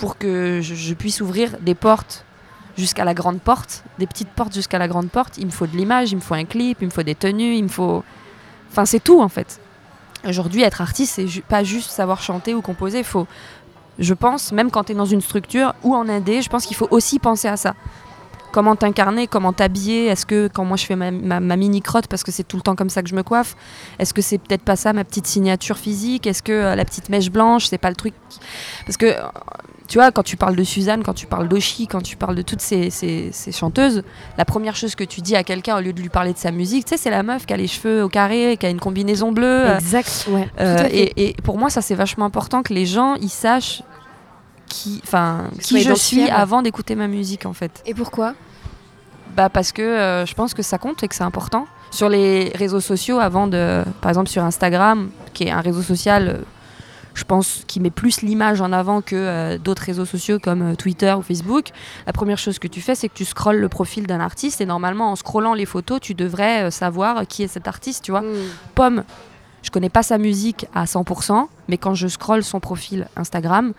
Pour 0.00 0.16
que 0.18 0.60
je, 0.62 0.94
puisse 0.94 1.20
ouvrir 1.20 1.58
des 1.60 1.74
portes 1.74 2.24
jusqu'à 2.76 3.04
la 3.04 3.12
grande 3.14 3.40
porte, 3.40 3.84
des 3.98 4.06
petites 4.06 4.30
portes 4.30 4.54
jusqu'à 4.54 4.78
la 4.78 4.88
grande 4.88 5.10
porte, 5.10 5.36
il 5.36 5.44
me 5.46 5.50
faut 5.50 5.66
de 5.66 5.76
l'image, 5.76 6.12
il 6.12 6.16
me 6.16 6.20
faut 6.20 6.34
un 6.34 6.44
clip, 6.46 6.78
il 6.80 6.86
me 6.86 6.90
faut 6.90 7.02
des 7.02 7.14
tenues, 7.14 7.54
il 7.54 7.64
me 7.64 7.68
faut. 7.68 8.02
Enfin, 8.70 8.86
c'est 8.86 9.00
tout 9.00 9.20
en 9.20 9.28
fait. 9.28 9.60
Aujourd'hui, 10.26 10.62
être 10.62 10.80
artiste, 10.80 11.14
c'est 11.16 11.26
ju- 11.26 11.42
pas 11.42 11.64
juste 11.64 11.90
savoir 11.90 12.22
chanter 12.22 12.54
ou 12.54 12.62
composer. 12.62 13.02
Faut, 13.02 13.26
je 13.98 14.14
pense, 14.14 14.52
même 14.52 14.70
quand 14.70 14.84
tu 14.84 14.92
es 14.92 14.94
dans 14.94 15.04
une 15.04 15.20
structure 15.20 15.74
ou 15.82 15.94
en 15.94 16.08
indé, 16.08 16.40
je 16.42 16.48
pense 16.48 16.64
qu'il 16.66 16.76
faut 16.76 16.88
aussi 16.90 17.18
penser 17.18 17.48
à 17.48 17.56
ça. 17.56 17.74
Comment 18.52 18.74
t'incarner, 18.76 19.26
comment 19.28 19.52
t'habiller 19.52 20.06
Est-ce 20.06 20.26
que 20.26 20.48
quand 20.52 20.64
moi 20.64 20.76
je 20.76 20.84
fais 20.84 20.96
ma, 20.96 21.10
ma- 21.12 21.38
ma 21.40 21.56
mini 21.56 21.80
crotte, 21.82 22.08
parce 22.08 22.24
que 22.24 22.32
c'est 22.32 22.42
tout 22.42 22.56
le 22.56 22.62
temps 22.62 22.74
comme 22.74 22.90
ça 22.90 23.00
que 23.02 23.08
je 23.08 23.14
me 23.14 23.22
coiffe, 23.22 23.54
est-ce 24.00 24.12
que 24.12 24.22
c'est 24.22 24.38
peut-être 24.38 24.62
pas 24.64 24.74
ça 24.76 24.92
ma 24.92 25.04
petite 25.04 25.26
signature 25.26 25.78
physique 25.78 26.26
Est-ce 26.26 26.42
que 26.42 26.50
euh, 26.52 26.74
la 26.74 26.84
petite 26.84 27.10
mèche 27.10 27.30
blanche, 27.30 27.66
c'est 27.66 27.78
pas 27.78 27.90
le 27.90 27.96
truc 27.96 28.12
Parce 28.86 28.96
que 28.96 29.14
tu 29.90 29.98
vois, 29.98 30.10
quand 30.12 30.22
tu 30.22 30.36
parles 30.38 30.54
de 30.56 30.62
Suzanne, 30.64 31.02
quand 31.02 31.12
tu 31.14 31.26
parles 31.26 31.48
d'Oshi, 31.48 31.86
quand 31.88 32.00
tu 32.00 32.16
parles 32.16 32.36
de 32.36 32.42
toutes 32.42 32.60
ces, 32.62 32.88
ces- 32.90 33.30
ces 33.32 33.50
chanteuses, 33.52 34.02
la 34.38 34.44
première 34.44 34.76
chose 34.76 34.94
que 34.94 35.02
tu 35.04 35.20
dis 35.20 35.34
à 35.34 35.42
quelqu'un 35.44 35.76
au 35.76 35.80
lieu 35.80 35.92
de 35.92 36.00
lui 36.00 36.08
parler 36.08 36.32
de 36.32 36.38
sa 36.38 36.52
musique, 36.52 36.84
tu 36.84 36.90
sais, 36.90 36.96
c'est 36.96 37.10
la 37.10 37.22
meuf 37.24 37.44
qui 37.44 37.52
a 37.52 37.56
les 37.56 37.66
cheveux 37.66 38.04
au 38.04 38.08
carré, 38.08 38.56
qui 38.58 38.64
a 38.66 38.70
une 38.70 38.78
combinaison 38.80 39.32
bleue. 39.32 39.66
Exact, 39.74 40.28
ouais. 40.30 40.48
euh, 40.60 40.88
et, 40.92 41.28
et 41.30 41.34
pour 41.42 41.58
moi, 41.58 41.68
ça 41.70 41.82
c'est 41.82 41.96
vachement 41.96 42.24
important 42.24 42.62
que 42.62 42.72
les 42.72 42.86
gens 42.86 43.16
ils 43.16 43.28
sachent 43.28 43.82
qui, 44.68 45.00
enfin, 45.02 45.48
qui 45.60 45.80
je 45.82 45.92
suis 45.94 46.30
avant 46.30 46.62
d'écouter 46.62 46.94
ma 46.94 47.08
musique 47.08 47.44
en 47.44 47.52
fait. 47.52 47.82
Et 47.84 47.92
pourquoi? 47.92 48.34
Bah 49.36 49.48
parce 49.48 49.72
que 49.72 49.82
euh, 49.82 50.24
je 50.26 50.34
pense 50.34 50.54
que 50.54 50.62
ça 50.62 50.78
compte 50.78 51.02
et 51.02 51.08
que 51.08 51.14
c'est 51.16 51.24
important. 51.24 51.66
Sur 51.90 52.08
les 52.08 52.52
réseaux 52.54 52.78
sociaux, 52.80 53.18
avant 53.18 53.48
de, 53.48 53.82
par 54.00 54.10
exemple 54.10 54.28
sur 54.28 54.44
Instagram, 54.44 55.10
qui 55.34 55.44
est 55.44 55.50
un 55.50 55.60
réseau 55.60 55.82
social, 55.82 56.28
euh, 56.28 56.42
je 57.14 57.24
pense 57.24 57.64
qui 57.66 57.80
met 57.80 57.90
plus 57.90 58.22
l'image 58.22 58.60
en 58.60 58.72
avant 58.72 59.00
que 59.00 59.16
euh, 59.16 59.58
d'autres 59.58 59.82
réseaux 59.82 60.04
sociaux 60.04 60.38
comme 60.38 60.72
euh, 60.72 60.74
Twitter 60.74 61.12
ou 61.12 61.22
Facebook. 61.22 61.68
La 62.06 62.12
première 62.12 62.38
chose 62.38 62.58
que 62.58 62.68
tu 62.68 62.80
fais, 62.80 62.94
c'est 62.94 63.08
que 63.08 63.14
tu 63.14 63.24
scrolles 63.24 63.58
le 63.58 63.68
profil 63.68 64.06
d'un 64.06 64.20
artiste 64.20 64.60
et 64.60 64.66
normalement 64.66 65.10
en 65.10 65.16
scrollant 65.16 65.54
les 65.54 65.66
photos, 65.66 66.00
tu 66.00 66.14
devrais 66.14 66.64
euh, 66.64 66.70
savoir 66.70 67.26
qui 67.26 67.42
est 67.42 67.48
cet 67.48 67.68
artiste, 67.68 68.04
tu 68.04 68.10
vois. 68.10 68.22
Hmm. 68.22 68.48
Pomme, 68.74 69.04
je 69.62 69.70
connais 69.70 69.90
pas 69.90 70.02
sa 70.02 70.18
musique 70.18 70.66
à 70.74 70.84
100%, 70.84 71.46
mais 71.68 71.78
quand 71.78 71.94
je 71.94 72.08
scrolle 72.08 72.42
son 72.42 72.60
profil 72.60 73.06
Instagram, 73.16 73.72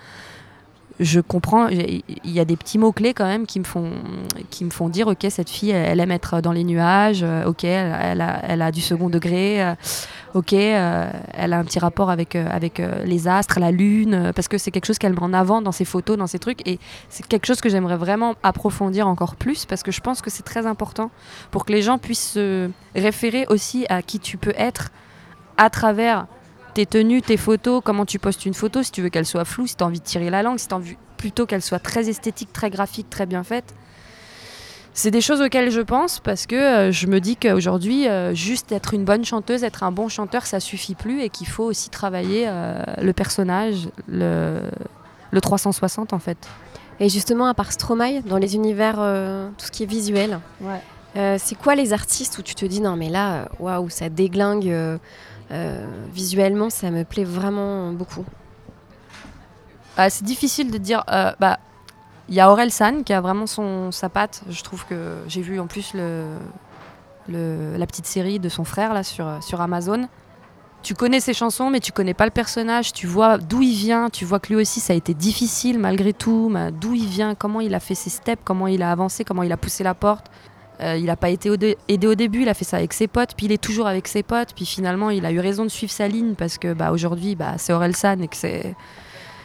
je 0.99 1.19
comprends, 1.19 1.67
il 1.67 2.03
y 2.25 2.39
a 2.39 2.45
des 2.45 2.55
petits 2.55 2.77
mots-clés 2.77 3.13
quand 3.13 3.25
même 3.25 3.45
qui 3.45 3.59
me 3.59 3.63
font, 3.63 3.91
qui 4.49 4.65
me 4.65 4.69
font 4.69 4.89
dire, 4.89 5.07
ok, 5.07 5.25
cette 5.29 5.49
fille, 5.49 5.71
elle 5.71 5.99
aime 5.99 6.11
être 6.11 6.41
dans 6.41 6.51
les 6.51 6.63
nuages, 6.63 7.21
euh, 7.23 7.45
ok, 7.45 7.63
elle, 7.63 8.21
a, 8.21 8.41
elle 8.47 8.61
a 8.61 8.71
du 8.71 8.81
second 8.81 9.09
degré, 9.09 9.63
euh, 9.63 9.73
ok, 10.33 10.53
euh, 10.53 11.09
elle 11.33 11.53
a 11.53 11.59
un 11.59 11.63
petit 11.63 11.79
rapport 11.79 12.09
avec, 12.09 12.35
avec 12.35 12.81
les 13.05 13.27
astres, 13.27 13.59
la 13.59 13.71
lune, 13.71 14.31
parce 14.35 14.47
que 14.47 14.57
c'est 14.57 14.71
quelque 14.71 14.85
chose 14.85 14.99
qu'elle 14.99 15.13
met 15.13 15.23
en 15.23 15.33
avant 15.33 15.61
dans 15.61 15.71
ses 15.71 15.85
photos, 15.85 16.17
dans 16.17 16.27
ses 16.27 16.39
trucs, 16.39 16.67
et 16.67 16.79
c'est 17.09 17.25
quelque 17.25 17.47
chose 17.47 17.61
que 17.61 17.69
j'aimerais 17.69 17.97
vraiment 17.97 18.35
approfondir 18.43 19.07
encore 19.07 19.35
plus, 19.35 19.65
parce 19.65 19.83
que 19.83 19.91
je 19.91 20.01
pense 20.01 20.21
que 20.21 20.29
c'est 20.29 20.43
très 20.43 20.65
important 20.65 21.09
pour 21.51 21.65
que 21.65 21.71
les 21.71 21.81
gens 21.81 21.97
puissent 21.97 22.31
se 22.33 22.69
référer 22.95 23.45
aussi 23.49 23.85
à 23.89 24.01
qui 24.01 24.19
tu 24.19 24.37
peux 24.37 24.53
être 24.57 24.89
à 25.57 25.69
travers 25.69 26.27
tes 26.73 26.85
tenues, 26.85 27.21
tes 27.21 27.37
photos, 27.37 27.81
comment 27.83 28.05
tu 28.05 28.19
postes 28.19 28.45
une 28.45 28.53
photo, 28.53 28.83
si 28.83 28.91
tu 28.91 29.01
veux 29.01 29.09
qu'elle 29.09 29.25
soit 29.25 29.45
floue, 29.45 29.67
si 29.67 29.75
tu 29.75 29.83
as 29.83 29.87
envie 29.87 29.99
de 29.99 30.05
tirer 30.05 30.29
la 30.29 30.43
langue, 30.43 30.57
si 30.57 30.67
tu 30.67 30.73
as 30.73 30.77
envie 30.77 30.97
plutôt 31.17 31.45
qu'elle 31.45 31.61
soit 31.61 31.79
très 31.79 32.09
esthétique, 32.09 32.51
très 32.53 32.69
graphique, 32.69 33.09
très 33.09 33.25
bien 33.25 33.43
faite. 33.43 33.73
C'est 34.93 35.11
des 35.11 35.21
choses 35.21 35.41
auxquelles 35.41 35.71
je 35.71 35.79
pense 35.79 36.19
parce 36.19 36.45
que 36.45 36.55
euh, 36.55 36.91
je 36.91 37.07
me 37.07 37.21
dis 37.21 37.37
qu'aujourd'hui, 37.37 38.09
euh, 38.09 38.33
juste 38.33 38.71
être 38.73 38.93
une 38.93 39.05
bonne 39.05 39.23
chanteuse, 39.23 39.63
être 39.63 39.83
un 39.83 39.91
bon 39.91 40.09
chanteur, 40.09 40.45
ça 40.45 40.59
suffit 40.59 40.95
plus 40.95 41.21
et 41.21 41.29
qu'il 41.29 41.47
faut 41.47 41.63
aussi 41.63 41.89
travailler 41.89 42.45
euh, 42.47 42.83
le 43.01 43.13
personnage, 43.13 43.89
le, 44.09 44.59
le 45.31 45.41
360 45.41 46.11
en 46.11 46.19
fait. 46.19 46.37
Et 46.99 47.07
justement, 47.07 47.45
à 47.47 47.53
part 47.53 47.71
Stromae, 47.71 48.21
dans 48.25 48.37
les 48.37 48.55
univers, 48.55 48.95
tout 49.57 49.65
ce 49.65 49.71
qui 49.71 49.83
est 49.83 49.87
visuel, 49.87 50.39
c'est 51.15 51.57
quoi 51.57 51.73
les 51.73 51.93
artistes 51.93 52.37
où 52.37 52.43
tu 52.43 52.53
te 52.53 52.63
dis 52.63 52.79
non 52.79 52.95
mais 52.95 53.09
là, 53.09 53.47
waouh, 53.59 53.89
ça 53.89 54.09
déglingue 54.09 54.99
visuellement, 56.13 56.69
ça 56.69 56.91
me 56.91 57.03
plaît 57.03 57.23
vraiment 57.23 57.91
beaucoup. 57.91 58.25
Ah, 59.97 60.09
c'est 60.09 60.23
difficile 60.23 60.71
de 60.71 60.77
dire. 60.77 61.03
euh, 61.11 61.31
bah, 61.39 61.59
il 62.29 62.35
y 62.35 62.39
a 62.39 62.49
Aurel 62.49 62.71
San 62.71 63.03
qui 63.03 63.11
a 63.11 63.19
vraiment 63.19 63.45
son 63.47 63.91
sa 63.91 64.07
patte. 64.07 64.43
Je 64.49 64.63
trouve 64.63 64.85
que 64.85 65.17
j'ai 65.27 65.41
vu 65.41 65.59
en 65.59 65.67
plus 65.67 65.93
le, 65.93 66.25
la 67.27 67.85
petite 67.85 68.05
série 68.05 68.39
de 68.39 68.47
son 68.47 68.63
frère 68.63 68.93
là 68.93 69.03
sur 69.03 69.43
sur 69.43 69.59
Amazon. 69.59 70.07
Tu 70.81 70.95
connais 70.95 71.19
ses 71.19 71.33
chansons, 71.33 71.69
mais 71.69 71.79
tu 71.79 71.91
connais 71.91 72.13
pas 72.15 72.25
le 72.25 72.31
personnage. 72.31 72.93
Tu 72.93 73.05
vois 73.05 73.37
d'où 73.37 73.61
il 73.61 73.75
vient. 73.75 74.09
Tu 74.09 74.23
vois 74.25 74.39
que 74.39 74.53
lui 74.53 74.61
aussi, 74.61 74.79
ça 74.79 74.93
a 74.93 74.95
été 74.95 75.13
difficile 75.13 75.77
malgré 75.77 76.13
tout. 76.13 76.51
D'où 76.79 76.93
il 76.93 77.05
vient, 77.05 77.35
comment 77.35 77.59
il 77.59 77.75
a 77.75 77.79
fait 77.79 77.95
ses 77.95 78.09
steps, 78.09 78.41
comment 78.45 78.67
il 78.67 78.81
a 78.81 78.91
avancé, 78.91 79.23
comment 79.25 79.43
il 79.43 79.51
a 79.51 79.57
poussé 79.57 79.83
la 79.83 79.93
porte. 79.93 80.31
Euh, 80.81 80.97
il 80.97 81.05
n'a 81.05 81.15
pas 81.15 81.29
été 81.29 81.49
aidé 81.87 82.07
au 82.07 82.15
début, 82.15 82.41
il 82.41 82.49
a 82.49 82.53
fait 82.53 82.65
ça 82.65 82.77
avec 82.77 82.93
ses 82.93 83.07
potes, 83.07 83.35
puis 83.37 83.45
il 83.45 83.51
est 83.51 83.61
toujours 83.61 83.87
avec 83.87 84.07
ses 84.07 84.23
potes, 84.23 84.53
puis 84.55 84.65
finalement 84.65 85.11
il 85.11 85.25
a 85.25 85.31
eu 85.31 85.39
raison 85.39 85.63
de 85.63 85.69
suivre 85.69 85.91
sa 85.91 86.07
ligne 86.07 86.33
parce 86.33 86.57
que 86.57 86.73
bah, 86.73 86.91
aujourd'hui 86.91 87.35
bah, 87.35 87.53
c'est 87.57 87.71
Aurel 87.71 87.95
San 87.95 88.21
et 88.23 88.27
que 88.27 88.35
c'est 88.35 88.75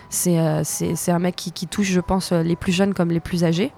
c'est 0.09 0.39
euh, 0.39 0.63
c'est 0.65 0.97
c'est 0.97 1.11
un 1.13 1.19
mec 1.19 1.37
qui, 1.37 1.67
touche, 1.67 1.89
je 1.89 2.01
pense, 2.01 2.33
euh, 2.33 2.43
les 2.43 2.57
plus 2.57 2.73
jeunes 2.73 2.95
comme 2.95 3.11
les 3.11 3.21
plus 3.21 3.45
âgés. 3.45 3.73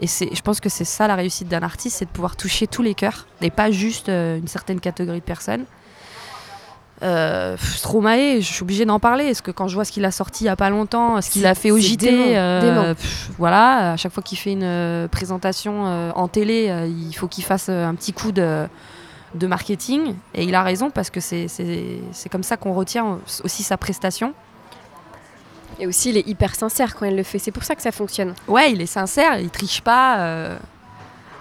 Et 0.00 0.08
c'est, 0.08 0.34
je 0.34 0.42
pense 0.42 0.58
que 0.58 0.68
c'est 0.68 0.84
ça 0.84 1.06
la 1.06 1.14
réussite 1.14 1.46
d'un 1.46 1.62
artiste, 1.62 1.98
c'est 1.98 2.06
de 2.06 2.10
pouvoir 2.10 2.34
toucher 2.34 2.66
tous 2.66 2.82
les 2.82 2.94
cœurs 2.94 3.28
et 3.40 3.50
pas 3.50 3.70
juste 3.70 4.08
une 4.08 4.48
certaine 4.48 4.80
catégorie 4.80 5.20
de 5.20 5.24
personnes. 5.24 5.64
Euh, 7.02 7.56
Stromae, 7.58 8.40
je 8.40 8.46
suis 8.52 8.62
obligée 8.62 8.84
d'en 8.84 9.00
parler 9.00 9.26
parce 9.26 9.40
que 9.40 9.50
quand 9.50 9.66
je 9.66 9.74
vois 9.74 9.84
ce 9.84 9.90
qu'il 9.90 10.04
a 10.04 10.12
sorti 10.12 10.44
il 10.44 10.46
y 10.46 10.50
a 10.50 10.56
pas 10.56 10.70
longtemps, 10.70 11.20
ce 11.20 11.30
qu'il 11.30 11.46
a 11.46 11.54
fait 11.54 11.70
au 11.72 11.78
JT, 11.78 11.96
dément, 11.96 12.24
euh, 12.28 12.60
dément. 12.60 12.94
pff, 12.94 13.30
voilà, 13.38 13.92
à 13.92 13.96
chaque 13.96 14.12
fois 14.12 14.22
qu'il 14.22 14.38
fait 14.38 14.52
une 14.52 14.62
euh, 14.62 15.08
présentation 15.08 15.86
euh, 15.86 16.12
en 16.14 16.28
télé, 16.28 16.72
il 16.88 17.12
faut 17.14 17.26
qu'il 17.26 17.44
fasse 17.44 17.68
un 17.68 17.94
petit 17.94 18.12
coup 18.12 18.30
de, 18.30 18.66
de 19.34 19.46
marketing. 19.46 20.14
Et 20.34 20.44
il 20.44 20.54
a 20.54 20.62
raison 20.62 20.90
parce 20.90 21.10
que 21.10 21.20
c'est 21.20 21.48
comme 22.30 22.44
ça 22.44 22.56
qu'on 22.56 22.72
retient 22.72 23.18
aussi 23.42 23.62
sa 23.62 23.76
prestation. 23.76 24.32
Et 25.80 25.86
aussi, 25.86 26.10
il 26.10 26.16
est 26.18 26.28
hyper 26.28 26.54
sincère 26.54 26.94
quand 26.94 27.06
il 27.06 27.16
le 27.16 27.22
fait. 27.22 27.38
C'est 27.38 27.50
pour 27.50 27.64
ça 27.64 27.74
que 27.74 27.82
ça 27.82 27.90
fonctionne. 27.90 28.34
Ouais, 28.46 28.70
il 28.70 28.80
est 28.80 28.86
sincère, 28.86 29.40
il 29.40 29.50
triche 29.50 29.80
pas. 29.80 30.58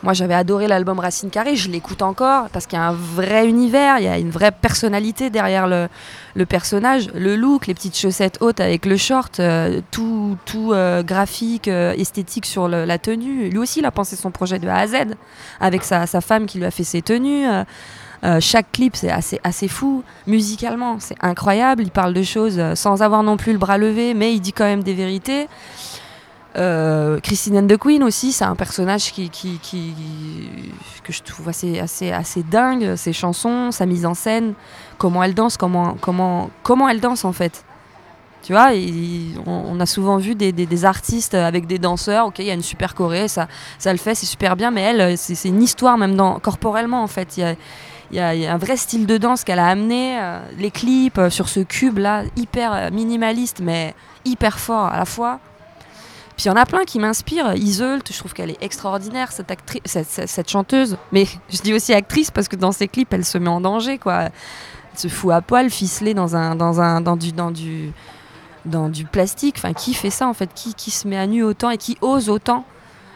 Moi, 0.03 0.13
j'avais 0.13 0.33
adoré 0.33 0.67
l'album 0.67 0.99
Racine 0.99 1.29
Carrée, 1.29 1.55
je 1.55 1.69
l'écoute 1.69 2.01
encore 2.01 2.49
parce 2.49 2.65
qu'il 2.65 2.79
y 2.79 2.81
a 2.81 2.87
un 2.87 2.93
vrai 2.93 3.47
univers, 3.47 3.99
il 3.99 4.05
y 4.05 4.07
a 4.07 4.17
une 4.17 4.31
vraie 4.31 4.51
personnalité 4.51 5.29
derrière 5.29 5.67
le, 5.67 6.45
personnage, 6.45 7.09
le 7.13 7.35
look, 7.35 7.67
les 7.67 7.75
petites 7.75 7.95
chaussettes 7.95 8.39
hautes 8.41 8.59
avec 8.59 8.87
le 8.87 8.97
short, 8.97 9.39
euh, 9.39 9.79
tout, 9.91 10.37
tout 10.45 10.73
euh, 10.73 11.03
graphique, 11.03 11.67
euh, 11.67 11.93
esthétique 11.93 12.47
sur 12.47 12.67
la 12.67 12.97
tenue. 12.97 13.49
Lui 13.49 13.59
aussi, 13.59 13.79
il 13.79 13.85
a 13.85 13.91
pensé 13.91 14.15
son 14.15 14.31
projet 14.31 14.57
de 14.57 14.67
A 14.67 14.77
à 14.77 14.87
Z 14.87 14.95
avec 15.59 15.83
sa, 15.83 16.07
sa 16.07 16.19
femme 16.19 16.47
qui 16.47 16.57
lui 16.57 16.65
a 16.65 16.71
fait 16.71 16.83
ses 16.83 17.03
tenues. 17.03 17.45
chaque 18.39 18.71
clip, 18.71 18.95
c'est 18.95 19.11
assez, 19.11 19.39
assez 19.43 19.67
fou. 19.67 20.03
Musicalement, 20.25 20.97
c'est 20.99 21.17
incroyable. 21.21 21.83
Il 21.83 21.91
parle 21.91 22.13
de 22.13 22.23
choses 22.23 22.59
sans 22.73 23.03
avoir 23.03 23.21
non 23.21 23.37
plus 23.37 23.51
le 23.51 23.59
bras 23.59 23.77
levé, 23.77 24.15
mais 24.15 24.33
il 24.33 24.39
dit 24.39 24.53
quand 24.53 24.65
même 24.65 24.83
des 24.83 24.95
vérités. 24.95 25.47
Euh, 26.57 27.19
Christine 27.21 27.57
and 27.59 27.67
the 27.67 27.77
Queen 27.77 28.03
aussi, 28.03 28.33
c'est 28.33 28.43
un 28.43 28.55
personnage 28.55 29.13
qui, 29.13 29.29
que 31.03 31.13
je 31.13 31.21
trouve 31.23 31.47
assez, 31.49 31.79
assez, 31.79 32.11
assez 32.11 32.43
dingue. 32.43 32.95
Ses 32.95 33.13
chansons, 33.13 33.71
sa 33.71 33.85
mise 33.85 34.05
en 34.05 34.13
scène, 34.13 34.53
comment 34.97 35.23
elle 35.23 35.33
danse, 35.33 35.55
comment, 35.57 35.95
comment, 36.01 36.49
comment 36.63 36.89
elle 36.89 36.99
danse 36.99 37.23
en 37.25 37.31
fait. 37.31 37.63
Tu 38.43 38.53
vois, 38.53 38.71
on, 39.45 39.79
a 39.79 39.85
souvent 39.85 40.17
vu 40.17 40.33
des, 40.33 40.51
des- 40.51 40.83
artistes 40.85 41.35
avec 41.35 41.67
des 41.67 41.77
danseurs. 41.77 42.25
Ok, 42.27 42.39
il 42.39 42.45
y 42.45 42.51
a 42.51 42.55
une 42.55 42.63
super 42.63 42.95
choré, 42.95 43.27
ça, 43.27 43.47
ça 43.77 43.91
le 43.91 43.99
fait, 43.99 44.15
c'est 44.15 44.25
super 44.25 44.55
bien, 44.55 44.71
mais 44.71 44.81
elle, 44.81 45.15
c'est 45.17 45.47
une 45.47 45.61
histoire 45.61 45.95
même 45.97 46.15
dans, 46.15 46.39
corporellement 46.39 47.03
en 47.03 47.07
fait. 47.07 47.37
Il 47.37 47.41
y 47.41 48.19
a, 48.19 48.33
il 48.33 48.41
y 48.41 48.45
a- 48.47 48.53
un 48.53 48.57
vrai 48.57 48.77
style 48.77 49.05
de 49.05 49.17
danse 49.17 49.43
qu'elle 49.43 49.59
a 49.59 49.67
amené. 49.67 50.17
euh, 50.19 50.39
les 50.57 50.71
clips 50.71 51.19
euh, 51.19 51.29
sur 51.29 51.47
ce 51.49 51.59
cube 51.59 51.99
là, 51.99 52.23
hyper 52.35 52.89
minimaliste, 52.91 53.59
mais 53.61 53.93
hyper 54.25 54.57
fort 54.59 54.87
à 54.87 54.97
la 54.97 55.05
fois. 55.05 55.39
Puis 56.35 56.45
il 56.45 56.47
y 56.47 56.51
en 56.51 56.55
a 56.55 56.65
plein 56.65 56.83
qui 56.85 56.97
m'inspirent. 56.99 57.53
Iseult, 57.55 57.99
je 58.09 58.17
trouve 58.17 58.33
qu'elle 58.33 58.49
est 58.51 58.61
extraordinaire, 58.63 59.31
cette, 59.31 59.51
actrice, 59.51 59.81
cette, 59.85 60.07
cette- 60.09 60.29
cette 60.29 60.49
chanteuse. 60.49 60.97
Mais 61.11 61.25
je 61.49 61.59
dis 61.61 61.73
aussi 61.73 61.93
actrice 61.93 62.31
parce 62.31 62.47
que 62.47 62.55
dans 62.55 62.71
ses 62.71 62.87
clips, 62.87 63.13
elle 63.13 63.25
se 63.25 63.37
met 63.37 63.49
en 63.49 63.61
danger. 63.61 63.97
Quoi. 63.97 64.23
Elle 64.23 64.31
se 64.95 65.07
fout 65.07 65.31
à 65.33 65.41
poil, 65.41 65.69
ficelée 65.69 66.13
dans, 66.13 66.35
un, 66.35 66.55
dans, 66.55 66.81
un, 66.81 67.01
dans, 67.01 67.15
du, 67.17 67.31
dans, 67.31 67.51
du, 67.51 67.91
dans 68.65 68.89
du 68.89 69.05
plastique. 69.05 69.55
Enfin, 69.57 69.73
qui 69.73 69.93
fait 69.93 70.09
ça 70.09 70.27
en 70.27 70.33
fait? 70.33 70.49
Qui, 70.53 70.73
qui 70.73 70.91
se 70.91 71.07
met 71.07 71.17
à 71.17 71.27
nu 71.27 71.43
autant 71.43 71.69
et 71.69 71.77
qui 71.77 71.97
ose 72.01 72.29
autant? 72.29 72.65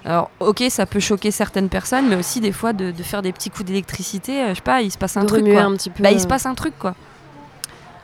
Alors, 0.08 0.30
ok, 0.40 0.64
ça 0.70 0.86
peut 0.86 1.00
choquer 1.00 1.32
certaines 1.32 1.68
personnes, 1.68 2.08
mais 2.08 2.16
aussi 2.16 2.40
des 2.40 2.52
fois 2.52 2.74
de, 2.74 2.92
de 2.92 3.02
faire 3.04 3.24
des 3.24 3.32
petits 3.32 3.50
coups 3.50 3.66
d'électricité. 3.66 4.40
euh, 4.44 4.50
je 4.50 4.56
sais 4.56 4.62
pas, 4.62 4.82
il 4.84 4.92
se 4.92 5.00
passe 5.00 5.18
un 5.18 5.24
de 5.24 5.28
truc. 5.28 5.44
quoi. 5.46 5.62
un 5.64 5.74
petit 5.76 5.90
peu. 5.90 6.04
Bah, 6.04 6.12
il 6.12 6.20
se 6.20 6.26
euh, 6.26 6.30
passe 6.30 6.46
un 6.46 6.54
truc, 6.54 6.78
quoi. 6.78 6.94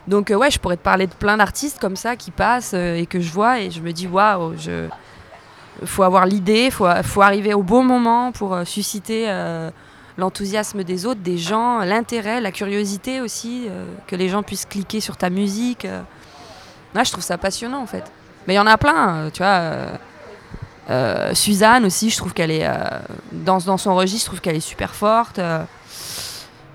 Donc, 0.07 0.31
euh, 0.31 0.35
ouais, 0.35 0.49
je 0.49 0.59
pourrais 0.59 0.77
te 0.77 0.83
parler 0.83 1.07
de 1.07 1.13
plein 1.13 1.37
d'artistes 1.37 1.79
comme 1.79 1.95
ça 1.95 2.15
qui 2.15 2.31
passent 2.31 2.73
euh, 2.73 2.95
et 2.95 3.05
que 3.05 3.19
je 3.19 3.31
vois 3.31 3.59
et 3.59 3.71
je 3.71 3.81
me 3.81 3.91
dis, 3.91 4.07
waouh, 4.07 4.55
faut 5.85 6.03
avoir 6.03 6.25
l'idée, 6.25 6.69
faut, 6.71 6.87
faut 7.03 7.21
arriver 7.21 7.53
au 7.53 7.63
bon 7.63 7.83
moment 7.83 8.31
pour 8.31 8.53
euh, 8.53 8.65
susciter 8.65 9.27
l'enthousiasme 10.17 10.83
des 10.83 11.05
autres, 11.05 11.21
des 11.21 11.37
gens, 11.37 11.79
l'intérêt, 11.79 12.41
la 12.41 12.51
curiosité 12.51 13.21
aussi, 13.21 13.67
que 14.07 14.15
les 14.15 14.29
gens 14.29 14.43
puissent 14.43 14.65
cliquer 14.65 14.99
sur 14.99 15.17
ta 15.17 15.29
musique. 15.29 15.87
Ouais, 16.93 17.05
je 17.05 17.11
trouve 17.11 17.23
ça 17.23 17.37
passionnant 17.37 17.81
en 17.81 17.87
fait. 17.87 18.03
Mais 18.45 18.55
il 18.55 18.57
y 18.57 18.59
en 18.59 18.67
a 18.67 18.77
plein, 18.77 19.29
tu 19.33 19.41
vois. 19.41 19.71
Suzanne 21.33 21.85
aussi, 21.85 22.09
je 22.09 22.17
trouve 22.17 22.33
qu'elle 22.33 22.51
est 22.51 22.69
dans, 23.31 23.59
dans 23.59 23.77
son 23.77 23.95
registre, 23.95 24.25
je 24.25 24.29
trouve 24.31 24.41
qu'elle 24.41 24.57
est 24.57 24.59
super 24.59 24.93
forte. 24.93 25.39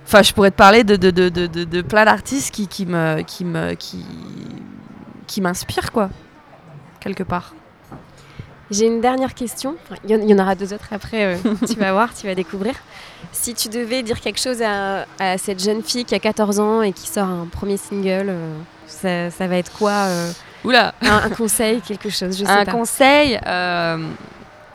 Enfin, 0.07 0.23
je 0.23 0.33
pourrais 0.33 0.51
te 0.53 0.57
parler 0.57 0.85
de, 0.85 0.95
de, 0.97 1.11
de, 1.11 1.29
de, 1.29 1.65
de- 1.65 1.83
plein 1.83 2.05
d'artistes 2.05 2.55
qui, 2.55 2.69
qui 2.69 2.87
me 2.87 3.23
qui 3.23 3.45
me 3.45 3.75
qui, 3.75 4.05
qui 5.27 5.41
m'inspirent 5.41 5.91
quoi, 5.93 6.11
quelque 7.01 7.25
part. 7.25 7.55
J'ai 8.71 8.87
une 8.87 9.01
dernière 9.01 9.35
question. 9.35 9.77
Il 10.05 10.11
y, 10.29 10.35
en- 10.35 10.39
aura 10.39 10.55
deux 10.57 10.73
autres 10.73 10.89
après. 10.93 11.25
euh, 11.25 11.37
tu 11.69 11.75
vas 11.79 11.93
voir, 11.93 12.13
tu 12.15 12.27
vas 12.27 12.35
découvrir. 12.35 12.75
Si 13.33 13.55
tu 13.55 13.69
devais 13.69 14.03
dire 14.03 14.21
quelque 14.21 14.41
chose 14.41 14.61
à, 14.63 15.07
à 15.21 15.39
cette 15.39 15.63
jeune 15.63 15.83
fille 15.83 16.05
qui 16.05 16.15
a 16.15 16.19
14 16.21 16.59
ans 16.61 16.83
et 16.83 16.93
qui 16.93 17.07
sort 17.09 17.29
un 17.29 17.47
premier 17.47 17.77
single, 17.77 18.27
euh, 18.29 18.57
ça, 18.87 19.31
ça 19.31 19.47
va 19.47 19.57
être 19.57 19.73
quoi 19.73 19.91
euh, 19.93 20.31
Oula. 20.65 20.95
un, 21.03 21.17
un 21.25 21.31
conseil, 21.31 21.81
quelque 21.81 22.11
chose 22.11 22.37
Je 22.39 22.45
sais 22.45 22.51
Un 22.51 22.65
pas. 22.65 22.73
conseil, 22.73 23.39
euh, 23.47 23.99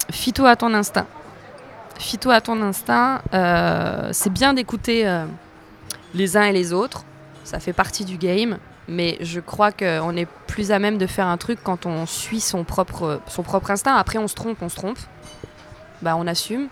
fie-toi 0.09 0.49
à 0.51 0.55
ton 0.55 0.73
instinct. 0.73 1.07
Fie-toi 2.01 2.33
à 2.33 2.41
ton 2.41 2.59
instinct. 2.63 3.21
euh, 3.35 4.09
c'est 4.11 4.31
bien 4.31 4.55
d'écouter 4.55 5.07
euh, 5.07 5.25
les 6.15 6.35
uns 6.35 6.45
et 6.45 6.51
les 6.51 6.73
autres. 6.73 7.03
Ça 7.43 7.59
fait 7.59 7.73
partie 7.73 8.05
du 8.05 8.17
game. 8.17 8.57
Mais 8.87 9.17
je 9.21 9.39
crois 9.39 9.71
qu'on 9.71 10.17
est 10.17 10.27
plus 10.47 10.71
à 10.71 10.79
même 10.79 10.97
de 10.97 11.05
faire 11.05 11.27
un 11.27 11.37
truc 11.37 11.59
quand 11.63 11.85
on 11.85 12.07
suit 12.07 12.39
son 12.39 12.63
propre, 12.63 13.21
son 13.27 13.43
propre 13.43 13.69
instinct. 13.69 13.95
Après, 13.95 14.17
on 14.17 14.27
se 14.27 14.33
trompe, 14.33 14.57
on 14.63 14.69
se 14.69 14.75
trompe. 14.75 14.97
Bah, 16.01 16.15
on 16.17 16.25
assume. 16.25 16.69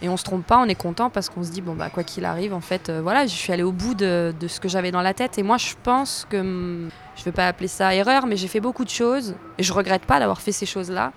Et 0.00 0.08
on 0.08 0.16
se 0.16 0.24
trompe 0.24 0.46
pas, 0.46 0.58
on 0.58 0.64
est 0.64 0.74
content 0.74 1.10
parce 1.10 1.28
qu'on 1.28 1.44
se 1.44 1.50
dit, 1.50 1.60
bon, 1.60 1.74
bah, 1.74 1.90
quoi 1.90 2.02
qu'il 2.02 2.24
arrive, 2.24 2.54
en 2.54 2.62
fait, 2.62 2.88
euh, 2.88 3.00
voilà, 3.02 3.26
je 3.26 3.34
suis 3.34 3.52
allée 3.52 3.62
au 3.62 3.72
bout 3.72 3.94
de, 3.94 4.34
ce 4.48 4.60
que 4.60 4.68
j'avais 4.68 4.90
dans 4.90 5.02
la 5.02 5.12
tête. 5.12 5.36
Et 5.36 5.42
moi, 5.42 5.58
je 5.58 5.74
pense 5.82 6.26
que, 6.30 6.38
hum, 6.38 6.88
je 7.16 7.24
vais 7.24 7.32
pas 7.32 7.46
appeler 7.46 7.68
ça 7.68 7.94
erreur, 7.94 8.26
mais 8.26 8.36
j'ai 8.36 8.48
fait 8.48 8.60
beaucoup 8.60 8.84
de 8.84 8.90
choses. 8.90 9.34
Et 9.58 9.62
je 9.62 9.72
regrette 9.74 10.06
pas 10.06 10.18
d'avoir 10.18 10.40
fait 10.40 10.52
ces 10.52 10.66
choses-là. 10.66 11.12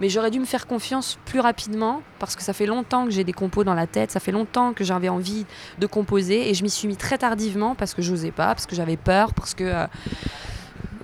Mais 0.00 0.08
j'aurais 0.08 0.30
dû 0.30 0.40
me 0.40 0.44
faire 0.44 0.66
confiance 0.66 1.18
plus 1.24 1.40
rapidement 1.40 2.02
parce 2.18 2.34
que 2.34 2.42
ça 2.42 2.52
fait 2.52 2.66
longtemps 2.66 3.04
que 3.04 3.10
j'ai 3.10 3.22
des 3.22 3.32
compos 3.32 3.62
dans 3.62 3.74
la 3.74 3.86
tête, 3.86 4.10
ça 4.10 4.18
fait 4.18 4.32
longtemps 4.32 4.72
que 4.72 4.82
j'avais 4.82 5.08
envie 5.08 5.46
de 5.78 5.86
composer 5.86 6.50
et 6.50 6.54
je 6.54 6.64
m'y 6.64 6.70
suis 6.70 6.88
mis 6.88 6.96
très 6.96 7.18
tardivement 7.18 7.74
parce 7.74 7.94
que 7.94 8.02
j'osais 8.02 8.32
pas, 8.32 8.46
parce 8.46 8.66
que 8.66 8.74
j'avais 8.74 8.96
peur, 8.96 9.32
parce 9.34 9.54
que 9.54 9.64
euh, 9.64 9.86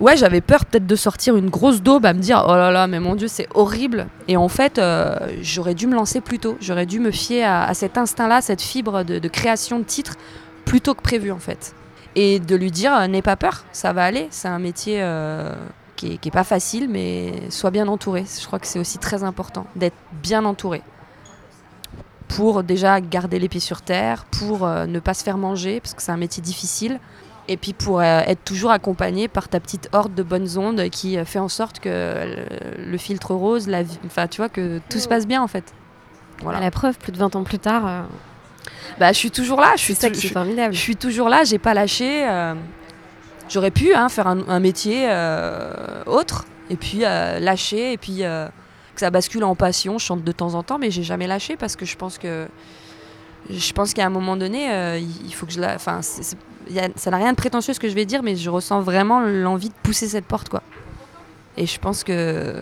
ouais 0.01 0.17
j'avais 0.17 0.41
peur 0.41 0.65
peut-être 0.65 0.87
de 0.87 0.95
sortir 0.97 1.37
une 1.37 1.49
grosse 1.49 1.81
daube 1.81 2.05
à 2.05 2.13
me 2.13 2.19
dire 2.19 2.43
oh 2.45 2.55
là 2.55 2.69
là 2.69 2.87
mais 2.87 2.99
mon 2.99 3.15
dieu 3.15 3.29
c'est 3.29 3.47
horrible. 3.53 4.07
Et 4.27 4.35
en 4.35 4.49
fait 4.49 4.77
euh, 4.77 5.15
j'aurais 5.41 5.75
dû 5.75 5.87
me 5.87 5.95
lancer 5.95 6.19
plus 6.19 6.39
tôt, 6.39 6.57
j'aurais 6.59 6.85
dû 6.85 6.99
me 6.99 7.11
fier 7.11 7.43
à, 7.43 7.73
cet 7.73 7.97
instinct-là, 7.97 8.41
cette 8.41 8.61
fibre 8.61 9.03
de, 9.03 9.27
création 9.29 9.79
de 9.79 9.85
titres 9.85 10.15
plus 10.65 10.81
tôt 10.81 10.95
que 10.95 11.01
prévu 11.01 11.31
en 11.31 11.39
fait. 11.39 11.75
Et 12.15 12.39
de 12.39 12.57
lui 12.57 12.71
dire 12.71 12.93
euh, 12.93 13.07
n'aie 13.07 13.21
pas 13.21 13.37
peur, 13.37 13.63
ça 13.71 13.93
va 13.93 14.03
aller, 14.03 14.27
c'est 14.31 14.49
un 14.49 14.59
métier 14.59 15.01
qui 16.01 16.13
est, 16.13 16.17
qui 16.17 16.29
est 16.29 16.31
pas 16.31 16.43
facile, 16.43 16.87
mais 16.89 17.33
sois 17.51 17.69
bien 17.71 17.87
entouré. 17.87 18.25
Je 18.39 18.45
crois 18.47 18.57
que 18.59 18.65
c'est 18.67 18.79
aussi 18.79 18.97
très 18.97 19.23
important 19.23 19.65
d'être 19.75 19.95
bien 20.23 20.45
entouré 20.45 20.81
pour 22.27 22.63
déjà 22.63 22.99
garder 23.01 23.39
les 23.39 23.49
pieds 23.49 23.59
sur 23.59 23.81
terre, 23.81 24.25
pour 24.25 24.65
euh, 24.65 24.85
ne 24.85 24.99
pas 24.99 25.13
se 25.13 25.23
faire 25.23 25.37
manger 25.37 25.79
parce 25.81 25.93
que 25.93 26.01
c'est 26.01 26.11
un 26.11 26.17
métier 26.17 26.41
difficile. 26.41 26.99
Et 27.47 27.57
puis 27.57 27.73
pour 27.73 27.99
euh, 27.99 28.21
être 28.25 28.43
toujours 28.45 28.71
accompagné 28.71 29.27
par 29.27 29.49
ta 29.49 29.59
petite 29.59 29.89
horde 29.91 30.15
de 30.15 30.23
bonnes 30.23 30.57
ondes 30.57 30.89
qui 30.89 31.17
euh, 31.17 31.25
fait 31.25 31.39
en 31.39 31.49
sorte 31.49 31.79
que 31.79 31.89
le, 31.89 32.91
le 32.91 32.97
filtre 32.97 33.33
rose, 33.35 33.67
la 33.67 33.81
enfin 34.05 34.27
tu 34.27 34.37
vois 34.37 34.49
que 34.49 34.79
tout 34.89 34.99
se 34.99 35.07
passe 35.07 35.27
bien 35.27 35.41
en 35.43 35.47
fait. 35.47 35.73
Voilà. 36.41 36.59
À 36.59 36.61
la 36.61 36.71
preuve, 36.71 36.97
plus 36.97 37.11
de 37.11 37.17
20 37.17 37.35
ans 37.35 37.43
plus 37.43 37.59
tard, 37.59 38.05
Bah 38.99 39.11
je 39.11 39.17
suis 39.17 39.29
toujours 39.31 39.59
là, 39.59 39.73
je 39.75 39.81
suis 39.81 39.95
ça 39.95 40.09
qui 40.09 40.21
je- 40.21 40.27
est 40.27 40.29
formidable. 40.31 40.73
je 40.73 40.79
suis 40.79 40.95
toujours 40.95 41.29
là, 41.29 41.43
j'ai 41.43 41.59
pas 41.59 41.73
lâché. 41.73 42.25
J'aurais 43.51 43.71
pu 43.71 43.93
hein, 43.93 44.07
faire 44.07 44.27
un, 44.27 44.59
métier 44.61 45.07
euh, 45.09 46.03
autre, 46.05 46.45
et 46.69 46.77
puis 46.77 47.03
euh, 47.03 47.37
lâcher, 47.39 47.91
et 47.91 47.97
puis 47.97 48.23
euh, 48.23 48.47
que 48.93 48.99
ça 49.01 49.09
bascule 49.09 49.43
en 49.43 49.55
passion. 49.55 49.97
Je 49.97 50.05
chante 50.05 50.23
de 50.23 50.31
temps 50.31 50.53
en 50.53 50.63
temps, 50.63 50.79
mais 50.79 50.89
j'ai 50.89 51.03
jamais 51.03 51.27
lâché 51.27 51.57
parce 51.57 51.75
que 51.75 51.85
je 51.85 51.97
pense 51.97 52.17
que 52.17 52.47
je 53.49 53.73
pense 53.73 53.93
qu'à 53.93 54.05
un 54.05 54.09
moment 54.09 54.37
donné, 54.37 54.99
il 55.25 55.33
faut 55.33 55.45
que 55.45 55.51
je 55.51 55.59
la. 55.59 55.75
Enfin, 55.75 55.99
ça 56.01 57.11
n'a 57.11 57.17
rien 57.17 57.31
de 57.31 57.37
prétentieux 57.37 57.73
ce 57.73 57.79
que 57.81 57.89
je 57.89 57.95
vais 57.95 58.05
dire, 58.05 58.23
mais 58.23 58.37
je 58.37 58.49
ressens 58.49 58.79
vraiment 58.81 59.19
l'envie 59.19 59.69
de 59.69 59.75
pousser 59.83 60.07
cette 60.07 60.25
porte, 60.25 60.47
quoi. 60.47 60.63
Et 61.57 61.65
je 61.65 61.77
pense 61.77 62.05
que 62.05 62.61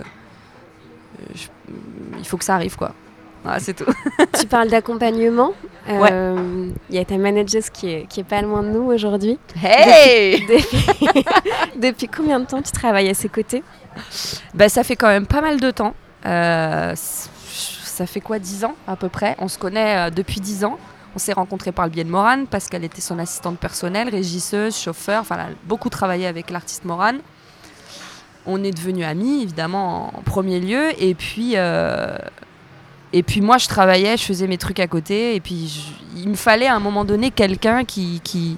il 2.17 2.25
faut 2.25 2.37
que 2.37 2.45
ça 2.45 2.55
arrive, 2.55 2.75
quoi. 2.75 2.95
Voilà, 3.43 3.59
c'est 3.59 3.73
tout. 3.73 3.85
tu 4.39 4.45
parles 4.47 4.69
d'accompagnement. 4.69 5.53
Euh, 5.89 6.69
Il 6.89 6.95
y 6.95 6.99
a 6.99 7.05
ta 7.05 7.17
manageuse 7.17 7.69
qui 7.69 7.89
est, 7.89 8.05
qui 8.07 8.19
est 8.19 8.23
pas 8.25 8.41
loin 8.41 8.61
de 8.63 8.69
nous 8.69 8.91
aujourd'hui. 8.91 9.39
Hey 9.61 10.45
Depuis, 10.45 11.23
depuis 11.79 12.07
combien 12.07 12.39
de 12.39 12.45
temps 12.45 12.61
tu 12.61 12.71
travailles 12.71 13.09
à 13.09 13.13
ses 13.13 13.29
côtés? 13.29 13.63
Bah, 14.53 14.69
ça 14.69 14.83
fait 14.83 14.95
quand 14.95 15.07
même 15.07 15.25
pas 15.25 15.41
mal 15.41 15.59
de 15.59 15.71
temps. 15.71 15.95
Euh, 16.25 16.93
ça 16.95 18.05
fait 18.05 18.21
quoi, 18.21 18.39
10 18.39 18.65
ans 18.65 18.75
à 18.87 18.95
peu 18.95 19.09
près? 19.09 19.35
On 19.39 19.47
se 19.47 19.57
connaît 19.57 20.07
euh, 20.07 20.09
depuis 20.09 20.39
10 20.41 20.65
ans. 20.65 20.77
On 21.15 21.19
s'est 21.19 21.33
rencontrés 21.33 21.71
par 21.71 21.85
le 21.85 21.91
biais 21.91 22.03
de 22.03 22.09
Morane 22.09 22.45
parce 22.45 22.67
qu'elle 22.67 22.83
était 22.83 23.01
son 23.01 23.17
assistante 23.17 23.57
personnelle, 23.57 24.09
régisseuse, 24.09 24.77
chauffeur. 24.77 25.21
Enfin, 25.21 25.35
elle 25.35 25.53
a 25.53 25.55
beaucoup 25.65 25.89
travaillé 25.89 26.27
avec 26.27 26.51
l'artiste 26.51 26.85
Morane. 26.85 27.19
On 28.45 28.63
est 28.63 28.71
devenus 28.71 29.05
amis, 29.05 29.41
évidemment, 29.41 30.11
en 30.15 30.21
premier 30.21 30.59
lieu. 30.59 30.89
Et 31.01 31.15
puis, 31.15 31.53
euh, 31.55 32.15
Et 33.13 33.23
puis 33.23 33.41
moi, 33.41 33.57
je 33.57 33.67
travaillais, 33.67 34.17
je 34.17 34.23
faisais 34.23 34.47
mes 34.47 34.57
trucs 34.57 34.79
à 34.79 34.87
côté. 34.87 35.35
Et 35.35 35.39
puis 35.39 35.93
il 36.15 36.29
me 36.29 36.35
fallait 36.35 36.67
à 36.67 36.75
un 36.75 36.79
moment 36.79 37.05
donné 37.05 37.31
quelqu'un 37.31 37.83
qui, 37.83 38.21
qui, 38.23 38.57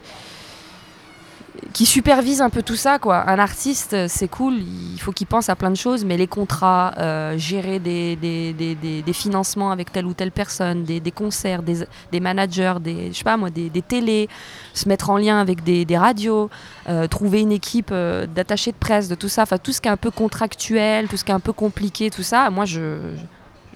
supervise 1.85 2.41
un 2.41 2.49
peu 2.49 2.63
tout 2.63 2.75
ça. 2.75 2.99
Quoi. 2.99 3.29
Un 3.29 3.39
artiste, 3.39 4.07
c'est 4.07 4.27
cool, 4.27 4.55
il 4.93 4.99
faut 4.99 5.11
qu'il 5.11 5.27
pense 5.27 5.49
à 5.49 5.55
plein 5.55 5.71
de 5.71 5.75
choses, 5.75 6.05
mais 6.05 6.17
les 6.17 6.27
contrats, 6.27 6.93
euh, 6.97 7.37
gérer 7.37 7.79
des, 7.79 8.15
des, 8.15 8.53
des, 8.53 8.75
des- 8.75 9.13
financements 9.13 9.71
avec 9.71 9.91
telle 9.91 10.05
ou 10.05 10.13
telle 10.13 10.31
personne, 10.31 10.83
des, 10.83 11.11
concerts, 11.11 11.63
des, 11.63 12.19
managers, 12.19 12.75
des, 12.81 13.11
je 13.11 13.17
sais 13.17 13.23
pas 13.23 13.37
moi, 13.37 13.49
des, 13.49 13.69
télés, 13.81 14.29
se 14.73 14.87
mettre 14.87 15.09
en 15.09 15.17
lien 15.17 15.39
avec 15.39 15.63
des, 15.63 15.97
radios, 15.97 16.49
euh, 16.87 17.07
trouver 17.07 17.41
une 17.41 17.51
équipe 17.51 17.89
euh, 17.91 18.25
d'attachés 18.25 18.71
de 18.71 18.77
presse, 18.77 19.07
de 19.07 19.15
tout 19.15 19.29
ça, 19.29 19.43
enfin 19.43 19.57
tout 19.57 19.71
ce 19.71 19.81
qui 19.81 19.87
est 19.87 19.91
un 19.91 19.97
peu 19.97 20.11
contractuel, 20.11 21.07
tout 21.07 21.17
ce 21.17 21.23
qui 21.23 21.31
est 21.31 21.35
un 21.35 21.39
peu 21.39 21.53
compliqué, 21.53 22.09
tout 22.09 22.23
ça, 22.23 22.49
moi 22.49 22.65
je, 22.65 23.15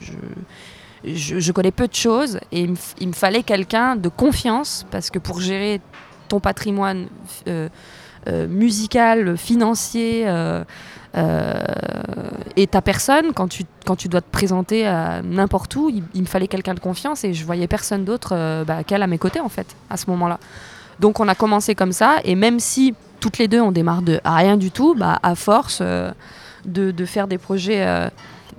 je, 0.01 1.51
connais 1.51 1.71
peu 1.71 1.87
de 1.87 1.93
choses 1.93 2.39
et 2.51 2.67
il 2.99 3.07
me, 3.07 3.13
fallait 3.13 3.43
quelqu'un 3.43 3.95
de 3.95 4.09
confiance 4.09 4.85
parce 4.91 5.09
que 5.09 5.19
pour 5.19 5.39
gérer 5.39 5.81
ton 6.27 6.39
patrimoine 6.39 7.07
euh, 7.47 7.69
euh, 8.27 8.47
musical, 8.47 9.37
financier 9.37 10.23
euh, 10.25 10.63
et 12.55 12.67
ta 12.67 12.81
personne, 12.81 13.33
quand 13.33 13.47
tu, 13.47 13.63
quand 13.85 13.95
tu 13.95 14.07
dois 14.07 14.21
te 14.21 14.31
présenter 14.31 14.87
à 14.87 15.21
n'importe 15.21 15.75
où, 15.75 15.89
il, 15.89 16.21
me 16.21 16.27
fallait 16.27 16.47
quelqu'un 16.47 16.73
de 16.73 16.79
confiance 16.79 17.23
et 17.23 17.33
je 17.33 17.45
voyais 17.45 17.67
personne 17.67 18.03
d'autre 18.03 18.63
bah, 18.65 18.83
qu'elle 18.83 19.03
à 19.03 19.07
mes 19.07 19.17
côtés 19.17 19.39
en 19.39 19.49
fait 19.49 19.67
à 19.89 19.97
ce 19.97 20.09
moment-là. 20.09 20.39
Donc 20.99 21.19
on 21.19 21.27
a 21.27 21.35
commencé 21.35 21.75
comme 21.75 21.91
ça 21.91 22.17
et 22.23 22.35
même 22.35 22.59
si 22.59 22.95
toutes 23.19 23.37
les 23.37 23.47
deux 23.47 23.61
on 23.61 23.71
démarre 23.71 24.01
de 24.01 24.19
rien 24.25 24.57
du 24.57 24.71
tout, 24.71 24.95
bah, 24.95 25.19
à 25.23 25.35
force 25.35 25.81
de 26.65 27.05
faire 27.05 27.27
des 27.27 27.37
projets 27.37 28.09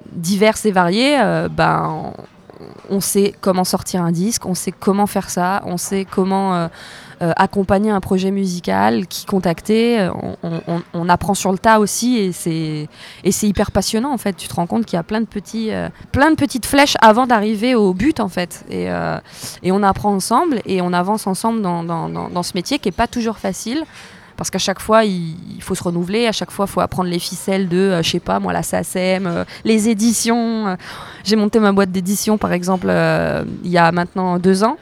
euh, 0.07 0.13
divers 0.13 0.55
et 0.65 0.71
variés, 0.71 1.19
euh, 1.21 1.49
ben, 1.49 2.13
on, 2.89 3.01
sait 3.01 3.35
comment 3.41 3.65
sortir 3.65 4.03
un 4.03 4.13
disque, 4.13 4.47
on 4.47 4.55
sait 4.55 4.73
comment 4.73 5.07
faire 5.07 5.29
ça, 5.31 5.63
on 5.67 5.77
sait 5.77 6.07
comment 6.11 6.55
euh, 6.55 6.69
euh, 7.23 7.33
accompagner 7.37 7.91
un 7.91 8.01
projet 8.01 8.31
musical, 8.31 9.07
qui 9.07 9.27
contacter. 9.27 10.09
On, 10.95 11.09
apprend 11.09 11.35
sur 11.35 11.53
le 11.53 11.59
tas 11.59 11.79
aussi 11.79 12.17
et 12.19 12.33
c'est 12.33 13.49
hyper 13.49 13.71
passionnant 13.71 14.13
en 14.13 14.19
fait. 14.19 14.35
Tu 14.37 14.49
te 14.49 14.55
rends 14.55 14.67
compte 14.67 14.85
qu'il 14.87 14.97
y 14.97 15.01
a 15.01 15.03
plein 15.03 15.21
de 15.21 15.27
petits, 15.27 15.71
plein 16.13 16.31
de 16.31 16.37
petites 16.37 16.67
flèches 16.67 16.97
avant 17.01 17.27
d'arriver 17.27 17.75
au 17.75 17.95
but 17.95 18.21
en 18.21 18.29
fait. 18.29 18.65
Et, 18.71 18.87
et 19.63 19.73
on 19.73 19.83
apprend 19.83 20.13
ensemble 20.13 20.61
et 20.67 20.83
on 20.83 20.93
avance 20.93 21.27
ensemble 21.27 21.63
dans, 21.63 21.85
dans- 21.85 22.09
dans- 22.09 22.29
dans 22.29 22.43
ce 22.43 22.53
métier 22.55 22.79
qui 22.79 22.89
est 22.89 22.93
pas 22.93 23.07
toujours 23.07 23.39
facile. 23.39 23.85
Parce 24.37 24.51
qu'à 24.51 24.59
chaque 24.59 24.81
fois, 24.81 25.05
il, 25.05 25.35
faut 25.61 25.75
se 25.75 25.83
renouveler. 25.83 26.27
À 26.27 26.33
chaque 26.33 26.51
fois, 26.51 26.67
il 26.69 26.73
faut 26.73 26.81
apprendre 26.81 27.09
les 27.09 27.19
ficelles 27.19 27.69
de, 27.69 27.77
euh, 27.77 28.03
je 28.03 28.11
sais 28.11 28.21
pas, 28.21 28.39
moi, 28.39 28.53
la 28.53 28.63
SACEM, 28.63 29.27
euh, 29.27 29.45
les 29.65 29.89
éditions. 29.89 30.69
euh. 30.69 30.77
J'ai 31.25 31.37
monté 31.37 31.59
ma 31.59 31.73
boîte 31.73 31.91
d'édition, 31.91 32.39
par 32.39 32.53
exemple, 32.53 32.87
euh, 32.91 33.45
il 33.65 33.71
y 33.71 33.79
a 33.79 33.91
maintenant 33.93 34.39
deux 34.39 34.63
ans. 34.63 34.77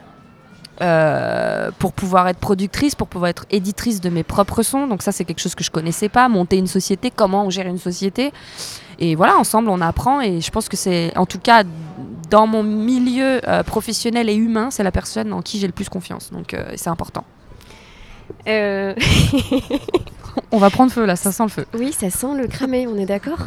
pour 1.78 1.92
pouvoir 1.92 2.26
être 2.28 2.40
productrice, 2.40 2.94
pour 2.96 3.06
pouvoir 3.06 3.28
être 3.30 3.46
éditrice 3.50 4.00
de 4.00 4.10
mes 4.10 4.24
propres 4.24 4.62
sons. 4.62 4.88
Donc 4.88 5.02
ça, 5.02 5.12
c'est 5.12 5.24
quelque 5.24 5.40
chose 5.40 5.54
que 5.54 5.62
je 5.62 5.70
connaissais 5.70 6.08
pas. 6.08 6.28
Monter 6.28 6.58
une 6.58 6.66
société, 6.66 7.12
comment 7.14 7.46
on 7.46 7.50
gère 7.50 7.68
une 7.68 7.78
société. 7.78 8.32
Et 8.98 9.14
voilà, 9.14 9.36
ensemble, 9.36 9.68
on 9.68 9.80
apprend. 9.80 10.20
Et 10.20 10.40
je 10.40 10.50
pense 10.50 10.68
que 10.68 10.76
c'est, 10.76 11.16
en 11.16 11.26
tout 11.26 11.38
cas, 11.38 11.62
dans 12.28 12.48
mon 12.48 12.64
milieu 12.64 13.40
professionnel 13.66 14.28
et 14.28 14.34
humain, 14.34 14.70
c'est 14.72 14.82
la 14.82 14.92
personne 14.92 15.32
en 15.32 15.42
qui 15.42 15.60
j'ai 15.60 15.68
le 15.68 15.72
plus 15.72 15.88
confiance. 15.88 16.32
Donc 16.32 16.56
c'est 16.74 16.90
important. 16.90 17.24
Euh, 18.46 18.94
On 20.50 20.58
va 20.58 20.70
prendre 20.70 20.90
feu 20.92 21.04
là, 21.04 21.16
ça 21.16 21.30
sent 21.32 21.42
le 21.44 21.48
feu. 21.48 21.66
oui, 21.74 21.92
ça 21.92 22.10
sent 22.10 22.34
le 22.36 22.46
cramé, 22.48 22.86
on 22.86 22.96
est 22.96 23.06
d'accord? 23.06 23.38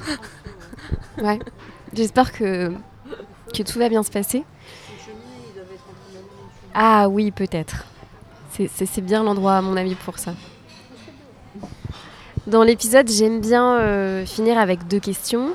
Ouais. 1.22 1.40
J'espère 1.94 2.32
que, 2.32 2.72
que 3.54 3.64
tout 3.64 3.80
va 3.80 3.90
bien 3.90 4.04
se 4.04 4.12
passer. 4.12 4.44
Ah 6.74 7.10
oui, 7.10 7.32
peut-être. 7.32 7.86
C'est- 8.52 8.70
C'est 8.74 8.86
c'est 8.86 9.02
bien 9.02 9.24
l'endroit, 9.24 9.58
à 9.58 9.62
mon 9.62 9.76
avis, 9.78 9.96
pour 9.96 10.18
ça. 10.20 10.34
Dans 12.46 12.64
l'épisode, 12.64 13.10
j'aime 13.10 13.42
bien 13.42 13.78
euh, 13.80 14.26
finir 14.26 14.58
avec 14.58 14.88
deux 14.88 15.00
questions. 15.00 15.50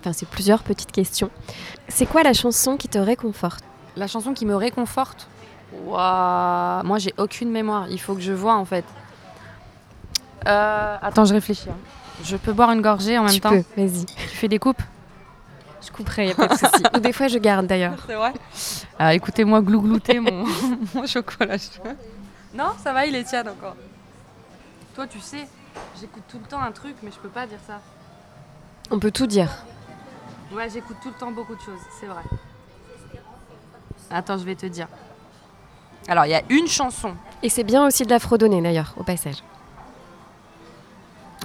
Enfin, 0.00 0.12
c'est 0.12 0.28
plusieurs 0.28 0.62
petites 0.62 0.90
questions. 0.92 1.30
C'est 1.88 2.06
quoi 2.06 2.22
la 2.22 2.32
chanson 2.32 2.76
qui 2.76 2.88
te 2.88 2.98
réconforte? 2.98 3.62
La 3.96 4.06
chanson 4.06 4.32
qui 4.34 4.44
me 4.46 4.56
réconforte? 4.56 5.28
Ouah, 5.86 6.82
Moi, 6.84 6.98
j'ai 6.98 7.14
aucune 7.18 7.50
mémoire. 7.50 7.86
Il 7.90 8.00
faut 8.00 8.14
que 8.14 8.20
je 8.20 8.32
vois 8.32 8.54
en 8.56 8.64
fait. 8.64 8.84
Euh, 10.46 10.96
Attends, 11.00 11.24
je 11.24 11.34
réfléchis. 11.34 11.68
hein. 11.70 11.76
Je 12.22 12.36
peux 12.36 12.52
boire 12.52 12.70
une 12.72 12.82
gorgée 12.82 13.18
en 13.18 13.24
même 13.24 13.32
Tu 13.32 13.40
temps. 13.40 13.50
peux, 13.50 13.64
vas-y. 13.76 14.04
Tu 14.06 14.36
fais 14.36 14.48
des 14.48 14.58
coupes 14.58 14.82
Je 15.84 15.90
couperai, 15.90 16.28
y 16.28 16.30
a 16.30 16.34
pas 16.34 16.46
de 16.48 16.54
souci. 16.54 16.82
Ou 16.94 16.98
des 16.98 17.12
fois, 17.12 17.28
je 17.28 17.38
garde 17.38 17.66
d'ailleurs. 17.66 17.94
C'est 18.06 18.14
vrai 18.14 18.32
Ah, 18.98 19.14
Écoutez-moi 19.14 19.60
glouglouter 19.62 20.20
mon, 20.20 20.44
mon 20.94 21.06
chocolat 21.06 21.58
chaud. 21.58 21.82
Non, 22.54 22.70
ça 22.82 22.92
va, 22.92 23.06
il 23.06 23.14
est 23.16 23.24
tiède 23.24 23.48
encore. 23.48 23.74
Toi, 24.94 25.06
tu 25.08 25.18
sais, 25.18 25.48
j'écoute 26.00 26.22
tout 26.28 26.38
le 26.38 26.44
temps 26.44 26.60
un 26.60 26.70
truc, 26.70 26.94
mais 27.02 27.10
je 27.10 27.18
peux 27.18 27.28
pas 27.28 27.46
dire 27.46 27.58
ça. 27.66 27.80
On 28.90 28.98
peut 29.00 29.10
tout 29.10 29.26
dire. 29.26 29.48
Ouais, 30.52 30.68
j'écoute 30.70 30.98
tout 31.02 31.08
le 31.08 31.14
temps 31.18 31.32
beaucoup 31.32 31.56
de 31.56 31.60
choses, 31.60 31.80
c'est 31.98 32.06
vrai. 32.06 32.22
Attends, 34.10 34.38
je 34.38 34.44
vais 34.44 34.54
te 34.54 34.66
dire. 34.66 34.86
Alors, 36.08 36.26
il 36.26 36.30
y 36.30 36.34
a 36.34 36.42
une 36.50 36.66
chanson. 36.66 37.14
Et 37.42 37.48
c'est 37.48 37.64
bien 37.64 37.86
aussi 37.86 38.04
de 38.04 38.10
la 38.10 38.18
fredonner 38.18 38.60
d'ailleurs, 38.60 38.94
au 38.96 39.02
passage. 39.02 39.42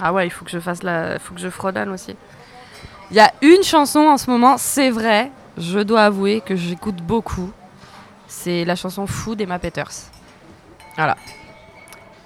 Ah 0.02 0.12
ouais, 0.12 0.26
il 0.26 0.30
faut 0.30 0.44
que 0.44 0.50
je 0.50 0.58
fasse 0.58 0.82
la, 0.82 1.18
faut 1.18 1.34
que 1.34 1.40
je 1.40 1.48
fredonne 1.48 1.90
aussi. 1.90 2.16
Il 3.10 3.16
y 3.16 3.20
a 3.20 3.32
une 3.42 3.62
chanson 3.62 4.00
en 4.00 4.18
ce 4.18 4.30
moment, 4.30 4.56
c'est 4.56 4.90
vrai, 4.90 5.30
je 5.58 5.80
dois 5.80 6.04
avouer 6.04 6.40
que 6.40 6.56
j'écoute 6.56 6.96
beaucoup. 6.96 7.50
C'est 8.28 8.64
la 8.64 8.76
chanson 8.76 9.06
Fou 9.06 9.34
d'Emma 9.34 9.58
Peters. 9.58 10.10
Voilà. 10.96 11.16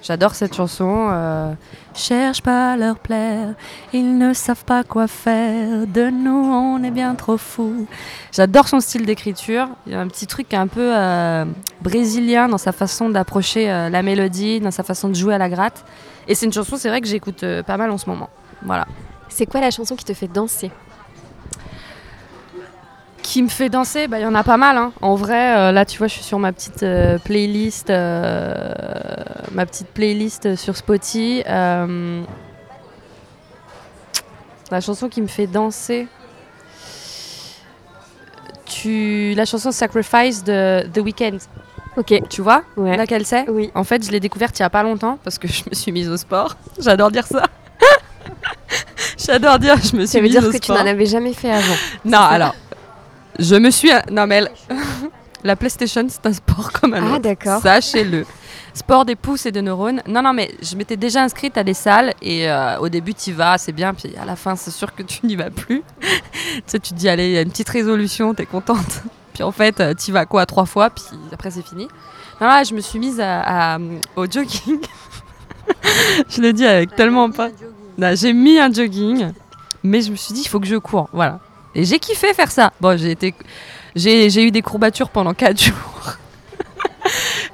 J'adore 0.05 0.35
cette 0.35 0.53
chanson. 0.53 1.09
euh, 1.11 1.51
Cherche 1.95 2.43
pas 2.43 2.77
leur 2.77 2.99
plaire, 2.99 3.55
ils 3.91 4.19
ne 4.19 4.33
savent 4.33 4.63
pas 4.63 4.83
quoi 4.83 5.07
faire. 5.07 5.87
De 5.87 6.11
nous, 6.11 6.29
on 6.31 6.83
est 6.83 6.91
bien 6.91 7.15
trop 7.15 7.37
fous. 7.37 7.87
J'adore 8.31 8.67
son 8.67 8.81
style 8.81 9.05
d'écriture. 9.07 9.67
Il 9.87 9.93
y 9.93 9.95
a 9.95 10.01
un 10.01 10.07
petit 10.07 10.27
truc 10.27 10.53
un 10.53 10.67
peu 10.67 10.95
euh, 10.95 11.45
brésilien 11.81 12.47
dans 12.47 12.59
sa 12.59 12.71
façon 12.71 13.09
d'approcher 13.09 13.71
euh, 13.71 13.89
la 13.89 14.03
mélodie, 14.03 14.59
dans 14.59 14.69
sa 14.69 14.83
façon 14.83 15.09
de 15.09 15.15
jouer 15.15 15.33
à 15.33 15.39
la 15.39 15.49
gratte. 15.49 15.83
Et 16.27 16.35
c'est 16.35 16.45
une 16.45 16.53
chanson, 16.53 16.75
c'est 16.77 16.89
vrai 16.89 17.01
que 17.01 17.07
j'écoute 17.07 17.43
pas 17.65 17.77
mal 17.77 17.89
en 17.89 17.97
ce 17.97 18.07
moment. 18.07 18.29
Voilà. 18.63 18.85
C'est 19.29 19.47
quoi 19.47 19.59
la 19.59 19.71
chanson 19.71 19.95
qui 19.95 20.05
te 20.05 20.13
fait 20.13 20.27
danser? 20.27 20.69
Qui 23.25 23.41
me 23.41 23.49
fait 23.49 23.69
danser 23.69 24.07
Bah, 24.07 24.19
il 24.19 24.21
y 24.21 24.25
en 24.27 24.35
a 24.35 24.43
pas 24.43 24.55
mal. 24.57 24.77
hein. 24.77 24.91
En 25.01 25.15
vrai, 25.15 25.57
euh, 25.57 25.71
là, 25.71 25.83
tu 25.83 25.97
vois, 25.97 26.05
je 26.07 26.13
suis 26.13 26.23
sur 26.23 26.37
ma 26.37 26.51
petite 26.53 26.83
euh, 26.83 27.17
playlist, 27.17 27.89
euh, 27.89 28.53
ma 29.51 29.65
petite 29.65 29.87
playlist 29.87 30.55
sur 30.55 30.77
Spotify. 30.77 31.43
La 34.71 34.81
chanson 34.81 35.09
qui 35.09 35.21
me 35.21 35.27
fait 35.27 35.47
danser. 35.47 36.07
Tu, 38.65 39.33
la 39.35 39.45
chanson 39.45 39.71
Sacrifice 39.71 40.43
de 40.43 40.87
The 40.93 40.99
Weeknd. 40.99 41.37
Ok. 41.97 42.13
Tu 42.29 42.41
vois 42.41 42.63
Ouais. 42.77 42.95
laquelle 42.97 43.25
c'est? 43.25 43.49
Oui. 43.49 43.71
En 43.73 43.83
fait, 43.83 44.05
je 44.05 44.11
l'ai 44.11 44.19
découverte 44.19 44.57
il 44.59 44.61
y 44.61 44.65
a 44.65 44.69
pas 44.69 44.83
longtemps 44.83 45.17
parce 45.23 45.37
que 45.39 45.47
je 45.51 45.63
me 45.69 45.73
suis 45.75 45.91
mise 45.91 46.09
au 46.09 46.17
sport. 46.17 46.55
J'adore 46.79 47.09
dire 47.11 47.25
ça. 47.25 47.43
J'adore 49.17 49.59
dire 49.59 49.77
je 49.77 49.95
me 49.95 50.01
suis 50.01 50.07
Ça 50.07 50.17
veut 50.19 50.23
mise 50.25 50.31
dire 50.33 50.43
au 50.43 50.51
que 50.51 50.57
tu 50.57 50.63
sport. 50.65 50.77
n'en 50.77 50.85
avais 50.89 51.05
jamais 51.05 51.33
fait 51.33 51.51
avant. 51.51 51.73
Non, 52.03 52.19
alors, 52.19 52.53
je 53.39 53.55
me 53.55 53.69
suis. 53.71 53.89
Non, 54.11 54.27
mais 54.27 54.35
elle- 54.37 54.51
la 55.43 55.55
PlayStation, 55.55 56.05
c'est 56.09 56.25
un 56.25 56.33
sport 56.33 56.71
comme 56.71 56.93
un 56.93 57.03
Ah, 57.05 57.11
autre. 57.13 57.21
d'accord. 57.21 57.61
Sachez-le. 57.61 58.25
Sport 58.73 59.05
des 59.05 59.15
pouces 59.15 59.45
et 59.45 59.51
de 59.53 59.61
neurones. 59.61 60.01
Non, 60.07 60.21
non, 60.21 60.33
mais 60.33 60.51
je 60.61 60.75
m'étais 60.75 60.97
déjà 60.97 61.23
inscrite 61.23 61.57
à 61.57 61.63
des 61.63 61.73
salles 61.73 62.13
et 62.21 62.49
euh, 62.49 62.77
au 62.79 62.89
début, 62.89 63.13
tu 63.13 63.29
y 63.29 63.33
vas, 63.33 63.57
c'est 63.57 63.71
bien, 63.71 63.93
puis 63.93 64.13
à 64.21 64.25
la 64.25 64.35
fin, 64.35 64.55
c'est 64.57 64.71
sûr 64.71 64.93
que 64.93 65.01
tu 65.03 65.25
n'y 65.25 65.35
vas 65.37 65.49
plus. 65.49 65.81
tu 66.01 66.09
sais, 66.65 66.79
tu 66.79 66.89
te 66.93 66.95
dis, 66.95 67.07
allez, 67.07 67.27
il 67.27 67.31
y 67.33 67.37
a 67.37 67.41
une 67.41 67.51
petite 67.51 67.69
résolution, 67.69 68.33
t'es 68.33 68.45
contente. 68.45 69.03
puis 69.33 69.43
en 69.43 69.51
fait, 69.53 69.81
tu 69.97 70.09
y 70.09 70.11
vas 70.11 70.25
quoi, 70.25 70.45
trois 70.45 70.65
fois, 70.65 70.89
puis 70.89 71.03
après, 71.31 71.51
c'est 71.51 71.65
fini. 71.65 71.87
Non, 72.41 72.47
là, 72.47 72.63
je 72.65 72.73
me 72.73 72.81
suis 72.81 72.99
mise 72.99 73.21
à- 73.21 73.75
à- 73.75 73.79
au 74.17 74.25
jogging. 74.29 74.79
je 76.29 76.41
le 76.41 76.51
dis 76.51 76.65
avec 76.65 76.95
tellement 76.95 77.29
pas. 77.31 77.47
Non, 77.97 78.11
J'ai 78.13 78.33
mis 78.33 78.59
un 78.59 78.71
jogging, 78.73 79.31
mais 79.83 80.01
je 80.01 80.11
me 80.11 80.17
suis 80.17 80.33
dit, 80.33 80.41
il 80.41 80.47
faut 80.49 80.59
que 80.59 80.67
je 80.67 80.75
cours. 80.75 81.07
Voilà. 81.13 81.39
Et 81.75 81.83
j'ai 81.83 81.99
kiffé 81.99 82.33
faire 82.33 82.51
ça. 82.51 82.71
Bon, 82.79 82.97
j'ai 82.97 83.11
été, 83.11 83.33
j'ai, 83.95 84.43
eu 84.43 84.51
des 84.51 84.61
courbatures 84.61 85.09
pendant 85.09 85.33
4 85.33 85.61
jours. 85.65 86.17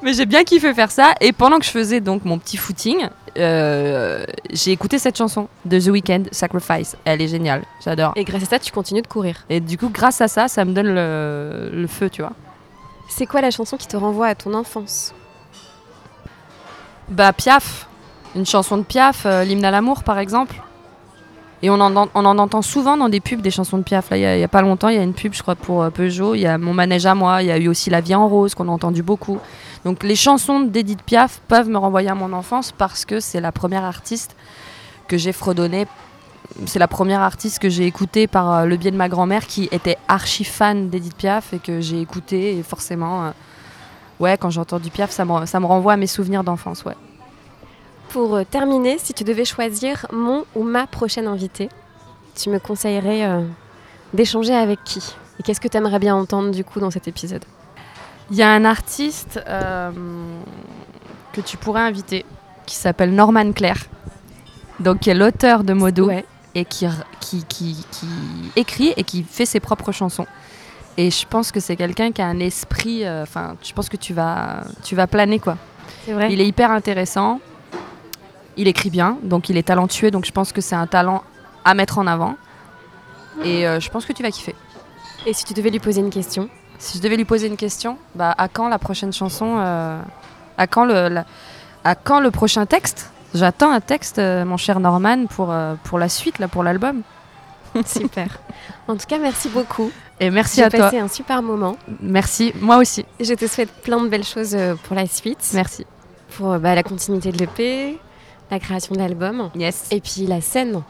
mais 0.04 0.14
j'ai 0.14 0.26
bien 0.26 0.44
kiffé 0.44 0.74
faire 0.74 0.92
ça. 0.92 1.14
Et 1.20 1.34
pendant 1.34 1.60
que 1.60 1.66
je 1.66 1.72
faisais 1.72 2.00
donc 2.00 2.24
mon 2.24 2.38
petit 2.38 2.58
footing, 2.58 3.10
euh, 3.38 4.24
j'ai 4.52 4.72
écouté 4.72 5.00
cette 5.00 5.18
chanson 5.18 5.48
de 5.66 5.80
The 5.80 5.88
Weeknd, 5.88 6.24
Sacrifice. 6.32 6.96
Elle 7.04 7.22
est 7.22 7.28
géniale. 7.28 7.64
J'adore. 7.84 8.14
Et 8.16 8.24
grâce 8.24 8.44
à 8.44 8.46
ça, 8.46 8.60
tu 8.60 8.72
continues 8.72 9.02
de 9.02 9.08
courir. 9.08 9.44
Et 9.50 9.60
du 9.60 9.78
coup, 9.78 9.90
grâce 9.90 10.22
à 10.22 10.28
ça, 10.28 10.48
ça 10.48 10.64
me 10.66 10.74
donne 10.74 10.94
le, 10.94 11.70
le 11.74 11.88
feu, 11.88 12.10
tu 12.10 12.22
vois. 12.22 12.34
C'est 13.10 13.26
quoi 13.26 13.42
la 13.42 13.52
chanson 13.52 13.76
qui 13.76 13.88
te 13.88 13.98
renvoie 13.98 14.28
à 14.28 14.36
ton 14.36 14.54
enfance? 14.54 15.14
Bah, 17.10 17.34
Piaf. 17.34 17.88
Une 18.36 18.46
chanson 18.46 18.78
de 18.78 18.84
Piaf, 18.84 19.26
euh, 19.26 19.44
l'hymne 19.44 19.66
à 19.66 19.72
l'amour, 19.72 20.04
par 20.04 20.18
exemple. 20.18 20.62
Et 21.64 21.70
on 21.70 21.80
en, 21.80 21.96
on 21.96 22.26
en 22.26 22.38
entend 22.40 22.62
souvent 22.62 22.98
dans 22.98 23.10
des 23.10 23.20
pubs 23.20 23.42
des 23.42 23.52
chansons 23.52 23.78
de 23.78 23.84
Piaf. 23.84 24.08
Il 24.12 24.18
n'y 24.18 24.44
a, 24.44 24.48
pas 24.48 24.62
longtemps, 24.62 24.90
il 24.90 24.96
y 24.96 25.00
a 25.00 25.04
une 25.04 25.14
pub, 25.14 25.34
je 25.34 25.42
crois, 25.44 25.56
pour 25.56 25.84
euh, 25.84 25.90
Peugeot. 25.92 26.34
Il 26.34 26.42
y 26.42 26.48
a 26.48 26.58
Mon 26.58 26.74
manège 26.74 27.06
à 27.06 27.14
moi. 27.14 27.44
Il 27.44 27.48
y 27.48 27.52
a 27.52 27.58
eu 27.58 27.68
aussi 27.68 27.90
La 27.92 28.02
vie 28.02 28.16
en 28.16 28.28
rose 28.28 28.56
qu'on 28.56 28.68
a 28.68 28.72
entendu 28.72 29.04
beaucoup. 29.04 29.38
Donc 29.86 30.04
les 30.04 30.16
chansons 30.16 30.62
d'Edith 30.62 31.04
Piaf 31.04 31.42
peuvent 31.48 31.70
me 31.70 31.78
renvoyer 31.78 32.10
à 32.10 32.16
mon 32.16 32.34
enfance 32.34 32.72
parce 32.72 33.06
que 33.06 33.20
c'est 33.20 33.42
la 33.42 33.52
première 33.52 33.84
artiste 33.84 34.36
que 35.08 35.18
j'ai 35.18 35.34
fredonnée. 35.34 35.86
C'est 36.66 36.80
la 36.80 36.88
première 36.88 37.22
artiste 37.22 37.60
que 37.60 37.70
j'ai 37.70 37.86
écoutée 37.86 38.28
par 38.28 38.52
euh, 38.52 38.66
le 38.66 38.76
biais 38.76 38.92
de 38.92 38.98
ma 38.98 39.08
grand-mère 39.08 39.46
qui 39.46 39.70
était 39.72 39.98
archi 40.08 40.44
fan 40.44 40.90
d'Edith 40.90 41.16
Piaf 41.16 41.54
et 41.54 41.60
que 41.60 41.80
j'ai 41.80 42.02
écoutée. 42.02 42.58
Et 42.58 42.64
forcément, 42.64 43.26
euh, 43.26 43.30
ouais, 44.20 44.36
quand 44.38 44.50
j'entends 44.50 44.80
du 44.80 44.90
Piaf, 44.90 45.12
ça 45.12 45.26
me, 45.26 45.46
ça 45.46 45.60
me 45.60 45.68
renvoie 45.68 45.94
à 45.94 45.98
mes 45.98 46.08
souvenirs 46.08 46.44
d'enfance. 46.44 46.84
Ouais. 46.86 46.96
Pour 48.12 48.36
euh, 48.36 48.44
terminer, 48.44 48.98
si 48.98 49.14
tu 49.14 49.24
devais 49.24 49.46
choisir 49.46 50.06
mon 50.12 50.44
ou 50.56 50.64
ma 50.64 50.86
prochaine 50.88 51.28
invitée, 51.28 51.70
tu 52.36 52.50
me 52.50 52.60
conseillerais 52.60 53.24
euh, 53.26 53.42
d'échanger 54.14 54.54
avec 54.54 54.84
qui? 54.84 55.02
Et 55.40 55.44
qu'est-ce 55.44 55.62
que 55.62 55.68
tu 55.68 55.78
aimerais 55.78 56.00
bien 56.00 56.16
entendre 56.16 56.52
du 56.52 56.64
coup 56.64 56.80
dans 56.80 56.92
cet 56.92 57.08
épisode? 57.08 57.44
Il 58.30 58.38
y 58.38 58.44
a 58.44 58.50
un 58.50 58.66
artiste 58.66 59.40
euh, 59.48 59.92
que 61.34 61.42
tu 61.42 61.58
pourrais 61.58 61.82
inviter 61.82 62.26
qui 62.66 62.76
s'appelle 62.76 63.14
Norman 63.14 63.52
Claire, 63.54 63.80
donc 64.80 65.00
qui 65.00 65.10
est 65.10 65.14
l'auteur 65.16 65.64
de 65.64 65.74
Modo 65.74 66.08
Ouais. 66.08 66.26
et 66.56 66.64
qui, 66.66 66.86
qui, 67.20 67.44
qui, 67.46 67.86
qui 67.92 68.08
écrit 68.56 68.94
et 68.98 69.04
qui 69.04 69.24
fait 69.24 69.46
ses 69.46 69.60
propres 69.60 69.92
chansons. 69.92 70.28
Et 70.98 71.10
je 71.12 71.26
pense 71.28 71.52
que 71.52 71.60
c'est 71.60 71.76
quelqu'un 71.78 72.12
qui 72.12 72.22
a 72.22 72.26
un 72.28 72.40
esprit, 72.40 73.06
euh, 73.06 73.24
enfin, 73.24 73.56
je 73.64 73.72
pense 73.74 73.88
que 73.90 73.98
tu 73.98 74.14
vas, 74.14 74.64
tu 74.84 74.96
vas 74.96 75.08
planer 75.08 75.40
quoi. 75.40 75.58
C'est 76.06 76.14
vrai 76.14 76.32
Il 76.32 76.40
est 76.42 76.48
hyper 76.48 76.72
intéressant. 76.72 77.40
Il 78.58 78.68
écrit 78.68 78.90
bien, 78.90 79.18
donc 79.24 79.50
il 79.50 79.58
est 79.58 79.64
talentueux, 79.64 80.12
donc 80.12 80.26
je 80.26 80.32
pense 80.32 80.52
que 80.52 80.62
c'est 80.62 80.76
un 80.76 80.88
talent 80.88 81.24
à 81.64 81.74
mettre 81.74 81.98
en 81.98 82.08
avant. 82.08 82.36
Et 83.46 83.68
euh, 83.68 83.80
je 83.80 83.90
pense 83.90 84.06
que 84.06 84.14
tu 84.14 84.24
vas 84.24 84.32
kiffer. 84.32 84.56
Et 85.26 85.34
si 85.34 85.46
tu 85.46 85.54
devais 85.54 85.70
lui 85.70 85.80
poser 85.80 86.02
une 86.02 86.10
question 86.10 86.50
Si 86.80 86.98
je 86.98 87.04
devais 87.04 87.16
lui 87.16 87.26
poser 87.26 87.48
une 87.48 87.56
question, 87.58 87.98
bah 88.16 88.34
à 88.38 88.48
quand 88.50 88.68
la 88.68 88.78
prochaine 88.80 89.14
chanson 89.14 89.56
euh, 89.60 90.00
À 90.58 90.68
quand 90.68 90.86
le 90.86 91.08
la- 91.10 91.26
à 91.84 91.96
quand 91.96 92.20
le 92.20 92.30
prochain 92.32 92.66
texte? 92.66 93.10
J'attends 93.34 93.72
un 93.72 93.80
texte, 93.80 94.20
euh, 94.20 94.44
mon 94.44 94.58
cher 94.58 94.80
Norman, 94.82 95.26
pour 95.28 95.54
pour 95.86 95.98
la 96.00 96.10
suite 96.10 96.38
là, 96.40 96.48
pour 96.50 96.64
l'album. 96.64 97.02
Super. 97.86 98.40
en 98.90 98.98
tout 98.98 99.06
cas, 99.08 99.18
merci 99.18 99.48
beaucoup. 99.48 99.90
Et 100.20 100.30
merci 100.30 100.58
J'ai 100.58 100.64
à 100.66 100.70
toi. 100.70 100.80
passé 100.82 101.00
un 101.00 101.08
super 101.08 101.42
moment. 101.42 101.78
Merci, 102.02 102.52
moi 102.60 102.78
aussi. 102.78 103.06
Je 103.22 103.34
te 103.34 103.48
souhaite 103.48 103.72
plein 103.82 104.02
de 104.04 104.10
belles 104.10 104.26
choses 104.26 104.56
pour 104.84 104.96
la 104.96 105.08
suite, 105.08 105.50
Merci. 105.54 105.86
pour 106.38 106.60
bah, 106.60 106.76
la 106.76 106.84
continuité 106.84 107.32
de 107.32 107.38
l'EP, 107.38 107.98
la 108.52 108.60
création 108.60 108.94
de 108.94 109.00
l'album, 109.00 109.50
Yes. 109.56 109.88
et 109.92 110.00
puis 110.02 110.28
la 110.28 110.42
scène. 110.42 110.82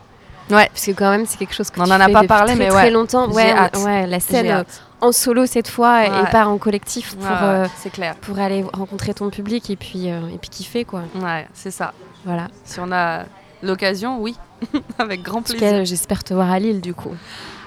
Ouais. 0.49 0.67
Parce 0.67 0.85
que 0.85 0.91
quand 0.91 1.09
même, 1.11 1.25
c'est 1.25 1.37
quelque 1.37 1.53
chose 1.53 1.69
que 1.69 1.79
On 1.79 1.85
tu 1.85 1.91
en 1.91 1.99
a 1.99 2.09
pas 2.09 2.23
parlé, 2.23 2.53
très, 2.55 2.55
mais 2.63 2.67
très 2.69 2.83
ouais. 2.85 2.89
longtemps. 2.91 3.29
J'ai 3.29 3.35
Ouais, 3.35 3.53
ouais, 3.85 4.07
la 4.07 4.19
scène 4.19 4.47
euh, 4.51 4.63
en 4.99 5.11
solo 5.13 5.45
cette 5.45 5.69
fois 5.69 6.05
et 6.05 6.31
pas 6.31 6.45
en 6.47 6.57
collectif 6.57 7.15
pour, 7.15 7.23
Ouais, 7.23 7.29
euh, 7.41 7.67
clair. 7.93 8.15
pour 8.15 8.37
aller 8.39 8.65
rencontrer 8.73 9.13
ton 9.13 9.29
public 9.29 9.69
et 9.69 9.75
puis, 9.77 10.11
euh, 10.11 10.19
et 10.33 10.37
puis 10.37 10.49
kiffer 10.49 10.83
quoi. 10.83 11.03
Ouais, 11.21 11.47
c'est 11.53 11.71
ça. 11.71 11.93
Voilà. 12.25 12.47
Si 12.65 12.79
on 12.81 12.91
a 12.91 13.23
l'occasion, 13.63 14.19
oui, 14.19 14.35
avec 14.99 15.21
grand 15.21 15.41
plaisir. 15.41 15.85
j'espère 15.85 16.23
te 16.23 16.33
voir 16.33 16.51
à 16.51 16.59
Lille 16.59 16.81
du 16.81 16.93
coup. 16.93 17.13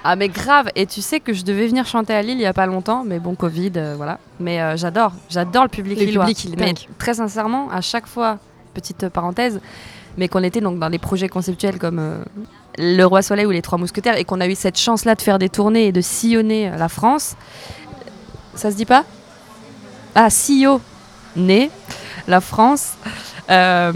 Ah 0.07 0.17
mais 0.17 0.29
grave, 0.29 0.69
et 0.75 0.85
tu 0.85 1.01
sais 1.01 1.19
que 1.21 1.33
je 1.33 1.45
devais 1.45 1.67
venir 1.67 1.87
chanter 1.87 2.13
à 2.13 2.21
Lille 2.21 2.37
il 2.39 2.43
y 2.43 2.47
a 2.47 2.53
pas 2.53 2.67
longtemps, 2.67 3.05
mais 3.07 3.19
bon 3.21 3.35
Covid, 3.35 3.73
euh, 3.77 3.95
voilà. 3.97 4.19
Mais 4.41 4.77
j'adore, 4.77 5.13
j'adore 5.31 5.63
le 5.63 5.71
public 5.71 5.99
Le 5.99 6.05
lillois. 6.05 6.25
public, 6.27 6.45
il 6.45 6.57
mais 6.59 6.75
très 6.99 7.15
sincèrement, 7.15 7.71
à 7.71 7.81
chaque 7.81 8.07
fois, 8.07 8.39
petite 8.75 9.09
parenthèse, 9.09 9.61
mais 10.19 10.29
qu'on 10.29 10.43
était 10.43 10.61
donc 10.61 10.79
dans 10.79 10.91
des 10.91 10.99
projets 10.99 11.29
conceptuels 11.29 11.79
comme 11.79 11.99
euh, 11.99 12.25
Le 12.79 13.05
Roi 13.05 13.23
Soleil 13.23 13.47
ou 13.47 13.51
Les 13.51 13.63
Trois 13.63 13.79
Mousquetaires 13.79 14.19
et 14.19 14.25
qu'on 14.25 14.41
a 14.41 14.47
eu 14.47 14.55
cette 14.55 14.79
chance-là 14.79 15.15
de 15.15 15.23
faire 15.23 15.39
des 15.39 15.49
tournées 15.49 15.87
et 15.87 15.93
de 15.93 16.01
sillonner 16.01 16.69
euh, 16.69 16.77
la 16.77 16.89
France. 16.89 17.37
Ça 18.55 18.71
se 18.71 18.77
dit 18.77 18.87
pas? 18.87 19.05
Ah, 20.15 20.31
sillonner 20.31 21.71
la 22.29 22.41
France. 22.41 22.95
Euh, 23.51 23.93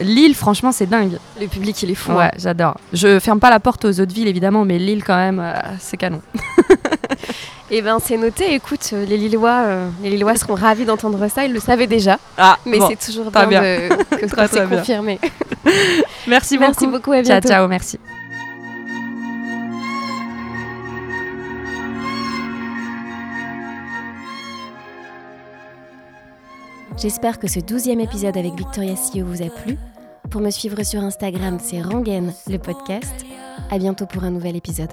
Lille, 0.00 0.34
franchement, 0.34 0.72
c'est 0.72 0.86
dingue. 0.86 1.18
Le 1.38 1.46
public, 1.46 1.82
il 1.82 1.90
est 1.90 1.94
fou. 1.94 2.12
Ouais, 2.12 2.24
hein. 2.24 2.30
j'adore. 2.38 2.78
Je 2.92 3.18
ferme 3.18 3.38
pas 3.38 3.50
la 3.50 3.60
porte 3.60 3.84
aux 3.84 4.00
autres 4.00 4.14
villes 4.14 4.28
évidemment, 4.28 4.64
mais 4.64 4.78
Lille 4.78 5.04
quand 5.04 5.16
même, 5.16 5.40
euh, 5.40 5.52
c'est 5.78 5.96
canon. 5.96 6.22
Et 7.72 7.82
ben 7.82 7.98
c'est 8.00 8.16
noté. 8.16 8.54
Écoute, 8.54 8.90
euh, 8.92 9.04
les 9.06 9.16
Lillois, 9.16 9.62
euh, 9.64 9.88
les 10.02 10.10
Lillois 10.10 10.34
seront 10.34 10.54
ravis 10.54 10.84
d'entendre 10.84 11.28
ça. 11.28 11.44
Ils 11.44 11.52
le 11.52 11.60
savaient 11.60 11.86
déjà, 11.86 12.18
Ah, 12.36 12.58
mais 12.66 12.78
bon. 12.78 12.88
c'est 12.88 12.98
toujours 13.12 13.30
très 13.30 13.46
bien, 13.46 13.60
bien. 13.60 13.88
de 13.88 13.94
que, 14.16 14.16
que 14.16 14.26
Très, 14.26 14.48
c'est 14.48 14.56
très 14.56 14.66
bien. 14.66 14.78
confirmé. 14.78 15.20
merci 16.26 16.56
beaucoup. 16.58 16.66
Merci 16.70 16.86
beaucoup. 16.88 17.12
À 17.12 17.22
Ciao, 17.22 17.24
bientôt. 17.40 17.48
ciao, 17.48 17.68
merci. 17.68 17.98
J'espère 26.96 27.38
que 27.38 27.48
ce 27.48 27.60
douzième 27.60 28.00
épisode 28.00 28.36
avec 28.36 28.54
Victoria 28.54 28.96
Sio 28.96 29.24
vous 29.24 29.42
a 29.42 29.48
plu. 29.48 29.78
Pour 30.30 30.40
me 30.40 30.50
suivre 30.50 30.82
sur 30.82 31.00
Instagram, 31.02 31.58
c'est 31.60 31.80
Rangen, 31.80 32.32
le 32.48 32.58
podcast. 32.58 33.24
À 33.70 33.78
bientôt 33.78 34.06
pour 34.06 34.24
un 34.24 34.30
nouvel 34.30 34.56
épisode. 34.56 34.90